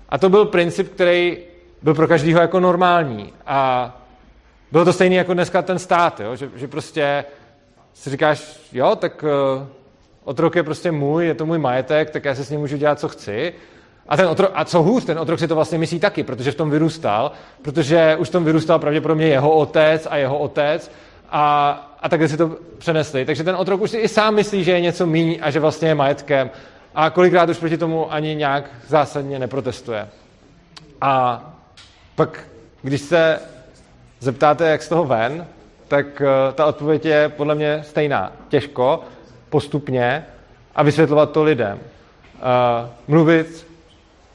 A 0.09 0.17
to 0.17 0.29
byl 0.29 0.45
princip, 0.45 0.93
který 0.93 1.37
byl 1.81 1.93
pro 1.93 2.07
každého 2.07 2.41
jako 2.41 2.59
normální. 2.59 3.33
A 3.47 3.91
bylo 4.71 4.85
to 4.85 4.93
stejné 4.93 5.15
jako 5.15 5.33
dneska 5.33 5.61
ten 5.61 5.79
stát, 5.79 6.19
jo? 6.19 6.35
Že, 6.35 6.49
že 6.55 6.67
prostě 6.67 7.25
si 7.93 8.09
říkáš, 8.09 8.59
jo, 8.73 8.95
tak 8.95 9.23
uh, 9.23 9.67
otrok 10.23 10.55
je 10.55 10.63
prostě 10.63 10.91
můj, 10.91 11.25
je 11.25 11.33
to 11.33 11.45
můj 11.45 11.59
majetek, 11.59 12.09
tak 12.09 12.25
já 12.25 12.35
se 12.35 12.45
s 12.45 12.49
ním 12.49 12.59
můžu 12.59 12.77
dělat, 12.77 12.99
co 12.99 13.09
chci. 13.09 13.53
A, 14.07 14.17
ten 14.17 14.27
otrok, 14.27 14.51
a 14.53 14.65
co 14.65 14.81
hůř, 14.81 15.05
ten 15.05 15.19
otrok 15.19 15.39
si 15.39 15.47
to 15.47 15.55
vlastně 15.55 15.77
myslí 15.77 15.99
taky, 15.99 16.23
protože 16.23 16.51
v 16.51 16.55
tom 16.55 16.69
vyrůstal, 16.69 17.31
protože 17.61 18.15
už 18.19 18.29
v 18.29 18.31
tom 18.31 18.45
vyrůstal 18.45 18.79
pravděpodobně 18.79 19.27
jeho 19.27 19.51
otec 19.51 20.07
a 20.09 20.17
jeho 20.17 20.37
otec 20.37 20.91
a, 21.29 21.71
a 22.01 22.09
takhle 22.09 22.27
si 22.27 22.37
to 22.37 22.57
přenesli. 22.77 23.25
Takže 23.25 23.43
ten 23.43 23.55
otrok 23.55 23.81
už 23.81 23.91
si 23.91 23.97
i 23.97 24.07
sám 24.07 24.35
myslí, 24.35 24.63
že 24.63 24.71
je 24.71 24.81
něco 24.81 25.05
míň 25.05 25.39
a 25.41 25.51
že 25.51 25.59
vlastně 25.59 25.87
je 25.87 25.95
majetkem. 25.95 26.49
A 26.95 27.09
kolikrát 27.09 27.49
už 27.49 27.57
proti 27.57 27.77
tomu 27.77 28.13
ani 28.13 28.35
nějak 28.35 28.69
zásadně 28.87 29.39
neprotestuje. 29.39 30.07
A 31.01 31.43
pak, 32.15 32.47
když 32.81 33.01
se 33.01 33.39
zeptáte, 34.19 34.69
jak 34.69 34.83
z 34.83 34.89
toho 34.89 35.05
ven, 35.05 35.47
tak 35.91 36.21
uh, 36.21 36.53
ta 36.53 36.65
odpověď 36.65 37.05
je 37.05 37.29
podle 37.29 37.55
mě 37.55 37.83
stejná. 37.83 38.31
Těžko, 38.49 39.03
postupně 39.49 40.25
a 40.75 40.83
vysvětlovat 40.83 41.31
to 41.31 41.43
lidem. 41.43 41.79
Uh, 41.79 42.89
mluvit 43.07 43.67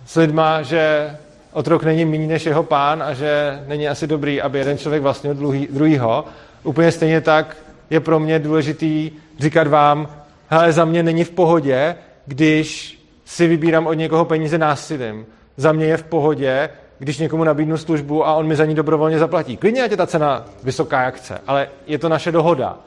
s 0.07 0.17
lidma, 0.17 0.63
že 0.63 1.11
otrok 1.53 1.85
není 1.85 2.05
méně 2.05 2.27
než 2.27 2.47
jeho 2.47 2.63
pán 2.63 3.03
a 3.03 3.13
že 3.15 3.63
není 3.67 3.89
asi 3.89 4.07
dobrý, 4.07 4.43
aby 4.43 4.59
jeden 4.59 4.79
člověk 4.79 5.03
vlastnil 5.03 5.35
druhýho. 5.71 6.25
Úplně 6.63 6.93
stejně 6.93 7.21
tak 7.21 7.57
je 7.91 8.01
pro 8.01 8.21
mě 8.21 8.39
důležitý 8.39 9.11
říkat 9.39 9.67
vám, 9.67 10.09
hele, 10.49 10.73
za 10.73 10.85
mě 10.85 11.03
není 11.03 11.25
v 11.25 11.31
pohodě, 11.31 11.97
když 12.27 12.99
si 13.25 13.47
vybírám 13.47 13.87
od 13.87 13.95
někoho 13.95 14.25
peníze 14.25 14.59
násilím. 14.59 15.27
Za 15.57 15.73
mě 15.73 15.87
je 15.87 15.97
v 15.97 16.05
pohodě, 16.05 16.69
když 16.99 17.19
někomu 17.19 17.45
nabídnu 17.45 17.77
službu 17.79 18.27
a 18.27 18.35
on 18.35 18.47
mi 18.47 18.57
za 18.57 18.65
ní 18.65 18.75
dobrovolně 18.75 19.19
zaplatí. 19.19 19.57
Klidně, 19.57 19.83
ať 19.83 19.91
je 19.91 19.97
ta 19.97 20.07
cena 20.07 20.45
vysoká, 20.63 21.03
jak 21.03 21.15
chce, 21.15 21.41
ale 21.47 21.69
je 21.87 21.99
to 21.99 22.09
naše 22.09 22.33
dohoda. 22.33 22.79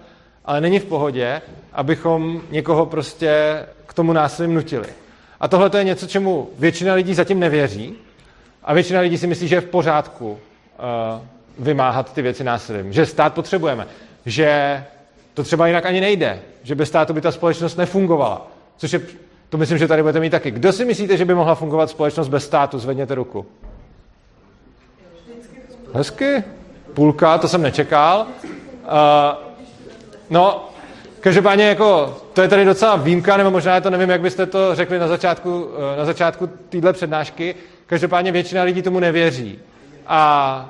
Ale 0.46 0.62
není 0.62 0.80
v 0.80 0.86
pohodě, 0.86 1.42
abychom 1.74 2.42
někoho 2.52 2.86
prostě 2.86 3.66
k 3.86 3.94
tomu 3.94 4.14
násilím 4.14 4.54
nutili. 4.54 4.88
A 5.40 5.48
tohle 5.48 5.72
je 5.78 5.84
něco, 5.84 6.08
čemu 6.08 6.50
většina 6.60 6.94
lidí 6.94 7.14
zatím 7.14 7.40
nevěří 7.40 7.96
a 8.64 8.74
většina 8.74 9.00
lidí 9.00 9.18
si 9.18 9.28
myslí, 9.28 9.48
že 9.48 9.56
je 9.56 9.62
v 9.62 9.66
pořádku 9.66 10.32
uh, 10.32 10.38
vymáhat 11.60 12.14
ty 12.14 12.22
věci 12.22 12.44
násilím. 12.44 12.94
Že 12.94 13.06
stát 13.06 13.34
potřebujeme. 13.34 13.88
Že 14.26 14.84
to 15.34 15.44
třeba 15.44 15.68
jinak 15.68 15.86
ani 15.86 16.02
nejde. 16.02 16.40
Že 16.64 16.76
bez 16.76 16.90
státu 16.90 17.14
by 17.14 17.22
ta 17.22 17.32
společnost 17.32 17.78
nefungovala. 17.78 18.48
Což 18.78 18.94
je, 18.94 19.02
to 19.50 19.58
myslím, 19.58 19.78
že 19.78 19.88
tady 19.88 20.02
budete 20.02 20.20
mít 20.20 20.30
taky. 20.30 20.52
Kdo 20.52 20.72
si 20.72 20.86
myslíte, 20.86 21.18
že 21.18 21.26
by 21.26 21.34
mohla 21.34 21.56
fungovat 21.56 21.90
společnost 21.90 22.28
bez 22.28 22.46
státu? 22.46 22.80
Zvedněte 22.80 23.16
ruku. 23.16 23.46
Hezky. 25.94 26.44
Půlka, 26.94 27.38
to 27.38 27.48
jsem 27.48 27.62
nečekal. 27.62 28.26
Uh, 28.44 28.88
no, 30.30 30.70
každopádně 31.20 31.68
jako, 31.68 32.18
to 32.34 32.42
je 32.42 32.48
tady 32.48 32.66
docela 32.66 32.96
výjimka, 32.96 33.38
nebo 33.38 33.52
možná 33.52 33.82
to, 33.82 33.90
nevím, 33.90 34.10
jak 34.10 34.22
byste 34.22 34.46
to 34.46 34.76
řekli 34.76 35.00
na 35.00 35.08
začátku, 35.08 35.62
uh, 35.62 35.98
na 35.98 36.06
začátku 36.06 36.50
téhle 36.70 36.94
přednášky. 36.94 37.56
Každopádně 37.86 38.32
většina 38.32 38.64
lidí 38.64 38.82
tomu 38.82 39.00
nevěří. 39.00 39.60
A 40.08 40.70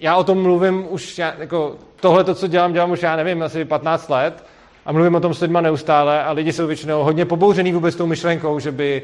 já 0.00 0.16
o 0.16 0.24
tom 0.24 0.42
mluvím 0.42 0.86
už, 0.88 1.18
já, 1.18 1.34
jako, 1.38 1.76
tohle, 2.00 2.24
to, 2.24 2.34
co 2.34 2.46
dělám, 2.46 2.72
dělám 2.72 2.90
už, 2.90 3.02
já 3.02 3.16
nevím, 3.16 3.42
asi 3.42 3.64
15 3.64 4.08
let 4.08 4.44
a 4.86 4.92
mluvím 4.92 5.14
o 5.14 5.20
tom 5.20 5.34
s 5.34 5.40
lidma 5.40 5.60
neustále 5.60 6.24
a 6.24 6.32
lidi 6.32 6.52
jsou 6.52 6.66
většinou 6.66 7.04
hodně 7.04 7.24
pobouřený 7.24 7.72
vůbec 7.72 7.96
tou 7.96 8.06
myšlenkou, 8.06 8.58
že 8.58 8.72
by 8.72 9.02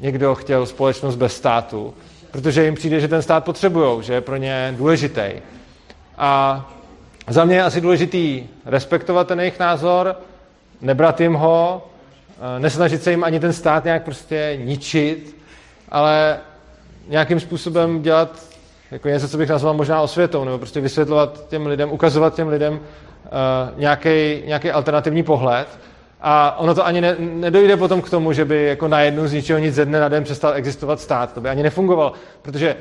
někdo 0.00 0.34
chtěl 0.34 0.66
společnost 0.66 1.16
bez 1.16 1.36
státu 1.36 1.94
protože 2.32 2.64
jim 2.64 2.74
přijde, 2.74 3.00
že 3.00 3.08
ten 3.08 3.22
stát 3.22 3.44
potřebují, 3.44 4.02
že 4.02 4.14
je 4.14 4.20
pro 4.20 4.36
ně 4.36 4.74
důležitý. 4.76 5.32
A 6.18 6.64
za 7.28 7.44
mě 7.44 7.56
je 7.56 7.62
asi 7.62 7.80
důležitý 7.80 8.46
respektovat 8.66 9.28
ten 9.28 9.40
jejich 9.40 9.58
názor, 9.58 10.16
nebrat 10.80 11.20
jim 11.20 11.34
ho, 11.34 11.88
eh, 12.56 12.60
nesnažit 12.60 13.02
se 13.02 13.10
jim 13.10 13.24
ani 13.24 13.40
ten 13.40 13.52
stát 13.52 13.84
nějak 13.84 14.04
prostě 14.04 14.58
ničit, 14.64 15.36
ale 15.88 16.38
nějakým 17.08 17.40
způsobem 17.40 18.02
dělat 18.02 18.52
jako 18.90 19.08
něco, 19.08 19.28
co 19.28 19.38
bych 19.38 19.48
nazval 19.48 19.74
možná 19.74 20.00
osvětou, 20.00 20.44
nebo 20.44 20.58
prostě 20.58 20.80
vysvětlovat 20.80 21.48
těm 21.48 21.66
lidem, 21.66 21.92
ukazovat 21.92 22.34
těm 22.34 22.48
lidem 22.48 22.72
uh, 22.72 22.80
nějaký 24.46 24.70
alternativní 24.72 25.22
pohled 25.22 25.68
a 26.22 26.58
ono 26.58 26.74
to 26.74 26.86
ani 26.86 27.00
ne, 27.00 27.16
nedojde 27.18 27.76
potom 27.76 28.02
k 28.02 28.10
tomu, 28.10 28.32
že 28.32 28.44
by 28.44 28.64
jako 28.64 28.88
najednou 28.88 29.26
z 29.26 29.32
ničeho 29.32 29.58
nic 29.58 29.74
ze 29.74 29.84
dne 29.84 30.00
na 30.00 30.08
den 30.08 30.24
přestal 30.24 30.54
existovat 30.54 31.00
stát. 31.00 31.32
To 31.32 31.40
by 31.40 31.48
ani 31.48 31.62
nefungovalo, 31.62 32.12
protože 32.42 32.76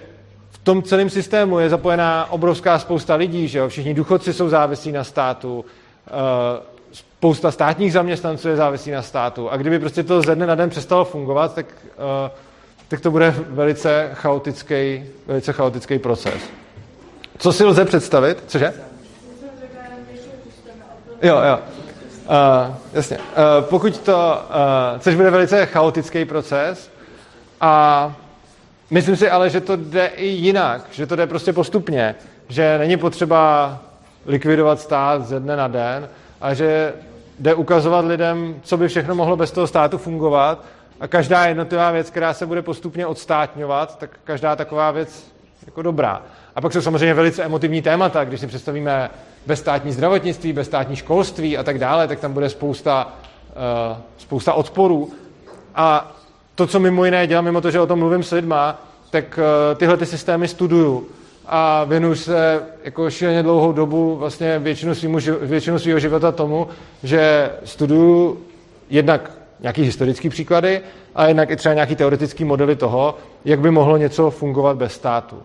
v 0.49 0.57
tom 0.57 0.83
celém 0.83 1.09
systému 1.09 1.59
je 1.59 1.69
zapojená 1.69 2.31
obrovská 2.31 2.79
spousta 2.79 3.15
lidí, 3.15 3.47
že 3.47 3.59
jo? 3.59 3.69
všichni 3.69 3.93
důchodci 3.93 4.33
jsou 4.33 4.49
závislí 4.49 4.91
na 4.91 5.03
státu, 5.03 5.65
eh, 6.07 6.11
spousta 6.91 7.51
státních 7.51 7.93
zaměstnanců 7.93 8.47
je 8.47 8.55
závislí 8.55 8.91
na 8.91 9.01
státu 9.01 9.49
a 9.49 9.57
kdyby 9.57 9.79
prostě 9.79 10.03
to 10.03 10.21
ze 10.21 10.35
dne 10.35 10.47
na 10.47 10.55
den 10.55 10.69
přestalo 10.69 11.05
fungovat, 11.05 11.55
tak, 11.55 11.65
eh, 11.97 12.31
tak 12.87 13.01
to 13.01 13.11
bude 13.11 13.35
velice 13.37 14.09
chaotický, 14.13 15.03
velice 15.27 15.53
chaotický 15.53 15.99
proces. 15.99 16.49
Co 17.37 17.53
si 17.53 17.65
lze 17.65 17.85
představit? 17.85 18.43
Cože? 18.47 18.73
Jo, 21.21 21.41
jo. 21.47 21.59
Uh, 22.31 22.75
jasně. 22.93 23.17
Uh, 23.17 23.23
pokud 23.69 23.97
to, 23.97 24.41
uh, 24.93 24.99
což 24.99 25.15
bude 25.15 25.29
velice 25.29 25.65
chaotický 25.65 26.25
proces 26.25 26.91
a 27.61 28.15
myslím 28.89 29.15
si 29.15 29.29
ale, 29.29 29.49
že 29.49 29.61
to 29.61 29.75
jde 29.75 30.07
i 30.07 30.25
jinak, 30.25 30.81
že 30.91 31.07
to 31.07 31.15
jde 31.15 31.27
prostě 31.27 31.53
postupně, 31.53 32.15
že 32.49 32.77
není 32.77 32.97
potřeba 32.97 33.77
likvidovat 34.25 34.79
stát 34.79 35.25
ze 35.25 35.39
dne 35.39 35.55
na 35.55 35.67
den 35.67 36.09
a 36.41 36.53
že 36.53 36.93
jde 37.39 37.53
ukazovat 37.53 38.05
lidem, 38.05 38.55
co 38.63 38.77
by 38.77 38.87
všechno 38.87 39.15
mohlo 39.15 39.37
bez 39.37 39.51
toho 39.51 39.67
státu 39.67 39.97
fungovat 39.97 40.65
a 40.99 41.07
každá 41.07 41.45
jednotlivá 41.45 41.91
věc, 41.91 42.09
která 42.09 42.33
se 42.33 42.45
bude 42.45 42.61
postupně 42.61 43.07
odstátňovat, 43.07 43.97
tak 43.97 44.09
každá 44.23 44.55
taková 44.55 44.91
věc 44.91 45.31
jako 45.65 45.81
dobrá. 45.81 46.21
A 46.55 46.61
pak 46.61 46.73
jsou 46.73 46.81
samozřejmě 46.81 47.13
velice 47.13 47.43
emotivní 47.43 47.81
témata, 47.81 48.23
když 48.23 48.39
si 48.39 48.47
představíme 48.47 49.09
bezstátní 49.45 49.91
zdravotnictví, 49.91 50.53
bezstátní 50.53 50.95
školství 50.95 51.57
a 51.57 51.63
tak 51.63 51.79
dále, 51.79 52.07
tak 52.07 52.19
tam 52.19 52.33
bude 52.33 52.49
spousta, 52.49 53.13
uh, 53.91 53.97
spousta 54.17 54.53
odporů. 54.53 55.09
A 55.75 56.15
to, 56.55 56.67
co 56.67 56.79
mimo 56.79 57.05
jiné 57.05 57.27
dělám, 57.27 57.45
mimo 57.45 57.61
to, 57.61 57.71
že 57.71 57.79
o 57.79 57.87
tom 57.87 57.99
mluvím 57.99 58.23
s 58.23 58.31
lidma, 58.31 58.81
tak 59.09 59.39
uh, 59.39 59.77
tyhle 59.77 59.97
ty 59.97 60.05
systémy 60.05 60.47
studuju 60.47 61.07
a 61.45 61.83
věnuju 61.83 62.15
se 62.15 62.63
jako 62.83 63.09
šíleně 63.09 63.43
dlouhou 63.43 63.71
dobu 63.71 64.15
vlastně 64.15 64.59
většinu 65.41 65.79
svého 65.79 65.99
života 65.99 66.31
tomu, 66.31 66.67
že 67.03 67.51
studuju 67.63 68.41
jednak 68.89 69.31
nějaký 69.59 69.83
historický 69.83 70.29
příklady 70.29 70.81
a 71.15 71.27
jednak 71.27 71.49
i 71.49 71.55
třeba 71.55 71.73
nějaký 71.73 71.95
teoretický 71.95 72.43
modely 72.43 72.75
toho, 72.75 73.17
jak 73.45 73.59
by 73.59 73.71
mohlo 73.71 73.97
něco 73.97 74.31
fungovat 74.31 74.77
bez 74.77 74.93
státu. 74.93 75.43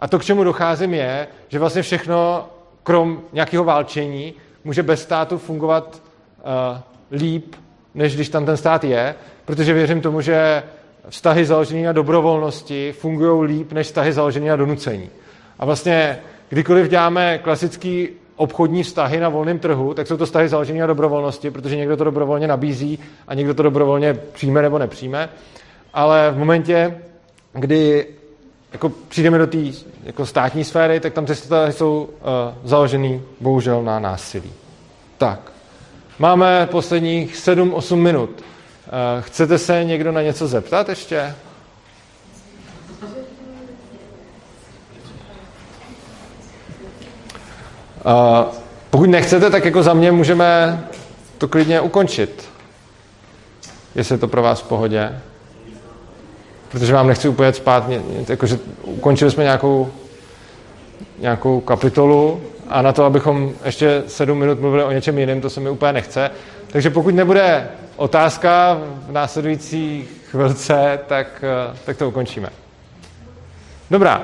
A 0.00 0.08
to, 0.08 0.18
k 0.18 0.24
čemu 0.24 0.44
docházím, 0.44 0.94
je, 0.94 1.26
že 1.48 1.58
vlastně 1.58 1.82
všechno, 1.82 2.48
krom 2.88 3.20
nějakého 3.32 3.64
válčení, 3.64 4.34
může 4.64 4.82
bez 4.82 5.02
státu 5.02 5.38
fungovat 5.38 6.02
uh, 7.12 7.18
líp, 7.18 7.54
než 7.94 8.14
když 8.14 8.28
tam 8.28 8.46
ten 8.46 8.56
stát 8.56 8.84
je, 8.84 9.14
protože 9.44 9.74
věřím 9.74 10.00
tomu, 10.00 10.20
že 10.20 10.62
vztahy 11.08 11.44
založené 11.44 11.86
na 11.86 11.92
dobrovolnosti 11.92 12.92
fungují 12.92 13.56
líp, 13.56 13.72
než 13.72 13.86
vztahy 13.86 14.12
založené 14.12 14.48
na 14.48 14.56
donucení. 14.56 15.10
A 15.58 15.64
vlastně 15.64 16.18
kdykoliv 16.48 16.88
děláme 16.88 17.38
klasický 17.38 18.08
obchodní 18.36 18.82
vztahy 18.82 19.20
na 19.20 19.28
volném 19.28 19.58
trhu, 19.58 19.94
tak 19.94 20.06
jsou 20.06 20.16
to 20.16 20.26
vztahy 20.26 20.48
založené 20.48 20.80
na 20.80 20.86
dobrovolnosti, 20.86 21.50
protože 21.50 21.76
někdo 21.76 21.96
to 21.96 22.04
dobrovolně 22.04 22.46
nabízí 22.46 22.98
a 23.28 23.34
někdo 23.34 23.54
to 23.54 23.62
dobrovolně 23.62 24.14
přijme 24.14 24.62
nebo 24.62 24.78
nepřijme. 24.78 25.28
Ale 25.94 26.30
v 26.30 26.38
momentě, 26.38 26.98
kdy 27.52 28.06
jako 28.72 28.88
přijdeme 29.08 29.38
do 29.38 29.46
té 29.46 29.58
jako 30.02 30.26
státní 30.26 30.64
sféry, 30.64 31.00
tak 31.00 31.12
tam 31.12 31.26
ty 31.26 31.34
jsou 31.70 32.08
uh, 32.10 32.68
založený 32.68 33.22
bohužel 33.40 33.82
na 33.82 33.98
násilí. 33.98 34.52
Tak, 35.18 35.52
máme 36.18 36.68
posledních 36.70 37.34
7-8 37.36 37.96
minut. 37.96 38.30
Uh, 38.30 39.22
chcete 39.22 39.58
se 39.58 39.84
někdo 39.84 40.12
na 40.12 40.22
něco 40.22 40.46
zeptat 40.46 40.88
ještě? 40.88 41.34
Uh, 48.04 48.54
pokud 48.90 49.10
nechcete, 49.10 49.50
tak 49.50 49.64
jako 49.64 49.82
za 49.82 49.94
mě 49.94 50.12
můžeme 50.12 50.80
to 51.38 51.48
klidně 51.48 51.80
ukončit. 51.80 52.48
Jestli 53.94 54.14
je 54.14 54.18
to 54.18 54.28
pro 54.28 54.42
vás 54.42 54.60
v 54.60 54.68
pohodě 54.68 55.20
protože 56.68 56.92
vám 56.92 57.06
nechci 57.06 57.28
úplně 57.28 57.52
spát, 57.52 57.84
jakože 58.28 58.58
ukončili 58.82 59.30
jsme 59.30 59.44
nějakou, 59.44 59.90
nějakou 61.18 61.60
kapitolu 61.60 62.40
a 62.68 62.82
na 62.82 62.92
to, 62.92 63.04
abychom 63.04 63.52
ještě 63.64 64.02
sedm 64.06 64.38
minut 64.38 64.60
mluvili 64.60 64.84
o 64.84 64.92
něčem 64.92 65.18
jiném, 65.18 65.40
to 65.40 65.50
se 65.50 65.60
mi 65.60 65.70
úplně 65.70 65.92
nechce. 65.92 66.30
Takže 66.66 66.90
pokud 66.90 67.14
nebude 67.14 67.68
otázka 67.96 68.78
v 69.08 69.12
následující 69.12 70.08
chvilce, 70.30 70.98
tak, 71.06 71.44
eh, 71.72 71.76
tak 71.84 71.96
to 71.96 72.08
ukončíme. 72.08 72.48
Dobrá. 73.90 74.22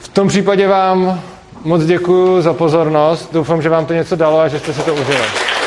V 0.00 0.08
tom 0.08 0.28
případě 0.28 0.68
vám 0.68 1.20
moc 1.64 1.84
děkuji 1.84 2.42
za 2.42 2.54
pozornost. 2.54 3.28
Doufám, 3.32 3.62
že 3.62 3.68
vám 3.68 3.86
to 3.86 3.94
něco 3.94 4.16
dalo 4.16 4.40
a 4.40 4.48
že 4.48 4.58
jste 4.58 4.72
si 4.72 4.82
to 4.82 4.94
užili. 4.94 5.57